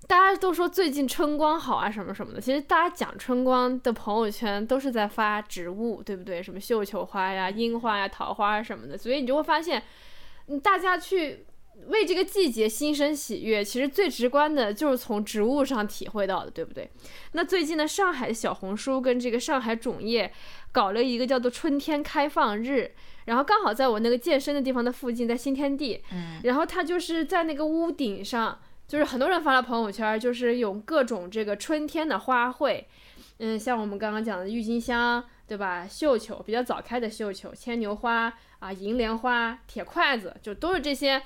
[0.06, 2.38] 大家都说最近春光好啊，什么什么的。
[2.38, 6.42] 其实大家讲春光的朋友圈都是在发植物，对不对？
[6.42, 8.98] 什么绣球花呀、樱花呀、桃花什么的。
[8.98, 9.82] 所以你就会发现，
[10.62, 11.46] 大家去
[11.88, 16.90] 为这个季节心生喜悦，其实最直观的就是从植物上体会到的，对不对？
[17.32, 20.32] 那最近呢，上海小红书跟这个上海种业
[20.72, 22.92] 搞了一个叫做“春天开放日”，
[23.26, 26.02] 然后刚好在我那个健身的地方的附近，在新天地。
[26.12, 26.40] 嗯。
[26.44, 28.60] 然后它就是在那个屋顶上。
[28.86, 32.84] 就是很多人发了朋友圈，就是有各种这个春天的花卉，
[33.38, 35.88] 嗯，像我们刚刚讲的郁金香，对吧？
[35.88, 41.22] 绣球比较早开的绣球，牵牛花啊，银莲花，铁筷子，就都是这些。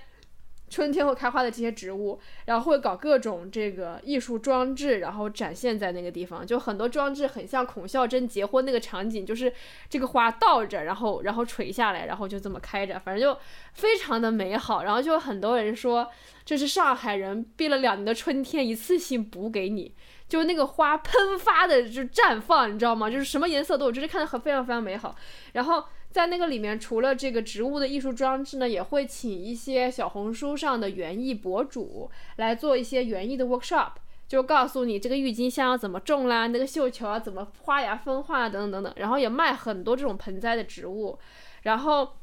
[0.69, 6.47] 春天会开花的这些植物，然后会搞各种这个艺术装置，然后展现在那个地方。
[6.47, 9.53] 就很多装置很像孔孝真结婚那个场景，就是
[9.89, 13.39] 这个花倒着，然后然后垂下来，然后就这么开着，反正就
[13.75, 14.83] 非常的美好。
[14.83, 16.09] 然后就很多人说，
[16.45, 19.95] 这是上海人闭了两年的春天一次性补给你，
[20.29, 23.11] 就那个花喷发的就绽放，你知道吗？
[23.11, 25.16] 就是什么颜色都有，就是看的很非常非常美好。
[25.53, 25.85] 然后。
[26.11, 33.93] 在那个里面，除了这个植物的艺术装置呢，也会请一些小红书上的园艺博主来做一些园艺的 workshop，
[34.27, 38.93] 就告诉你这个郁金香要怎么种啦，那个绣球啊怎么花芽分化等等等等。
[38.97, 41.19] 然后也卖很多这种盆栽的植物，
[41.63, 42.17] 然后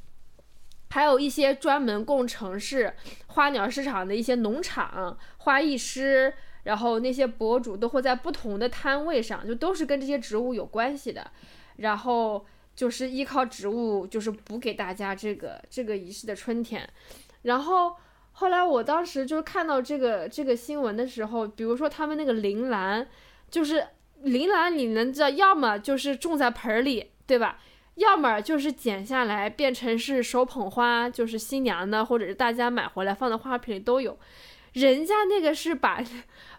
[0.89, 2.91] 还有一些专门供城市
[3.27, 6.33] 花鸟市场的一些农场花艺师，
[6.63, 11.29] 然后那些博主都会在不同的摊位上，就都是跟这些植物有关系的，
[11.77, 12.43] 然后。
[12.75, 16.87] 就是依靠植物，就是补给大家这个这个仪式的春天。
[17.43, 17.95] 然后
[18.33, 23.07] 后来我当时就是看到这个这个新闻的时候，比如说他们那个铃兰，
[23.49, 23.87] 就是
[24.23, 27.59] 铃兰，你能知道，要么就是种在盆里，对吧？
[27.95, 34.19] 要么就是剪下来变成是手捧花，就是新娘的，或者是大家买回来放在花瓶里都有。
[34.73, 36.03] 人家那个是把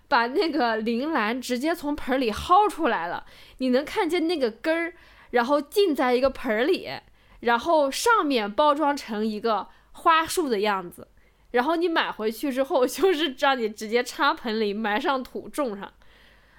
[0.09, 3.27] 把那个铃兰直接从盆里薅出来了，
[3.59, 4.95] 你能看见那个根儿。
[5.31, 6.89] 然后浸在一个盆儿里，
[7.41, 11.09] 然后上面包装成一个花束的样子，
[11.51, 15.93] 然后你买回去之后，就是让你直接插盆里埋上土种上。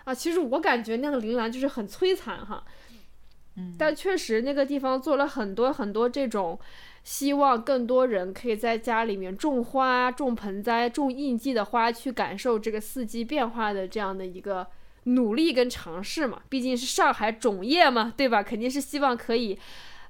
[0.03, 2.63] 啊，其实我感觉那个铃兰就是很摧残哈，
[3.55, 6.59] 嗯，但确实那个地方做了很多很多这种，
[7.03, 14.67] 希望更多人可以在家里面种花、种盆栽、种应季的花，去感受这个四季变化的这样的一个。
[15.07, 18.43] 努力跟尝试嘛，毕竟是上海种业嘛，对吧？
[18.43, 19.57] 肯定是希望可以，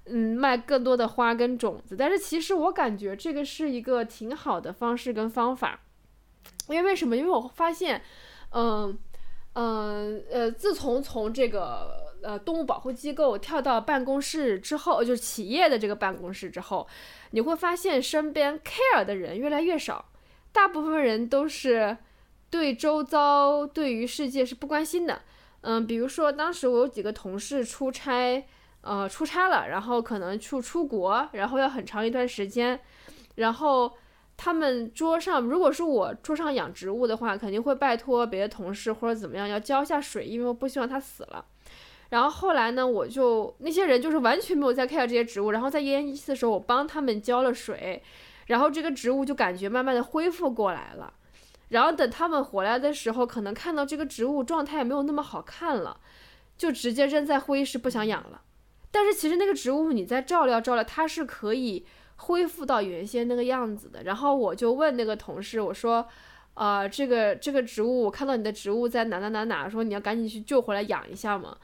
[0.06, 1.96] 嗯，卖更多的花跟种子。
[1.96, 5.82] 但是其实我感觉这个是一个挺好的方式跟方法，
[6.68, 7.16] 因为为什么？
[7.16, 8.02] 因为我发现，
[8.54, 8.98] 嗯
[9.54, 16.88] 嗯呃，自从从这个呃动物保护机构跳到办公室之后，就是企业的这个办公室之后，
[17.32, 20.06] 你会发现身边 care 的人越来越少，
[20.52, 21.98] 大部分人都是。
[22.50, 25.22] 对周遭、对于世界是不关心的，
[25.62, 28.46] 嗯，比如说当时我有几个同事出差，
[28.82, 32.80] 呃，出差了，然后可能出出国，然后要很长一段时间，
[33.36, 33.92] 然后
[34.38, 41.44] 他们桌上，如果是我桌上养植物的话，肯定会拜托别的同事或者怎么样要浇一下水，因为我不希望它死了。
[42.10, 48.02] 然后后来呢，我就那些人就是完全没有在 care 这些植物，然后在奄奄一息的时候，我帮他们浇了水，
[48.46, 51.12] 然后这个植物就感觉慢慢的恢复过来了。
[51.70, 56.00] 然后等他们回来的时候，可能看到这个植物状态没有那么好看了，
[56.58, 58.42] 就直接扔在会议室不想养了。
[58.90, 64.04] 但是其实那个植物你再照料照料，它是可以恢复到原先那个样子的。
[64.04, 66.08] 然后我就问那个同事，我说，
[66.54, 71.58] 呃，这个这个植物，我看到你的植物在哪哪哪哪，说你要赶紧去救回来养一下嘛。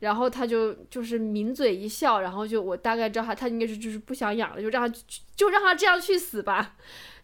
[0.00, 4.98] 然后他就就是抿嘴一笑，然后就我大概知道他他应该是就是不想养了，就让他
[5.34, 6.74] 就让他这样去死吧，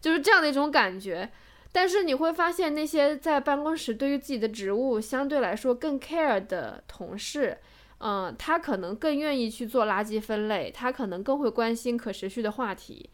[0.01, 1.29] 就是这样的一种感觉。
[1.73, 7.57] 但是你会发现，那些在办公室对于自己的职务相对来说更 care 的同事，
[7.97, 13.09] 嗯，他可能更愿意去做垃圾分类，他可能更会关心可持续的话题。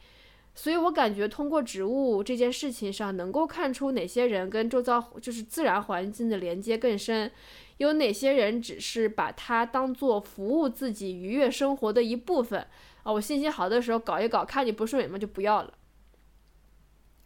[0.56, 7.32] 所以我感觉通过植物这件事情上，能够看出哪些人跟周遭就是自然环境的连接更深，
[7.78, 12.68] 有哪些人只是把它当做服务自己愉悦生活的一部分
[13.04, 13.14] 啊。
[13.14, 15.74] 我心情好的时候搞一搞，看你不顺眼嘛就不要了，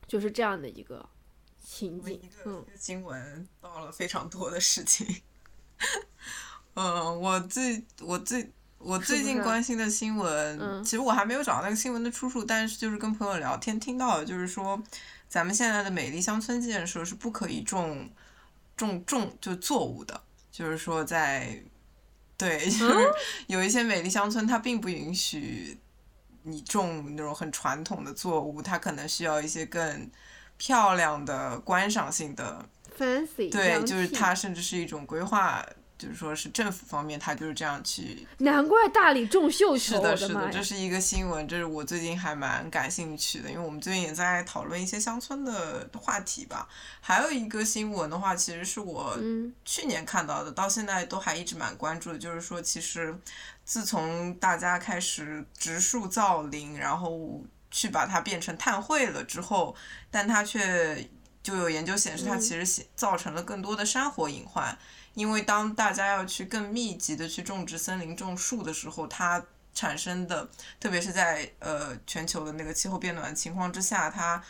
[0.06, 1.04] 就是这样的一个。
[1.64, 5.22] 情景，嗯，新闻到了非常多的事情。
[6.76, 14.82] 嗯，我最我最我最近关心的新闻，其实我还没有找到那个新闻的出处，但是就是跟朋友聊天听到的，就是说
[15.30, 18.10] 咱们现在的美丽乡村建设是不可以种
[18.76, 21.64] 种种就作物的，就是说在
[22.38, 23.14] 对，就是
[23.48, 25.80] 有一些美丽乡村它并不允许
[26.44, 30.12] 你种那种很传统的作物，它可能需要一些更。
[30.58, 32.66] 漂亮的观赏性的
[32.98, 35.66] ，fancy，对，就是它甚至是一种规划，
[35.98, 38.26] 就是说是政府方面，它就是这样去。
[38.38, 46.68] 难怪大理种绣球，是的，是的，这是一个新闻，这是我最近还蛮感兴趣的，因为我们最近也在讨论一些乡村的话题吧。
[47.02, 49.18] 还有一个新闻的话，其实是我
[49.66, 53.18] 去年看到的，到现在都还一直蛮关注的，就是说，其实
[53.66, 57.42] 自从大家开始植树造林，然后。
[57.74, 59.76] 去把它变成碳汇了之后，
[60.12, 61.10] 但它却
[61.42, 64.78] 就有研究显示，它其实造成了更多的山火隐患。
[65.16, 69.44] 因为当大家要去更密集的去种植森林、种树的时候，它
[69.74, 70.48] 产生的，
[70.80, 74.44] 特别是在呃全球的那个气候变暖情况之下，它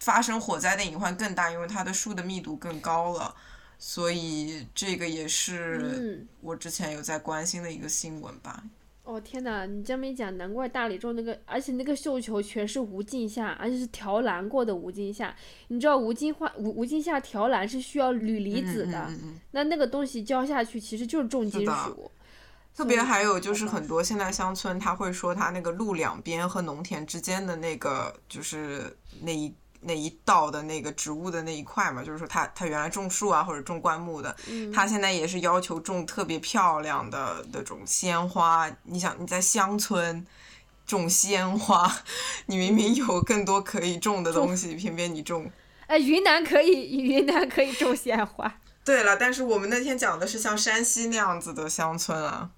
[0.00, 3.36] 发生火灾的隐患更大，因为它的树的密度更高了。
[3.78, 8.62] 所以这个也是我之前有在关心的一个新闻吧。
[9.06, 15.32] 哦天哪，你这么一讲，难怪大理种那个，而且那个绣球全是无尽夏，而且是调蓝过的无尽夏。
[15.68, 19.08] 你知道无尽化无无尽下调蓝是需要铝离子的，
[19.52, 22.10] 那那个东西浇下去其实就是重金属。
[22.74, 29.54] 特别还有就是很多现在乡村，他会说他那个路两边和农田之间的那个就是那一。
[29.86, 34.34] 那一道的那个植物的那一块嘛，就是说他他原来种树啊或者种灌木的，
[34.74, 38.68] 他现在也是要求种特别漂亮的那种鲜花。
[38.82, 40.26] 你想你在乡村
[40.86, 41.90] 种鲜花，
[42.46, 45.50] 你明明有更多可以种的东西，偏偏你种。
[45.86, 48.58] 哎，云南可以，云南可以种鲜花。
[48.84, 52.50] 对了，但是我们那天讲的是像山西那样子的乡村啊。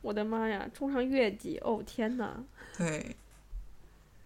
[0.00, 2.44] 我的妈呀，种上月季，哦天呐。
[2.78, 3.16] 对。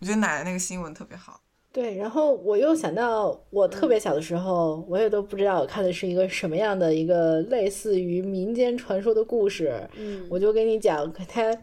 [0.00, 1.40] 我觉得奶奶那个新闻特别好。
[1.70, 9.88] 对，然后我又想到，我特别小的时候，我也都不知道我看的是一个什么样的一个类似于民间传说的故事。
[9.96, 11.56] 嗯，我就给你讲，他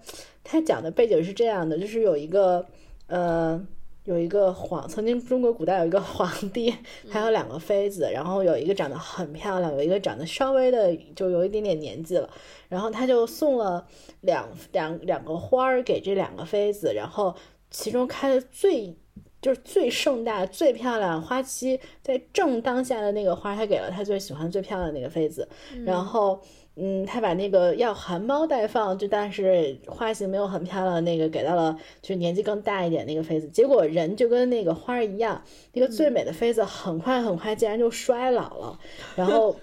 [0.43, 2.63] 他讲的背景是这样的，就是有一个
[3.07, 3.59] 呃，
[4.03, 6.73] 有一个皇，曾经中国古代有一个皇帝，
[7.09, 12.29] 还有两个妃子，然后有一个长得很漂亮，有一个长得稍微的就有一点点年纪了，
[12.69, 13.85] 然后他就送了
[14.21, 17.35] 两两两个花儿给这两个妃子，然后。
[17.83, 18.95] 其中开的最
[19.41, 25.47] 就是最盛大、最漂亮花期在正当下的那个花，他给了他最喜欢、最漂亮的那个妃子，
[25.85, 26.41] 然后。
[26.77, 33.47] 嗯，他把那个要含苞待放，就但是花型没有很漂亮的那个给到了，就是年纪更大一点那个妃子。
[33.47, 38.77] 结果人就跟那个花一样，那个最美的妃子很快很快竟然就衰老了，
[39.15, 39.55] 然后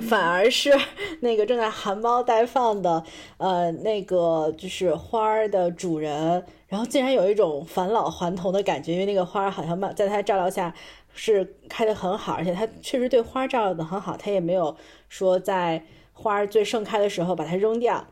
[0.00, 0.72] 反而是
[1.20, 3.02] 那个正在含苞待放的
[3.36, 10.72] 呃那个就是花儿的主人，然后竟然有一种返老还童的感觉，因为那个花儿好像在他照料下
[11.12, 14.76] 是开的很好，而且他确实对花照料的很好，他也没有
[15.08, 15.84] 说在。
[16.20, 18.04] 花儿最盛开的时候把它扔掉，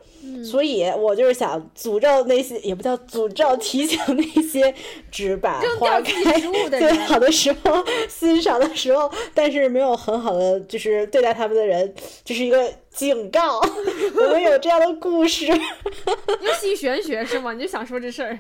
[0.45, 4.73] 所以我就是想诅咒那些，也不叫诅咒，提醒那些
[5.11, 6.41] 只把花开
[6.71, 11.93] 最好的时候欣赏的时候，但是没有很好的就是对待他们的人，
[12.25, 13.59] 这是一个警告。
[14.15, 17.53] 我们有这样的故事，又信玄学是吗？
[17.55, 18.39] 你就想说这事儿？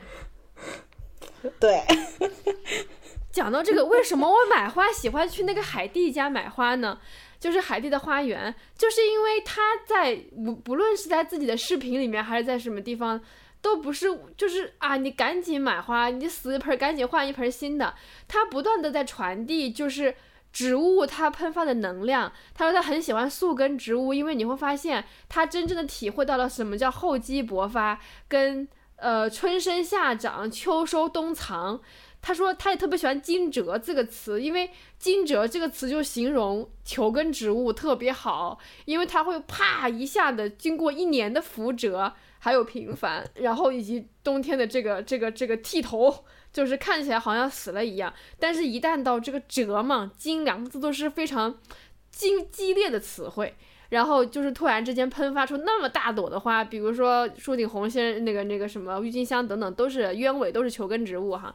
[1.59, 1.83] 对。
[3.33, 6.99] 讲到这个，为什么我买花喜欢去那个海蒂家买花呢？
[7.39, 13.21] 就是海蒂的花园，就是因为他在不不论是在自己的视频里面，还是在什么地方，
[13.61, 14.07] 都不是
[14.37, 17.95] 就是啊，你赶紧买花，你死一盆赶紧换一盆新的。
[18.27, 20.15] 他不断的在传递，就是
[20.53, 22.33] 植物它喷发的能量。
[22.55, 28.67] 他说他很喜欢宿根植物，因为你会发现他真正的体会到了什么叫厚积薄发，跟
[28.97, 31.81] 呃春生夏长秋收冬藏。
[32.23, 48.13] 他说，他也特别喜欢“惊蛰”这个词，因为“惊蛰”这个词就形容球根植物特别好，因为它会啪一下的经过一年的浮蛰，还有平凡，然后以及冬天的这个这个这个剃头，就是看起来好像死了一样。
[48.41, 51.57] 但是，一旦到这个“蛰”嘛，“惊”两个字都是非常
[52.11, 53.55] 激激烈的词汇，
[53.91, 61.55] 然后就是突然之间喷发出那么大朵的花，比如说树顶红先那个那个什么郁金香等等，都是鸢尾，都是球根植物哈。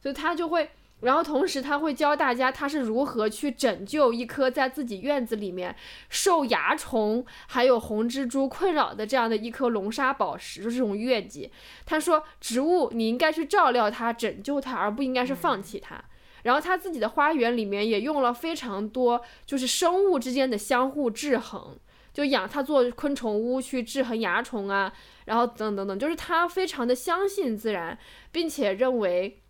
[0.00, 0.70] 所以他就会，
[1.00, 5.74] 然后同时他会教大家他是如何去拯救一棵在自己院子里面
[6.08, 11.52] 受蚜虫还有红蜘蛛困扰的这样的一颗龙沙宝石，就是这种月季。
[11.86, 16.02] 他说，植物你应该去照料它，拯救它，而不应该是放弃它。
[16.42, 21.76] 然后他自己的花园里面也用了非常多，就是生物之间的相互制衡，
[22.12, 24.92] 就养它做昆虫屋去制衡蚜虫啊，
[25.26, 27.98] 然后等等等，就是他非常的相信自然，
[28.32, 29.40] 并且认为。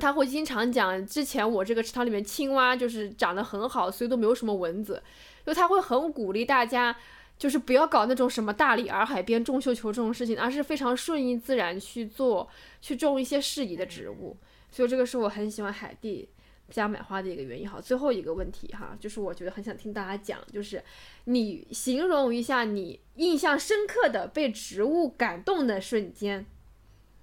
[0.00, 5.02] 他会经常讲，之前我这个池塘里面青蛙就是长得很好，所以都没有什么蚊子。
[5.44, 6.96] 就他会很鼓励大家，
[7.36, 12.48] 就是不要搞那种什么大理洱海边种绣球这种事情，而是非常顺应自然去做，
[12.80, 14.36] 去种一些适宜的植物。
[14.70, 16.28] 所以这个是我很喜欢海地
[16.70, 17.68] 家买花的一个原因。
[17.68, 20.82] 好，最后一个问题哈，就是我觉得很想听大家讲，就是
[21.24, 26.46] 你形容一下你印象深刻的被植物感动的瞬间。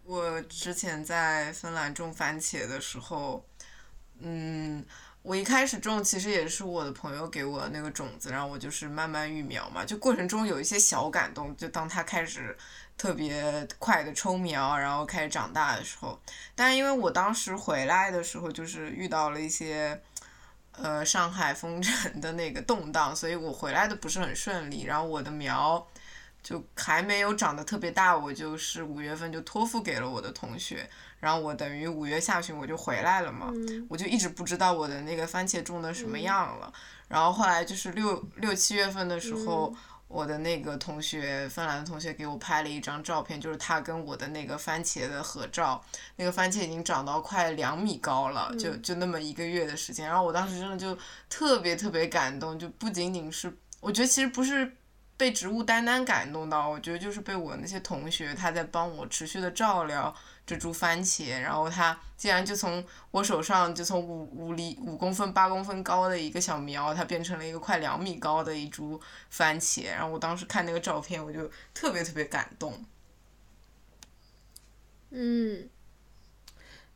[0.10, 3.46] 我之前在芬兰种番茄的时候，
[4.18, 4.84] 嗯，
[5.22, 12.58] 我一开始种其实也是我的朋友给我那个种子，然后我就是慢慢育苗嘛，就过程中有一些小感动，就当它开始
[12.98, 16.20] 特别快的抽苗，然后开始长大的时候，
[16.56, 20.02] 但因为我当时回来的时候就是遇到了一些，
[20.72, 25.88] 呃，上海封城的那个动荡，所以我回来的不是很顺利，然后我的苗。
[26.42, 33.52] 就还没有长得特别大，我就是五月份就托付给了我的同学，然后我等于五月下旬我就回来了嘛，
[33.90, 36.74] 我就一直不知道我的那个番茄种的什么样了，
[37.08, 39.76] 然后后来就是六六七月份的时候，
[40.08, 45.84] 我的那个同学，芬兰的同学给我拍了一张照片，就是他跟我的那个番茄的合照，
[46.16, 50.98] 那个番茄已经长到快两米高了，就就那么一个月的时间，然后我当时真的就
[51.30, 54.74] 特别特别感动，就不仅仅是，我觉得其实不是。
[55.20, 60.16] 被植物单单感动到，我觉得就是被我那些同学，他在帮我持续的照料
[60.46, 68.98] 这株番茄，然后他竟然就从我手上就从五五厘五公分八公分高的一个小苗，它变成了一个快两米高的一株
[69.30, 72.86] 番茄，然后我当时看那个照片，我就特别特别感动。
[75.10, 75.68] 嗯，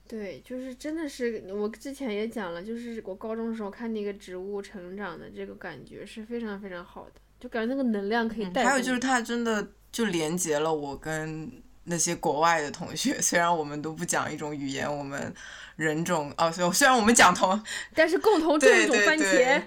[0.07, 7.19] 对，就是真的是我之前也讲了，就是我高中的时候看那个植物成长的这个感觉是非常非常好的。
[7.43, 8.63] 就感觉那个能量可以带。
[8.63, 11.51] 还有就是，它真的就连接了我跟
[11.83, 13.19] 那些国外的同学。
[13.19, 15.33] 虽然我们都不讲一种语言，我们
[15.75, 17.61] 人种哦，虽虽然我们讲同，
[17.93, 19.61] 但是共同种一种番茄。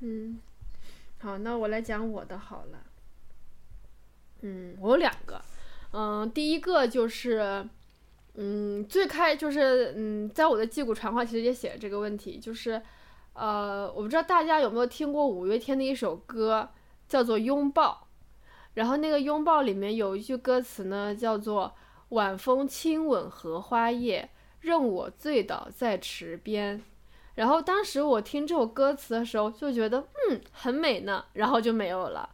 [0.00, 0.40] 嗯，
[1.18, 2.78] 好，那我来讲我的好了。
[4.40, 5.42] 嗯，我有两个。
[5.92, 7.68] 嗯，第一个就是，
[8.36, 12.80] 嗯，最开就是嗯，在我的击鼓传话其实也写了这个问题，就是。
[13.34, 16.68] 呃，我不知道大家有没有听过五月天的一首歌，
[17.08, 17.90] 叫做《拥抱》。
[18.74, 21.74] 然后那个《拥抱》里面有一句歌词呢，叫做
[22.10, 24.30] “晚风轻吻荷花叶，
[24.60, 26.82] 任我醉倒在池边。
[27.34, 29.98] 然后当时我听这首歌词的时候，就觉得
[30.28, 32.28] 嗯很美呢，然后就没有了。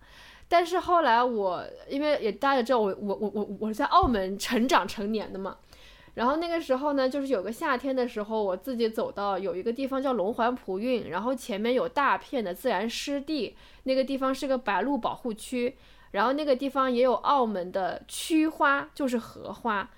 [0.48, 5.56] 但是后来我因为也大家知道我我我我我是在澳门成长成年的嘛，
[6.18, 13.54] 然后那个时候呢，就是有个夏天的时候，我自己走到有一个地方叫龙环葡韵，然后前面有大片的自然湿地，
[13.84, 15.76] 那个地方是个白鹭保护区。
[16.10, 19.88] 然后那个地方也有澳门的区花，就是荷花。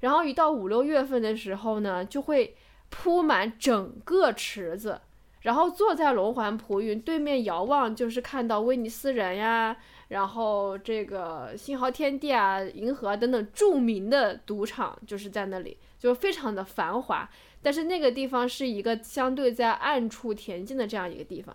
[0.00, 2.54] 然后一到五六月份的时候呢，就会
[2.90, 5.00] 铺满整个池子。
[5.40, 9.74] 然后坐在龙环葡韵对面遥望，就是看到威尼斯人呀，
[10.10, 17.28] 然后这个星豪天地啊、银河等等著名的赌场，就是在那里，就非常的繁华。
[17.60, 21.52] 但是那个地方是一个相对在暗处恬静的这样一个地方。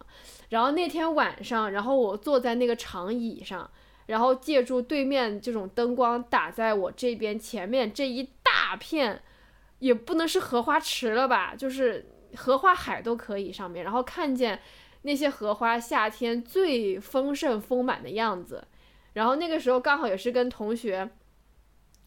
[0.49, 3.69] 然后那天晚上，然后我坐在那个长椅上。
[4.07, 9.19] 然后借助对面这种灯光打在我这边前面这一大片，
[9.79, 12.05] 也不能是荷花池了吧，就是
[12.35, 13.83] 荷花海都可以上面。
[13.83, 14.59] 然后看见
[15.05, 18.67] 那些荷花夏天最丰盛丰满的样子。
[19.13, 21.09] 然后那个时候刚好也是跟同学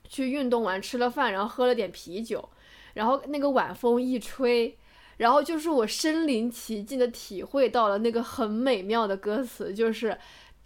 [0.07, 2.49] 去运动完吃了饭，然后喝了点啤酒，
[2.95, 4.77] 然后那个晚风一吹，
[5.19, 10.19] 然后就是我身临其境的体会到了那个很美妙的歌词，就是。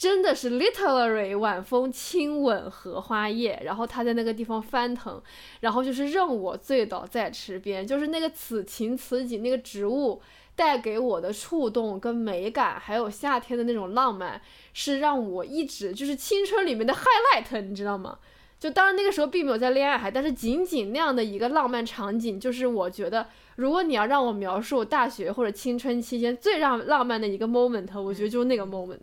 [0.03, 5.23] 真的是 literally 晚风轻吻荷花叶，然后它在那个地方翻腾，
[5.61, 10.21] 然后就是任我醉倒在池边，就是那个此情此景，那个植物
[10.57, 14.43] 带给我的触动跟美感，还有夏天的那种浪漫，
[14.73, 18.19] 是让我一直就是青春里面的 highlight，你知道吗？
[18.59, 28.99] 就当然那个时候并没有在恋爱，还但是仅仅那样的一个浪漫场景，就是我觉得如果你要让我描述大学或者青春期间最让浪漫的一个 moment，我觉得就是那个 moment。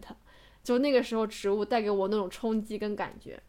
[0.64, 3.40] 就那个时候，植物带给我那种冲击跟感觉，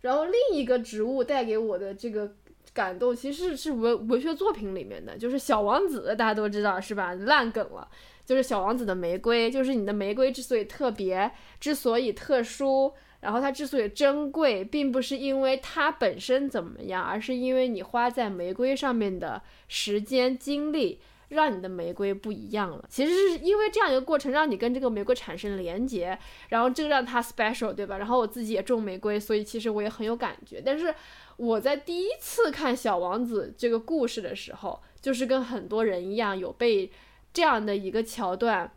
[0.00, 2.34] 然后另一个植物带给我的这个
[2.72, 7.14] 感动，其实是文文学作品里面的，就是《小王子》，大家都知道是吧？
[7.14, 7.88] 烂梗了，
[8.24, 11.30] 就是《小王子》的玫瑰，就是你的玫瑰之所以特别，
[11.60, 21.00] 之所以特殊，然后它之所以珍贵，并不是因为它本身怎么样，而是因为你花在玫瑰上面的时间精力。
[21.28, 26.18] 让你的玫瑰不一样了，其实是因为这样一个过程，让你跟这个玫瑰产生连接，
[26.48, 27.98] 然后这个让它 special，对吧？
[27.98, 30.62] 然后我自己也种玫瑰，所以其实我也很有感觉。
[30.64, 30.94] 但是
[31.36, 36.90] 我在第一次看《小王子》这个故事的时候，就是跟很多人一样，有被
[37.32, 38.72] 这样的一个桥段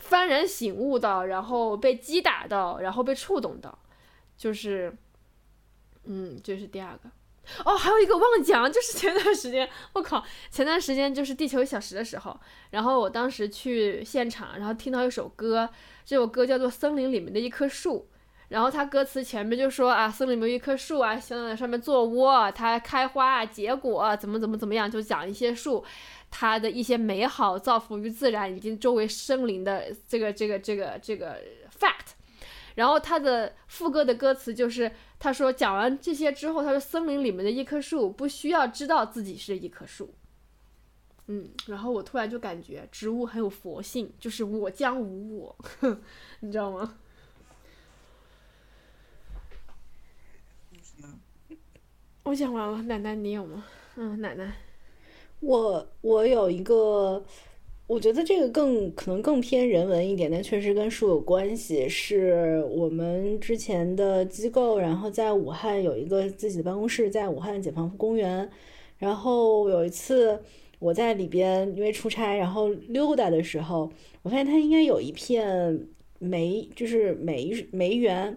[0.00, 3.76] 幡然醒悟到，然后被击打到，然后被触动到，
[4.36, 4.96] 就是，
[6.04, 7.10] 嗯，这是第二个。
[7.64, 12.38] 哦，还有一个忘讲，就是前段时间，我靠，前段时间就是《地球一小时》的时候，
[12.70, 15.68] 然后我当时去现场，然后听到一首歌，
[16.04, 18.08] 这首歌叫做《森林里面的一棵树》，
[18.48, 25.84] 然后它歌词前面就说啊，森林里面有一棵树啊，想在上面做窝，它开花结果，怎么怎么怎么样，就讲一些树，
[26.30, 31.40] 它的一些美好，造福于自然以及周围森林的这个这个这个这个
[31.78, 32.12] fact。
[32.74, 40.14] 然后它的副歌的歌词就是，他说讲完这些之后，他说森林里面的一棵树不需要知道自己是一棵树，
[41.26, 45.56] 嗯，然后我突然就感觉植物很有佛性，就是我将无我，
[46.40, 46.98] 你知道吗？
[52.22, 53.64] 我讲完了，奶奶你有吗？
[53.96, 54.54] 嗯，奶奶，
[55.40, 57.24] 我我有一个。
[57.88, 61.88] 我觉得这个更可能更偏人文一点，但确实跟树有关系。
[61.88, 68.46] 是我们之前的机构，然后在武汉有一个自己的办公室，在武汉解放公园。
[68.98, 70.38] 然后有一次
[70.78, 73.90] 我在里边因为出差，然后溜达的时候，
[74.22, 75.86] 我发现它应该有一片
[76.18, 78.36] 梅，就是梅梅园。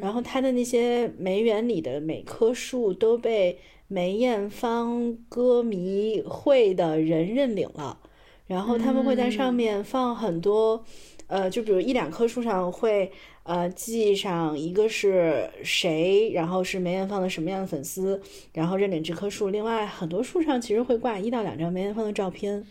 [0.00, 3.58] 然后它的那些梅园里的每棵树都被
[3.88, 7.98] 梅艳芳歌迷会的人认领了。
[8.46, 10.84] 然后他们会在上面放很多，
[11.26, 13.10] 呃，就比如一两棵树上会
[13.42, 18.20] 呃记上一个是谁，然后是梅艳芳的什么样的粉丝，
[18.52, 19.48] 然后认领这棵树。
[19.48, 22.64] 另外很多树上其实会挂一到两张梅艳芳的照片。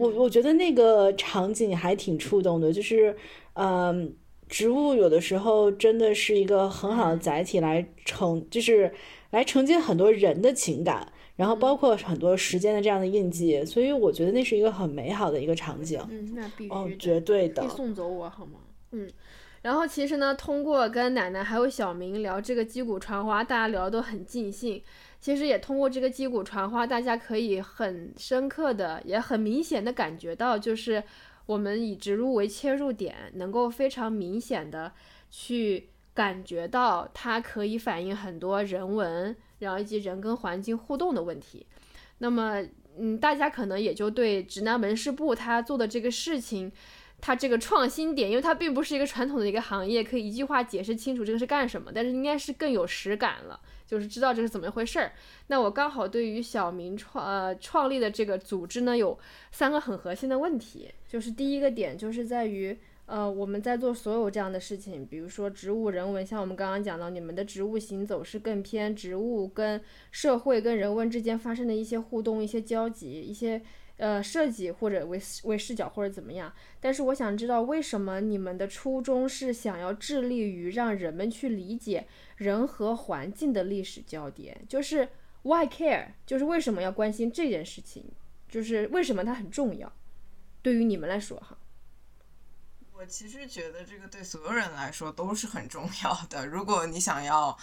[0.00, 3.16] 我我觉得那个场景还挺触动的，就是
[3.52, 4.12] 嗯，
[4.48, 8.92] 植物有的时候真的是一个很好的载体来承，就是
[9.30, 11.12] 来承接很多人的情感。
[11.36, 16.00] 然后包括很多时间的这样的印记，所以我觉得那是一个很美好的一个场景。
[16.10, 17.68] 嗯，那必须哦，绝对的。
[17.68, 18.60] 送走我好吗？
[18.92, 19.08] 嗯。
[19.62, 24.80] 然后其实呢，通过跟奶奶还有小明聊这个击鼓传花，大家聊得很尽兴。
[25.20, 31.02] 其实也通过这个击鼓传花，大家可以很深刻的，也很明显的感觉到，就是
[31.46, 34.92] 我们以植入为切入点，能够非常明显的
[35.30, 39.34] 去感觉到它可以反映很多人文。
[39.58, 41.66] 然后以及人跟环境互动的问题。
[42.18, 42.62] 那么，
[42.98, 46.72] 嗯，大家可能也就对直男门市部他做的这个事情，
[47.20, 55.12] 他这个创新点，因为它并不是一个传统的一个行业，可以一句话解释清楚这个是干什么，但是应该是更有实感了，就是知道这是怎么一回事儿。
[55.48, 59.18] 那我刚好对于小明创呃创立的这个组织呢，有
[59.52, 62.78] 三个很核心的问题，就是第一个点就是在于。
[63.06, 69.80] 呃，我们在做所有这样的事情，比如说植物人文，像我们刚刚讲到，你们的植物行走是更偏植物跟
[70.10, 73.62] 社会跟人文之间发生的一些互动、一些交集、一些
[73.98, 76.52] 呃设计或者为为视角或者怎么样。
[76.80, 82.08] 但是我想知道，为什么你们的初衷是想要致力于让人们去理解
[82.38, 84.60] 人和环境的历史交叠？
[84.68, 85.08] 就是
[85.42, 86.08] why care？
[86.26, 88.04] 就是为什么要关心这件事情？
[88.48, 89.92] 就是为什么它很重要？
[90.60, 91.56] 对于你们来说，哈。
[92.98, 96.46] 我其实觉得这个对所有人来说都是很重要的。
[96.46, 97.54] 如果你想要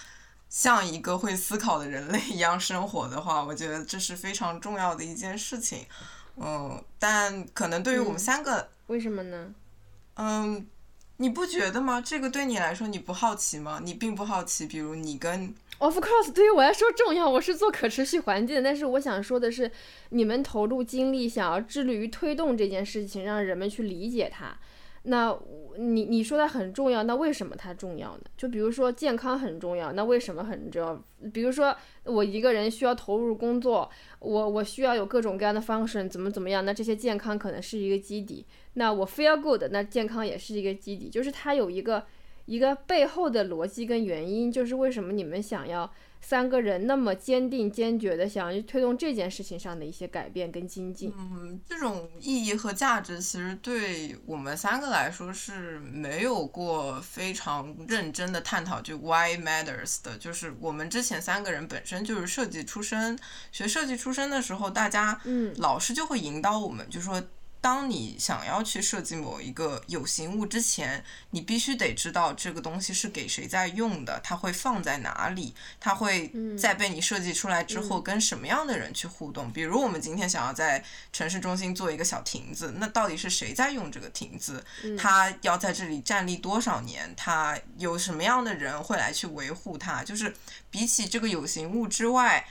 [0.48, 5.88] 像一个会思考的人类一样生活的话，我觉得这是非常重要的一件事情。
[6.38, 9.56] 嗯，但可能对于我们三个，为什么呢？
[10.18, 10.68] 嗯，
[11.18, 12.00] 你不觉得吗？
[12.00, 13.82] 这个对你来说你不好奇吗？
[13.84, 17.28] 你并不好奇，比如你跟 Of course，对于我来说重要。
[17.28, 19.72] 我是做可持续环境的，但是我想说的是，
[20.10, 24.56] 你们投入精力想要致力于推动这件事情，让人们去理解它。
[25.04, 25.38] 那
[25.78, 28.22] 你你说它很重要，那为什么它重要呢？
[28.38, 31.30] 就比如说健康很重要，那为什么很重要？
[31.32, 33.90] 比如说我一个人需要投入工作，
[34.20, 36.64] 我我需要有各种各样的 function，怎么怎么样？
[36.64, 38.46] 那这些健康可能是一个基底。
[38.76, 42.06] 那我 feel good，那健康也是一个基底，就是它有一个
[42.46, 45.92] 一个背后的逻辑跟原因，就是为什么你们想要。
[46.26, 60.18] 三个人那么坚定坚决的想要去推动这件事情上的一些改变跟精进，嗯，这种意义和价值其实对我们三个来说是没有过非常认真的探讨，就 why matters 的。
[60.18, 63.20] 就是我们之前三个人本身就是设计出身，
[63.52, 67.22] 学设计出身的时候，大家嗯，老师就会引导我们，就说。
[67.64, 76.30] 当你想要去设计某一个有形物之前，你必须得知道这个东西是给谁在用的，它会放在哪里，它会
[76.60, 79.49] 在被你设计出来之后跟什么样的人去互动。
[79.49, 80.84] 比如我们今天想要在
[81.14, 84.61] 城市中心做一个小亭子，那到底是谁在用这个亭子？
[84.99, 87.14] 它要在这里站立多少年？
[87.15, 90.03] 它有什么样的人会来去维护它？
[90.03, 90.35] 就是
[90.69, 92.45] 比起这个有形物之外。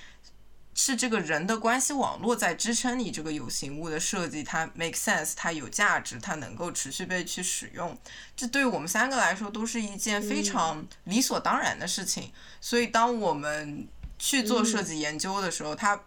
[0.75, 7.97] 是这个人的关系网络在支撑你这个有形物的设计，它 make sense，它有价值，它能够持续被去使用。
[8.35, 12.33] 这对于我们三个来说都是一件非常理所当然的事情。
[12.61, 13.87] 所以，当我们
[14.19, 16.01] 去做设计研究的时候，它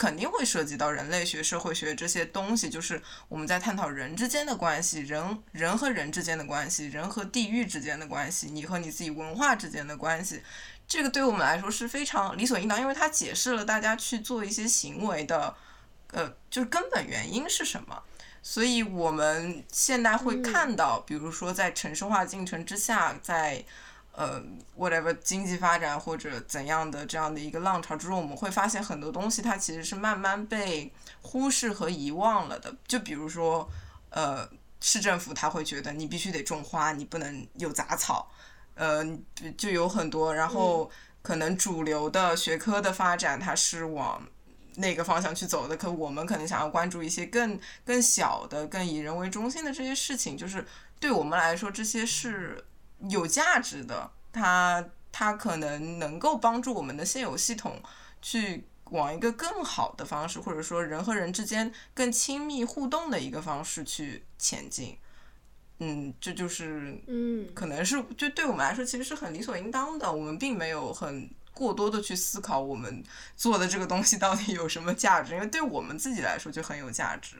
[0.00, 10.42] 肯定会涉及到人类学、社会学这些东西，就是我们在探讨人之间的关系，人人和人之间的关系，人和地域之间的关系，你和你自己文化之间的关系。
[10.88, 15.54] 这个对我们来说是非常理所应当，因为它解释了大家去做一些行为的，
[16.12, 18.02] 呃，就是根本原因是什么。
[18.42, 23.62] 所以我们现在会看到，比如说在城市化进程之下，在
[24.12, 24.42] 呃
[24.78, 30.92] whatever 经济发展或者怎样的这样的一个浪潮之中，我们会发现很多东西它其实是慢慢被
[31.22, 32.74] 忽视和遗忘了的。
[32.86, 33.68] 就比如说，
[34.10, 34.48] 呃，
[34.80, 38.30] 市政府他会觉得你必须得种花，你不能有杂草。
[38.74, 39.04] 呃，
[39.58, 44.26] 就有很多，然后可能主流的学科的发展，它是往
[44.76, 45.76] 那个方向去走的。
[45.76, 50.64] 可我们可能想要关注一些更更小的、更以人为中心的这些事情，就是
[50.98, 52.64] 对我们来说，这些是
[53.08, 54.10] 有价值的。
[54.32, 57.82] 它它可能能够帮助我们的现有系统
[58.22, 64.96] 去往一个更好的方式，或者说人和人之间更亲密互动的一个方式去前进。
[65.78, 70.12] 嗯，这就是，嗯，可能是就对我们来说，其实是很理所应当的。
[70.12, 73.02] 我们并没有很过多的去思考我们
[73.34, 77.36] 做的这个东西到底有什么价值，因为对我们自己来说就很有价值。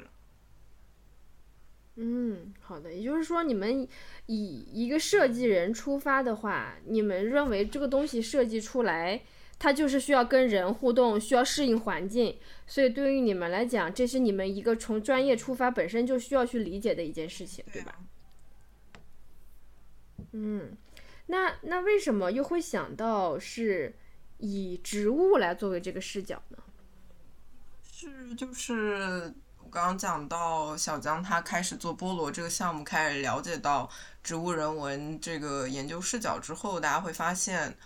[1.97, 3.87] 嗯，好的，也就是说，你们
[4.33, 9.21] 以一个设计人出发的话，你们认为这个东西设计出来，
[9.59, 17.99] 它就是需要跟人互动，需要适应环境，所以对于你们来讲，这是你们一个从专业出发本身就需要去理解的一件事情，对吧？
[20.31, 20.77] 嗯，
[21.27, 23.93] 那那为什么又会想到是
[24.39, 26.59] 以植物来作为这个视角呢？
[27.83, 29.33] 是就是我
[29.71, 33.89] 刚刚讲到小江他开始做菠萝这个项目，开始了解到
[34.23, 37.77] 植物人文这个研究视角之后，大家会发现，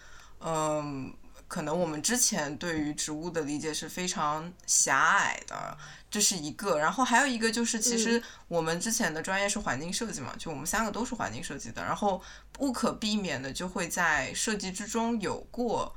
[0.40, 1.12] 嗯。
[1.46, 5.76] 可能我们之前对于植物的理解是非常狭隘的，
[6.10, 6.78] 这是一个。
[6.78, 11.84] 然后还有一个就是，其实我们之前的专业是环境设计嘛，就我们三个都是环境设计的。
[11.84, 12.20] 然后
[12.50, 15.94] 不可避免的就会在设计之中有过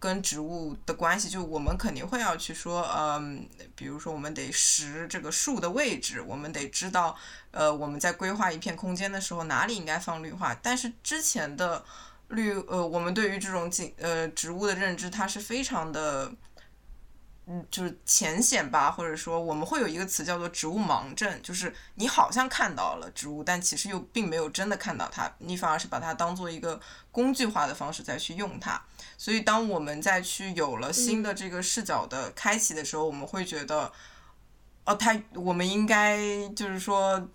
[0.00, 7.14] 跟植物的关系，就我们肯定会要去说，嗯，比如说我们得识这个树的位置，我们得知道，
[7.52, 10.52] 呃，我们在规划一片空间的时候哪里应该放绿化。
[10.60, 11.84] 但是之前的
[12.28, 16.32] 绿，呃，我们对于这种景，呃，植物的认知，它是非常的。
[17.46, 28.80] 嗯，就是浅显吧，或者说我们会有一个词叫做植物盲症，就是你好像看到了植物，但其实又并没有真的看到它，你反而是把它当做一个工具化的方式再去用它。
[29.20, 33.92] 所以当我们再去有了新的这个视角的开启的时候，我们会觉得，
[34.86, 37.28] 哦，它我们应该就是说，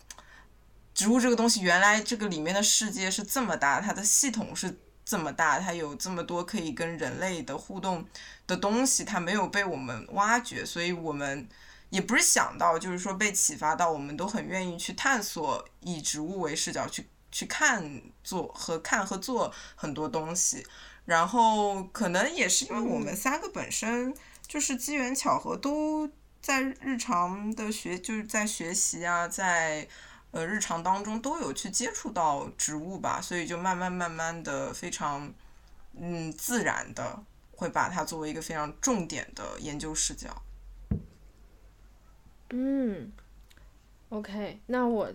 [0.95, 4.80] 植物这个东西原来这个里面的世界是这么大，它的系统是。
[5.07, 8.03] 这么大，它有这么多可以跟人类的互动
[8.48, 11.48] 的东西，它没有被我们挖掘，所以我们
[11.91, 20.66] 也不是想到，就是说被启发到，我们都很愿意去探索，以植物为视角去去看做和看和做很多东西。
[21.06, 24.14] 然后可能也是因为我们三个本身
[24.48, 26.10] 就是机缘巧合，都
[26.41, 29.88] 在日常的学，就是在学习啊，在。
[30.32, 35.34] 呃，日常当中都有去接触到植物吧，所以就慢慢慢慢的非常，
[35.98, 37.23] 嗯，自然的
[37.53, 40.44] 会把它作为一个非常重点的研究视角。
[42.49, 43.14] 嗯
[44.10, 45.10] ，OK，那我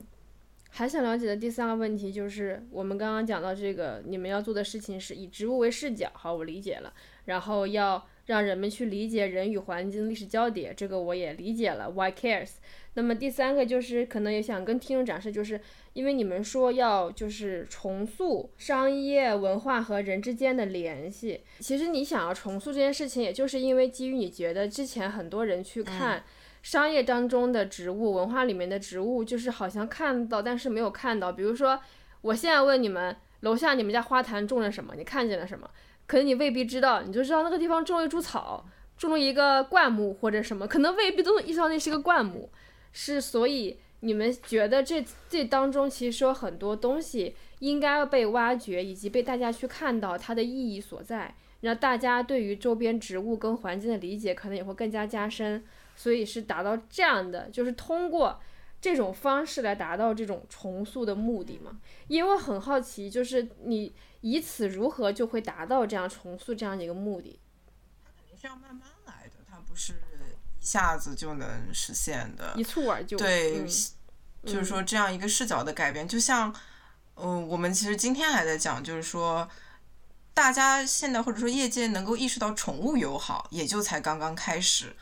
[0.70, 6.92] 还想了解的第三个问题就是，我们刚刚讲到这个，你们要做的事情是以植物为视角，好，我理解了，
[7.24, 12.52] 然后要让人们去理解人与环境历史交叠，这个我也理解了，Why cares？
[12.94, 15.60] 那么第三个就是可能也想跟听众展示，就是
[15.92, 21.40] 因为你们说要就是重塑商业文化和人之间的联系。
[21.60, 26.24] 其实你想要重塑这件事情，也就是因为基于你觉得之前很多人去看
[26.62, 31.32] 商业当中的植物，文化里面的植物，就是好像看到但是没有看到。
[31.32, 31.80] 比如说，
[32.20, 34.94] 我现在问你们，楼下你们家花坛种了什么？
[34.96, 35.68] 你看见了什么？
[36.06, 38.66] 可能你未必知道，你就知道那个地方种了一株草，
[38.98, 42.50] 种了一个灌木或者什么，可能未必都意识到那是个灌木。
[42.92, 55.64] 是，所以你们觉得这这当中其实有很多东西应该被挖掘，以及被大家去看到它的意义所在，让大家对于周边植物跟环境的理解可能也会更加加深。
[56.00, 58.40] 所以是达到这样的，就是通过
[58.80, 61.78] 这种方式来达到这种重塑的目的嘛？
[62.08, 67.38] 因为很好奇，就是你以此如何就会达到这样重塑这样的一个目的？
[68.02, 69.92] 它肯定是要慢慢来的，它不是。
[70.62, 73.18] 一下子就能实现的，一蹴而就。
[73.18, 73.62] 对，
[74.44, 76.54] 就是说这样一个视角的改变，就像，
[77.16, 79.48] 嗯，我们其实今天还在讲，就是说，
[80.34, 84.94] 大家现在或者说业界能够意识到宠物友好，也就才刚刚开始。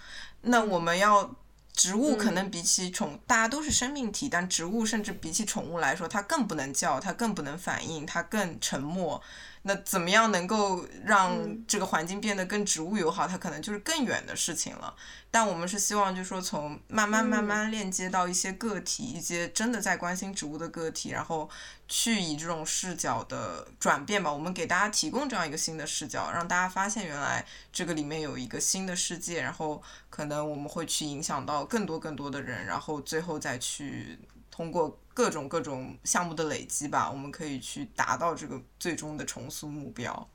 [0.42, 1.34] 那我们要，
[1.72, 9.22] 植物可能比起宠，大家都是生命体，但植物甚至比起宠物来说，它更不能叫，它更不能反应，它更沉默。
[9.62, 13.26] 那怎么样能够让这个环境变得跟植物友好？
[13.26, 14.94] 它可能就是更远的事情了。
[15.30, 21.50] 但我们是希望，就是说，从慢慢慢慢链接到一些个体，一些真的在关心植物的个体，然后
[21.86, 24.32] 去以这种视角的转变吧。
[24.32, 34.18] 我们给大家提供这样一个新的视角，让大家发现原来这个里面有一个新的世界，然后可能我们会去影响到更多更多的人，然后最后再去
[34.50, 34.98] 通过。
[35.18, 40.28] 各种各种项目的累积吧，我们可以去达到这个最终的重塑目标。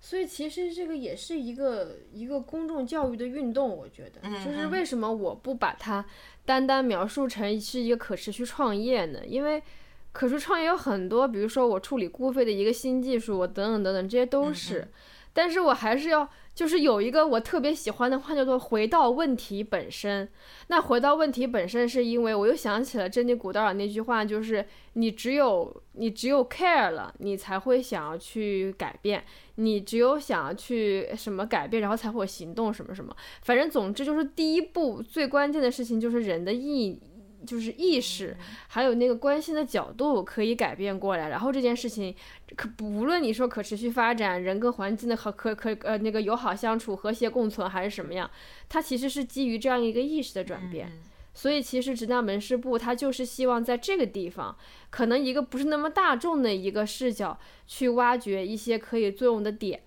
[0.00, 6.04] 所以其实这个也是一个一个公众教育的运动，我觉得，就是为什么我不把它
[6.44, 9.24] 单单描述成是一个可持续创业呢？
[9.24, 9.62] 因为
[10.10, 14.88] 可持续创业有很多，比如说我处理固废的一个新技术，我等等等等，这些都是，
[15.32, 16.28] 但是我还是要。
[16.54, 20.28] 就是有一个我特别喜欢的话，叫做“回到问题本身”。
[20.68, 29.24] 那回到问题本身，是因为我又想起了珍妮古道尔那句话，就是你只有你只有 care 了，你才会想要去改变，
[29.56, 33.14] 你只有想要去什么改变，然后才会行动什么什么。
[33.42, 37.00] 反正总之就是第一步最关键的事情就是人的意义。
[37.44, 38.36] 就是意识，
[38.68, 42.14] 还有那个关心的角度可以改变过来，然后这件事情，
[42.56, 48.30] 可无论你说可持续发展、人跟环境的和可可呃那个友好相处、和谐共存还是什么样，
[48.68, 50.90] 它其实是基于这样一个意识的转变。
[51.36, 54.56] 所以其实直到门市部，它就是希望在这个地方，
[54.88, 59.82] 可能一个不是那么大众的一个视角，去挖掘一些可以作用的点，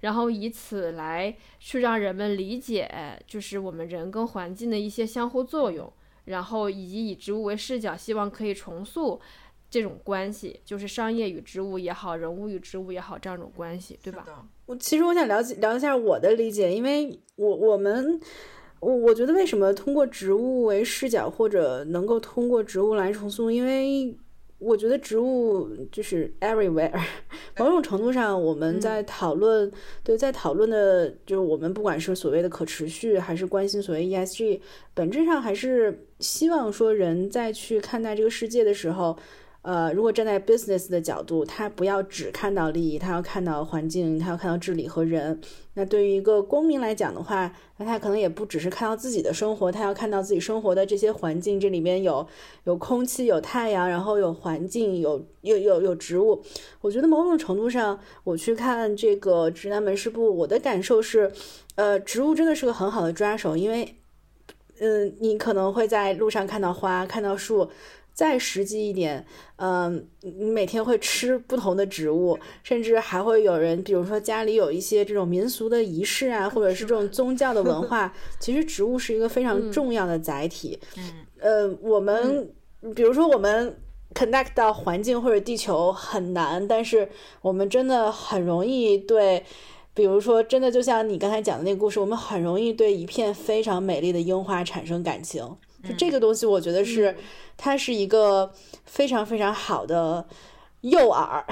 [0.00, 5.90] 然后以此来去让人们理解，就是我们人跟环境的一些相互作用。
[6.30, 9.20] 然后以及以植物为视角，希望可以重塑
[9.68, 14.24] 这种关系，就是商业与植物也好，人物与植物也好这样一种关系，对吧？
[14.66, 18.20] 我其实我想了解聊一下我的理解，因为我我们
[18.80, 24.16] 我我觉得为什么通过植物为视角，或者能够通过植物来重塑，因为
[24.60, 26.92] 我觉得植物就是 everywhere，
[27.58, 29.68] 某种程度上我们在讨论，
[30.04, 34.60] 对，在讨论的就是我们不管是所谓的可持续，还是关心所谓 ESG，
[34.94, 39.18] 本质上还是希望说人在去看待这个世界的时候。
[39.62, 45.38] 呃，如果站在 business 的角度，他不要只看到利益，他要看到环境，他要看到治理和人。
[45.74, 52.26] 那对于一个公民来讲的话，那他可能也不只是看到自己的生活，他要看到自己生活的这些环境，这里面有
[52.64, 56.42] 有空气、有太阳，然后有环境、有有有有植物。
[56.80, 61.30] 我觉得某种程度上，我去看这个直男门市部，我的感受是，
[61.74, 63.96] 呃，植物真的是个很好的抓手，因为，
[64.80, 67.70] 嗯，你可能会在路上看到花，看到树。
[68.20, 69.24] 再实际一点，
[69.56, 80.78] 嗯，你每天会吃不同的植物，甚至还会有人，比如说家里有一些这种民俗的仪式啊，或者是这种宗教的文化， 其实植物是一个非常重要的载体。
[80.98, 82.52] 嗯，呃，我们
[82.94, 83.74] 比如说我们
[84.12, 87.08] connect 到环境或者地球很难，但是
[87.40, 89.42] 我们真的很容易对，
[89.94, 95.56] 比如说真的就像你刚才讲的那个故事，我们很容易对一片非常美丽的樱花产生感情。
[95.84, 97.16] 就这个东西，我觉得是。
[97.62, 98.50] 它是一个
[98.86, 100.26] 非常非常好的
[100.80, 101.44] 诱饵，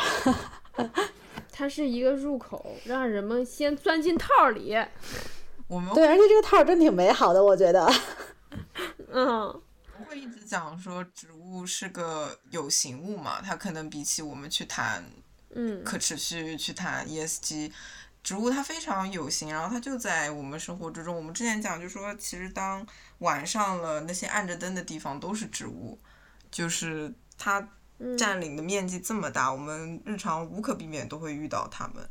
[1.52, 4.74] 它是一个入口，让人们先钻进套里。
[5.66, 7.86] 我们对，而且这个套真挺美好的，我觉得。
[9.12, 9.60] 嗯，
[9.98, 13.42] 不会一直讲说植物是个有形物嘛？
[13.42, 15.04] 它可能比起我们去谈
[15.54, 17.70] 嗯可持续，去谈 ESG。
[18.22, 21.14] 植物它非常有形，然后它就在我们生活之中。
[21.14, 22.86] 我们之前讲就说，其实当
[23.18, 25.98] 晚上了，那些暗着灯的地方都是植物，
[26.50, 27.68] 就是它
[28.16, 32.08] 占领的面积这么大，我们日常无可避免都会遇到它们。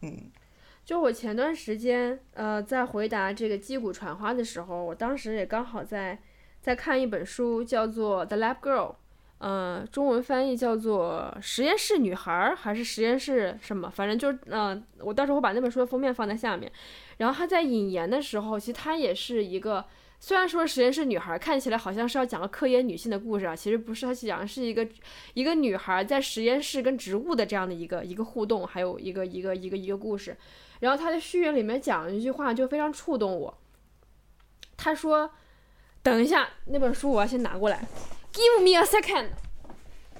[0.00, 0.30] 嗯，
[0.84, 6.18] 就我前段时间呃在回答这个击鼓传花的时候，我当时也刚好在
[6.60, 8.90] 在看一本书，叫做《The Lab Girl》。
[9.44, 13.90] 嗯，中文翻译叫做《实验室女孩》还是实验室什么？
[13.90, 16.70] 反正就是，嗯，我到时候会把那本书的封面放在下面。
[17.16, 19.84] 然后他在引言的时候，其实他也是一个，
[20.24, 24.86] 虽然说实验室女孩看起来好像是要讲个科研女性的故事啊，其实不是，他讲的是一个
[25.34, 30.36] 一个女孩在实验室跟植物的这样的一个一个互动，还有一个一个一个一个故事。
[30.78, 33.58] 然后他在序言里面讲了一句话，就非常触动我。
[34.76, 35.28] 他说
[36.04, 37.84] ：“等一下，那本书我要先拿过来。”
[38.32, 39.30] Give me a second，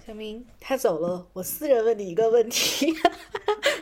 [0.04, 2.92] 小明他走了，我私人问你一个问题，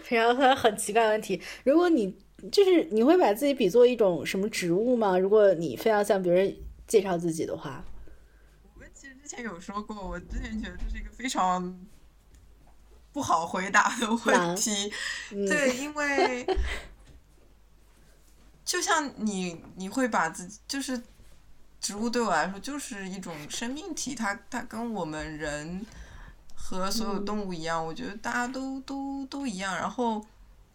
[0.02, 1.40] 非常非常很奇怪的问题。
[1.64, 2.18] 如果你
[2.50, 5.18] 就是你会把自己比作一种什么植物吗？
[5.18, 6.56] 如果你非要向别人
[6.86, 7.84] 介绍自己的话，
[8.74, 11.78] 我们其实之前有说过，我之前觉得这是一个非常
[13.12, 14.92] 不好回答的问题。
[15.30, 16.46] 对，因为
[18.64, 21.02] 就像你，你会把自己就是。
[21.82, 25.80] 植物对我来说就是一种生命体，它它跟我们人
[26.54, 29.74] 和所有动物一样，我觉得大家都都都一样。
[29.74, 30.22] 然后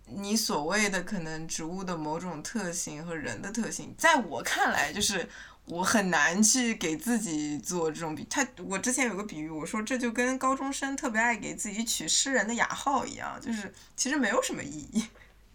[0.07, 5.27] 你所谓的可能植物的某种特性和人的特性，在我看来，就是
[5.65, 8.25] 我很难去给自己做这种比。
[8.29, 15.05] 他我之前有个比喻，我说这就跟高中生特别爱给自己取诗人的雅号一样，就是其实没有什么意义。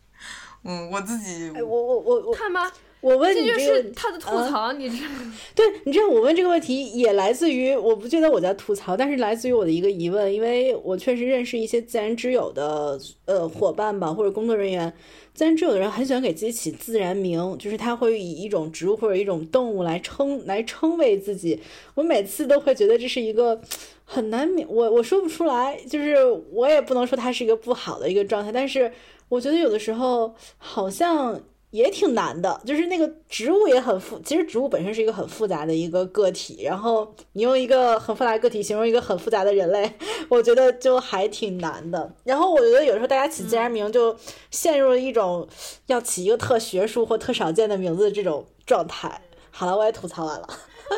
[0.65, 2.71] 嗯，我自己，我我我我看吧。
[3.01, 5.11] 我问你这就是他的吐槽，你知道？
[5.55, 14.93] 对，你知道我问这个问题也来自于，我不觉得我在吐槽，但是来自于我的一个疑问，因为我确实认识一些自然之友的呃伙伴吧，或者工作人员，
[15.33, 21.59] 自然之友的人很喜欢给自己起自然名，就是他会以一种植物或者一种动物来称来称谓自己，
[21.95, 23.59] 我每次都会觉得这是一个
[24.05, 26.17] 很难免，我我说不出来，就是
[26.53, 28.93] 我也不能说它是一个不好的一个状态，但是
[29.31, 31.41] 我觉得有的时候好像。
[31.71, 39.93] 也挺难的，就是那个植物也很复，其实植物本身是一个很复杂的一个个体，然后你用一个很复杂的个体形容一个很复杂的人类，
[40.29, 42.13] 我觉得就还挺难的。
[42.25, 44.17] 然后我觉得有时候大家起自然名就
[44.51, 45.47] 陷入了一种
[45.87, 49.21] 要起一个特学术或特少见的名字的这种状态。
[49.51, 50.49] 好了，我也吐槽完了。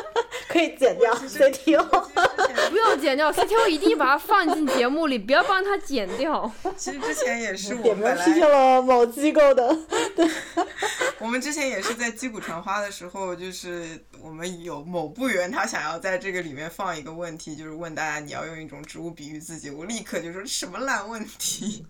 [0.49, 1.83] 可以剪掉 CTO，
[2.69, 6.51] 不用剪掉 CTO，一定把它放进节目里，不要帮他剪掉。
[6.77, 9.75] 其实之前也是我点名批评了某机构的。
[10.15, 10.29] 对，
[11.19, 21.85] 我们之前也是在击鼓传花的时候，就是我们有某部员他想要在这个里面放一个问题，就是问大家你要用一种植物比喻自己，我立刻就说什么烂问题。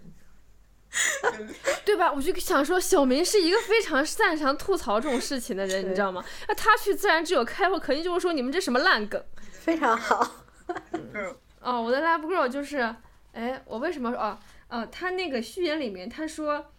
[1.86, 2.12] 对吧？
[2.14, 6.24] 我就想说，小明是一个非常擅长吐槽这种事情的人，你知道吗？
[6.48, 9.24] 那他去自然之友开会，肯定就会说你们这什么烂梗。
[9.52, 10.46] 非常好。
[11.62, 12.96] 哦，我的 Lab Girl 就是，
[13.32, 14.38] 哎，我为什么说哦
[14.70, 16.74] 哦，他那个序言里面他说，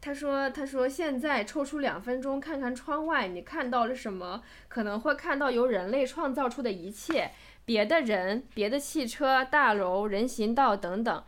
[0.00, 4.42] 他说他说现在抽出两分钟看看窗外，你看到了什么？
[4.68, 7.30] 可能会看到由人类创造出的一切，
[7.64, 11.24] 别的人、别的汽车、大楼、人行道等等，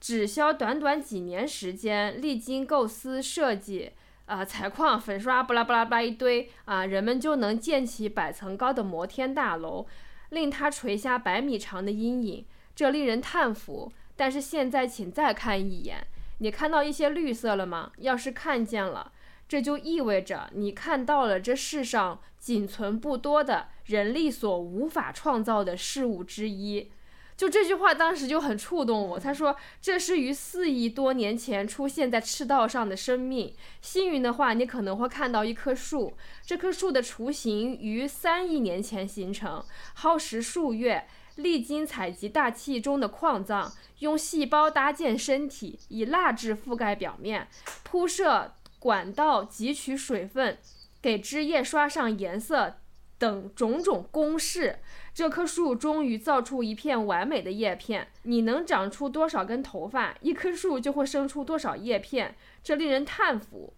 [0.00, 3.92] 只消短短几年时间，历经构思设计。
[4.26, 9.88] 啊，采矿、粉刷，巴拉巴拉巴拉一堆啊，人们就能建起百层高的摩天大楼，
[10.28, 12.46] 令它垂下百米长的阴影，
[12.76, 13.92] 这令人叹服。
[14.14, 16.06] 但是现在，请再看一眼，
[16.38, 17.90] 你看到一些绿色了吗？
[17.98, 19.10] 要是看见了，
[19.48, 26.92] 这就意味着你看到了这世上仅存不多的人力所无法创造的事物之一。
[27.40, 29.18] 就这句话当时就很触动我。
[29.18, 33.54] 他说：“这是于四亿多年前出现在赤道上的生命。
[33.80, 36.12] 幸运的话，你可能会看到一棵树。
[36.44, 39.64] 这棵树的雏形于三亿年前形成，
[39.94, 41.06] 耗时数月，
[41.36, 47.48] 历经采集大气中的矿藏，用细胞搭建身体，以蜡质覆盖表面，
[47.82, 50.58] 铺设管道汲取水分，
[51.00, 52.79] 给枝叶刷上颜色
[53.20, 54.80] 等种种公式。”
[55.12, 58.08] 这棵树终于造出一片完美的叶片。
[58.22, 63.74] 你能长出多少根头发，一棵树就会生出多少叶片，这令人叹服。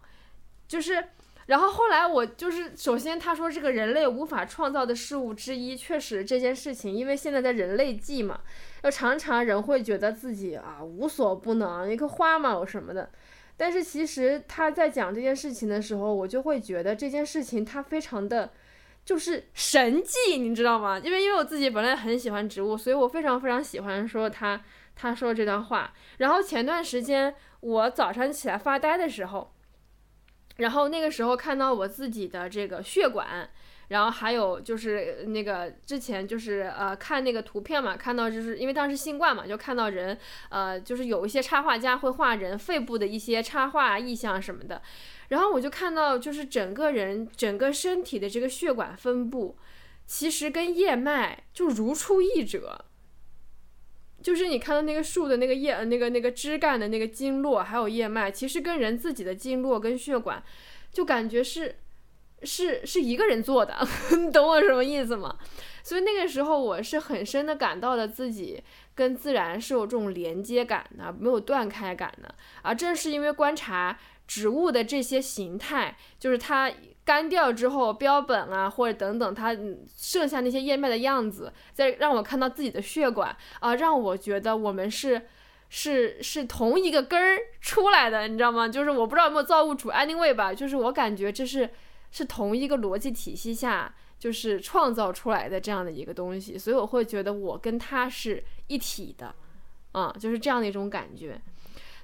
[0.68, 1.02] 就是，
[1.46, 8.40] 然后后来我就是，首先他说这个人类无法创造的事物之一，确实这件事情，因为现在在人类纪嘛，
[8.82, 13.10] 要常常人会觉得自己啊无所不能，一棵花嘛有什么的。
[13.56, 18.50] 但是其实他在讲这件事情的时候，我就会觉得这件事情它非常的。
[19.04, 20.98] 就是神迹，你知道吗？
[20.98, 24.62] 因为因为我自己本来很喜欢植物，所以我非常非常喜欢说他
[24.94, 25.92] 他说这段话。
[26.18, 29.52] 然后前段时间我早上起来发呆的时候，
[30.56, 33.48] 然后那个时候看到我自己的这个血管。
[33.88, 40.16] 然后还有就是那个之前就是呃看那个图片嘛，看到就是因为当时新冠嘛，就看到人
[40.48, 44.80] 呃就是有一些插画家会画人肺部的一些插画意象什么的，
[45.32, 49.56] 然后我就看到就是整个人整个身体的这个血管分布，
[50.06, 52.84] 其实跟叶脉就如出一辙，
[54.22, 60.44] 就是你看到那个树的那个叶那个那个枝干的那个经络还有叶脉，其实跟人自己的经络跟血管
[60.92, 61.76] 就感觉是。
[62.44, 63.86] 是是一个人做的，
[64.18, 65.38] 你懂我什么意思吗？
[65.84, 68.60] 所以那个时候我是很深的感到了自己
[68.96, 72.34] 跟自然是有这种连接感的，没有断开感的。
[72.62, 73.96] 而正是因为观察
[74.32, 76.72] 植物的这些形态，就是它
[77.04, 79.54] 干掉之后标本啊，或者等等它
[79.94, 85.20] 剩下那些叶脉的样子，再让我看到自己的血管啊，让我觉得我们是
[85.68, 88.66] 是是同一个根儿出来的，你知道吗？
[88.68, 91.68] 就是我不知道有没有造物主 anyway 吧，就是我感觉这是。
[92.14, 99.34] 是同一个逻辑体系下，就是创造出来的这样的一个东西，所以我会觉得我跟他是一体的，
[99.92, 101.40] 啊，就是这样的一种感觉。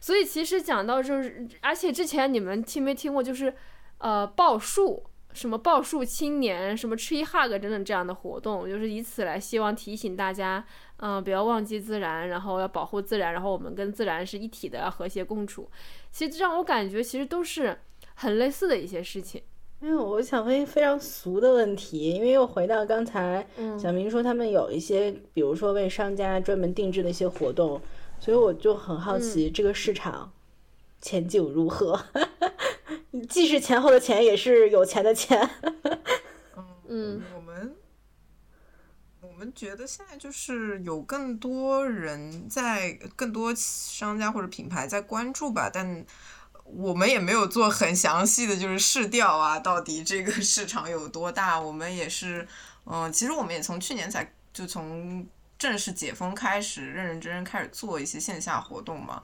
[0.00, 3.52] 所以其实讲到就是，而且之前你们听没听过，就是
[3.98, 10.64] 呃报数，什么报数青年，什么 tree hug 等等这样的活动，就是以此来希望提醒大家，
[10.98, 15.70] 嗯，不要忘记自然，然后要保护自然，然后我们跟自然是一体的，要和谐共处。
[16.10, 17.78] 其实让我感觉，其实都是
[18.14, 19.42] 很类似的一些事情。
[19.80, 23.46] 因为我想问非常俗的问题，因为又回到刚才
[23.78, 27.80] 小明说他们有一些，比如说为商家专门定制的一些活动，
[28.20, 30.32] 所以我就很好奇这个市场
[31.00, 32.04] 前景如何？
[33.28, 35.48] 既是前后的钱，也是有钱的钱。
[36.88, 37.74] 嗯，我们
[39.20, 46.04] 我们觉得现在就是有更多人在，更多商家或者品牌在关注吧，但。
[46.76, 51.58] 我们也没有做很详细的就是试调啊，到底这个市场有多大？
[51.58, 52.46] 我们也是，
[52.84, 55.26] 嗯，其实我们也从去年才就从
[55.58, 59.22] 正式解封开始，认认真真开始做一些线下活动嘛，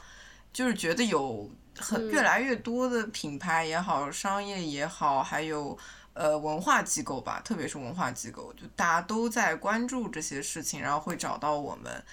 [0.52, 5.78] 就是觉得有很越来越多的品牌也好，商业也好，还有
[6.12, 12.04] 呃文化机构吧，特别是文化机构，就大家都在关注这些事情，然后会找到我们。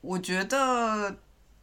[0.00, 1.16] 我觉得。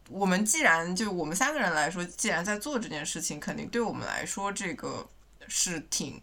[0.08, 5.04] 我们既然就我们三个人来说，既然在做这件事情，肯定对我们来说这个
[5.48, 6.22] 是挺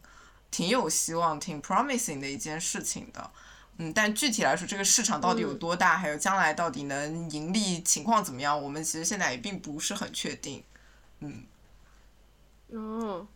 [0.50, 3.30] 挺有希望、挺 promising 的一件事情的。
[3.78, 10.64] 嗯，但具体来说，这个市场到底有多大，还有将来到底能盈利情况怎么样，我们其实现在也并不是很确定。
[11.20, 11.44] 嗯。
[12.72, 13.28] 哦，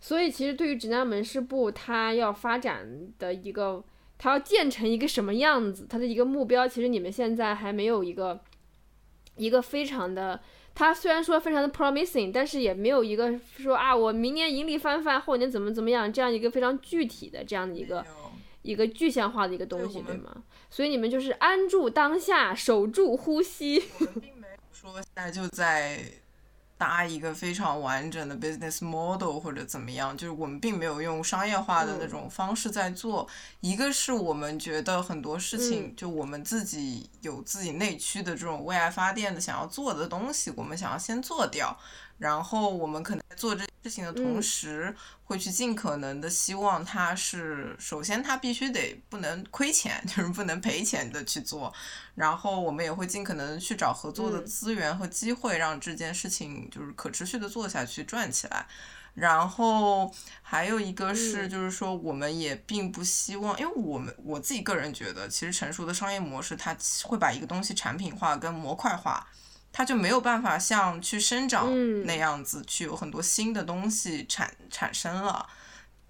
[0.00, 2.86] 所以其实对于指南门市部，它要发展
[3.18, 3.84] 的一个，
[4.18, 8.40] 它要建成一个什么样子，它的一个目标，其实你们现在还没有一个。
[9.38, 10.40] 一个非常的，
[10.74, 18.02] 它虽然说非常的 promising，但是也没有一个说啊，我明年盈利翻番，后年怎么怎么样，这样一个非常具体的这样的一个
[18.66, 20.42] 一个具象化的一个东西，对吗？
[20.68, 23.78] 所以你们就是安住当下，守住呼吸。
[23.98, 26.04] 并没有说现在就在
[26.76, 33.26] 搭一个非常完整的 business model 或者怎么样，就是我们并没有用商业化的那种方式在做。
[33.60, 41.78] 一个是我们觉得很多事情，就我们自己有自己内驱的这种为爱发电的想要做的东西，我们想要先做掉。
[42.18, 44.94] 然后我们可能做这事情的同时，
[45.26, 51.72] 会去尽可能的希望它是，首先它必须得不能亏钱， 就是不能赔钱的去做。
[52.14, 58.64] 然后我们也会尽可能去找合作的资源和机会，让这件事情就是可持续的做下去，转起来。
[59.14, 69.26] 然后还有一个是，就是说我们也并不希望，因为我们我自己个人觉得，其实成熟的商业模式，它会把一个东西产品化跟模块化。
[69.76, 71.68] 它就没有办法像去生长
[72.06, 75.46] 那样子，去有很多新的东西产产生了，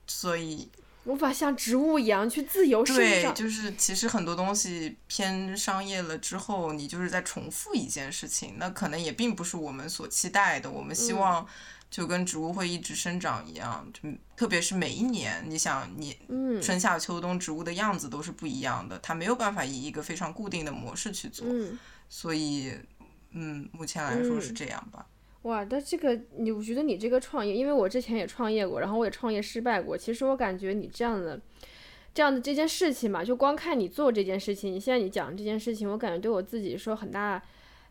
[0.07, 0.71] 所以
[1.03, 3.05] 无法像植物一样去自由生长。
[3.05, 10.71] 对，就是其实很多东西偏商业了之后，你就是在重复一件事情，那可能也并不是我们所期待的。
[10.71, 11.45] 我们希望
[11.91, 16.17] 就跟植物会一直生长一样，就特别是每一年，你想你
[16.63, 21.45] 春夏秋冬植物的样子都是不一样的，它没有办法以一个非常固定的模式去做，
[22.09, 22.73] 所以。
[23.39, 25.07] 嗯，目前来说是这样吧。
[25.43, 29.97] 哇，但这个你，我觉得你这个创业，因为我之前也创业过，然后我也创业失败过。
[29.97, 31.39] 其实我感觉你这样的，
[32.15, 37.41] 这样的这件事情嘛，就光看你做这件事情，你现在你讲这件事情，我感觉对我自己说很大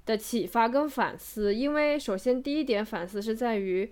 [0.08, 1.54] 的启发跟反思。
[1.54, 3.90] 因为首先第一点反思是在于，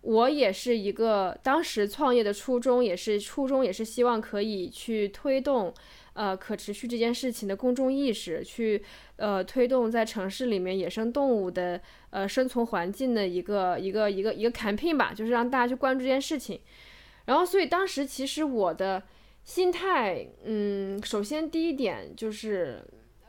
[0.00, 5.72] 我也是一个当时创业的初衷，也是初衷也是希望可以去推动。
[6.16, 8.82] 呃，可持续这件事情的公众意识，去
[9.16, 11.80] 呃推动在城市里面野生动物的
[12.10, 16.60] 呃生存环境的一个一个一个一个 campaign 吧，就是让大家去关注这件事情。
[17.26, 19.02] 然后，所以当时其实我的
[19.44, 22.82] 心态，嗯，首先第一点就是。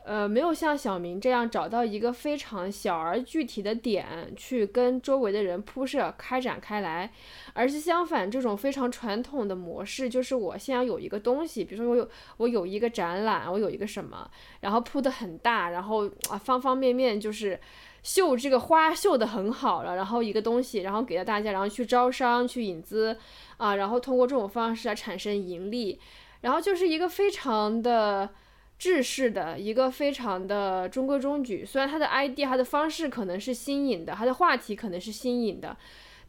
[0.08, 7.12] 呃，没有像小明这样找到一个非常小而具体的点去跟周围的人铺设开展开来，
[7.52, 12.08] 而是相反，这种非常传统的模式，就是我先要有一个东西，比如说我有
[12.38, 14.30] 我有一个展览，我有一个什么，
[14.60, 17.60] 然后铺的很大，然后啊方方面面就是
[18.02, 23.14] 绣这个花绣的很好了，然后一个东西，然后给到大家，然后去招商去引资
[23.58, 26.00] 啊，然后通过这种方式来产生盈利，
[26.40, 28.30] 然后就是一个非常的。
[28.78, 35.76] 制式的一个非常的中规中矩，虽然它的 ID 它的方式可能是新颖的，它的话题可能是新颖的，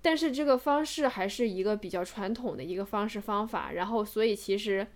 [0.02, 3.74] 但是这个方式还是一个比较传统的一个方式方法。
[3.74, 4.88] 然后，所以其实，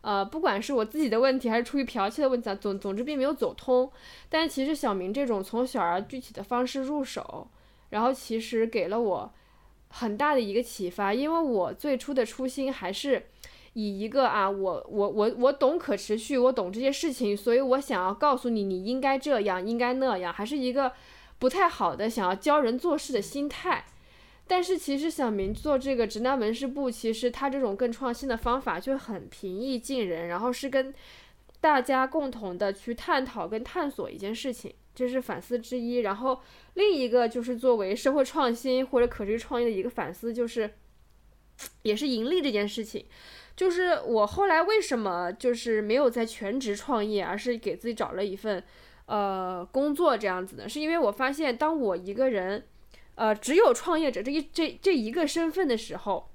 [0.00, 3.92] 呃，不管是我自己的问题，还是出于剽窃的问题，总总之并没有走通。
[4.30, 7.46] 但其实小明这种从小而具体的方式入手，
[7.90, 9.30] 然后其实给了我
[9.88, 13.26] 很大的一个启发，因为我最初的初心还是。
[13.74, 20.92] 以一个啊，我我我我懂可持续，我懂这些事情，所以我想要告诉你，你应该这样，应该那样，还是一个
[21.38, 23.84] 不太好的想要教人做事的心态。
[24.46, 30.92] 但是其实小明做这个直男文饰部，其实他这种更创新的方法就很平易近人，然后是跟
[31.60, 35.98] 大家共同的去探讨跟探索一件事情，这是反思之一。
[35.98, 36.40] 然后
[36.74, 40.74] 另一个就是作为社会创新或者可持续创业的一个反思，就是
[41.82, 43.06] 也是盈利这件事情。
[43.54, 48.62] 就是我后来为什么就是没有在全职创业，而是给自己找了一份，
[49.06, 52.64] 呃，工作这样子的，是因为我发现，当我一个人，
[53.14, 56.30] 呃，只有创业者这一这这一个身份的时候，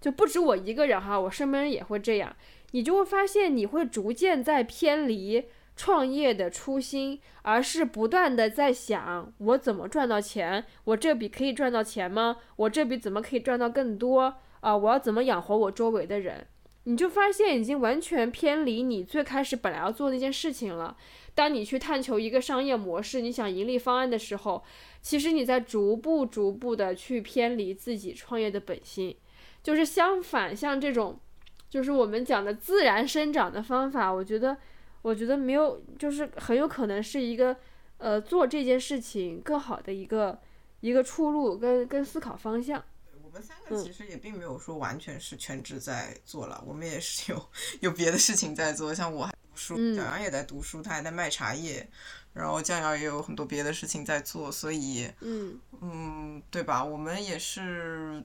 [0.00, 2.34] 就不止我一个人哈，我身边人也会这样，
[2.72, 5.44] 你就会发现你会逐渐在偏离
[5.76, 12.38] 创业的初心，而是不断的在想我怎么赚到钱，我这笔可以赚到钱吗？
[12.56, 14.76] 我这笔怎么可以赚到更多啊？
[14.76, 16.46] 我要怎么养活我周围的人？
[16.88, 20.96] 你就发现已经完全偏离你最开始本来要做那件事情了。
[21.34, 24.62] 当你去探求一个商业模式，你想盈利方案的时候，
[25.02, 29.14] 其实你在逐步逐步的去偏离自己创业的本心。
[29.64, 31.18] 就是相反，像这种，
[31.68, 34.56] 就是我们讲的自然生长的方法，我觉得，
[35.02, 37.56] 我觉得没有，就是很有可能是一个，
[37.98, 40.38] 呃，做这件事情更好的一个
[40.80, 42.80] 一个出路跟跟思考方向。
[43.36, 47.50] 我们三个其实也并没有说完全是全职在做了，我们也是有
[47.80, 48.94] 有别的事情在做。
[48.94, 51.86] 像我还读书，小杨也在读书，他还在卖茶叶，
[52.32, 56.82] 然后酱瑶也有很多别的事情在做，所以，嗯嗯，对吧？
[56.82, 58.24] 我们也是，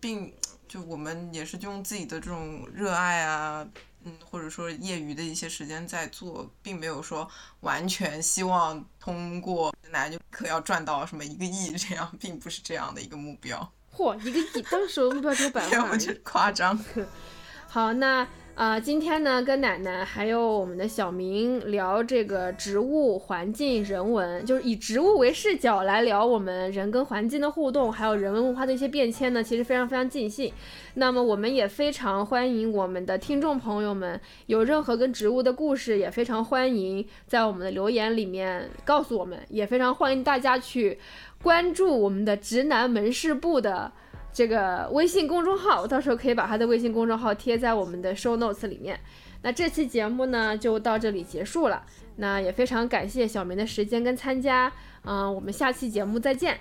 [0.00, 0.34] 并
[0.66, 3.64] 就我们也是用自己的这种热爱啊，
[4.02, 7.30] 嗯，或者说业余的一些时间在做，并没有说
[7.60, 13.72] 完全希望通过男就可要赚到什么一个亿这样，并不是这样的一个目标。
[13.96, 16.78] 嚯，一个亿，当时目标只有百万，我夸张。
[17.68, 30.52] 好，那啊，今天呢，跟奶奶还有我们的小明聊这个植物、环境、人文，就是以植物为视角来聊我们人跟环境的互动，还有人文文化的一些变迁呢，其实非常非常尽兴。
[30.94, 40.96] 那么我们也非常欢迎我们的听众朋友们，有任何跟植物的故事，也非常欢迎在我们的留言里面告诉我们，也非常欢迎大家去
[41.44, 43.92] 关注我们的直男门市部的。
[44.32, 48.98] 这个微信公众号，我到时候可以把他的微信公众号贴在我们的 show notes 里面。
[49.42, 51.84] 那这期节目呢，就到这里结束了。
[52.16, 54.72] 那也非常感谢小明的时间跟参加，
[55.04, 56.58] 嗯，我们下期节目再见，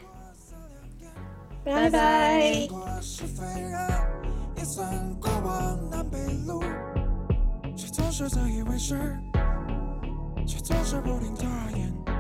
[1.65, 2.67] 拜拜。
[12.05, 12.12] 走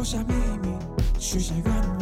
[0.00, 0.32] 留下秘
[0.62, 0.78] 密，
[1.18, 1.99] 许下愿望，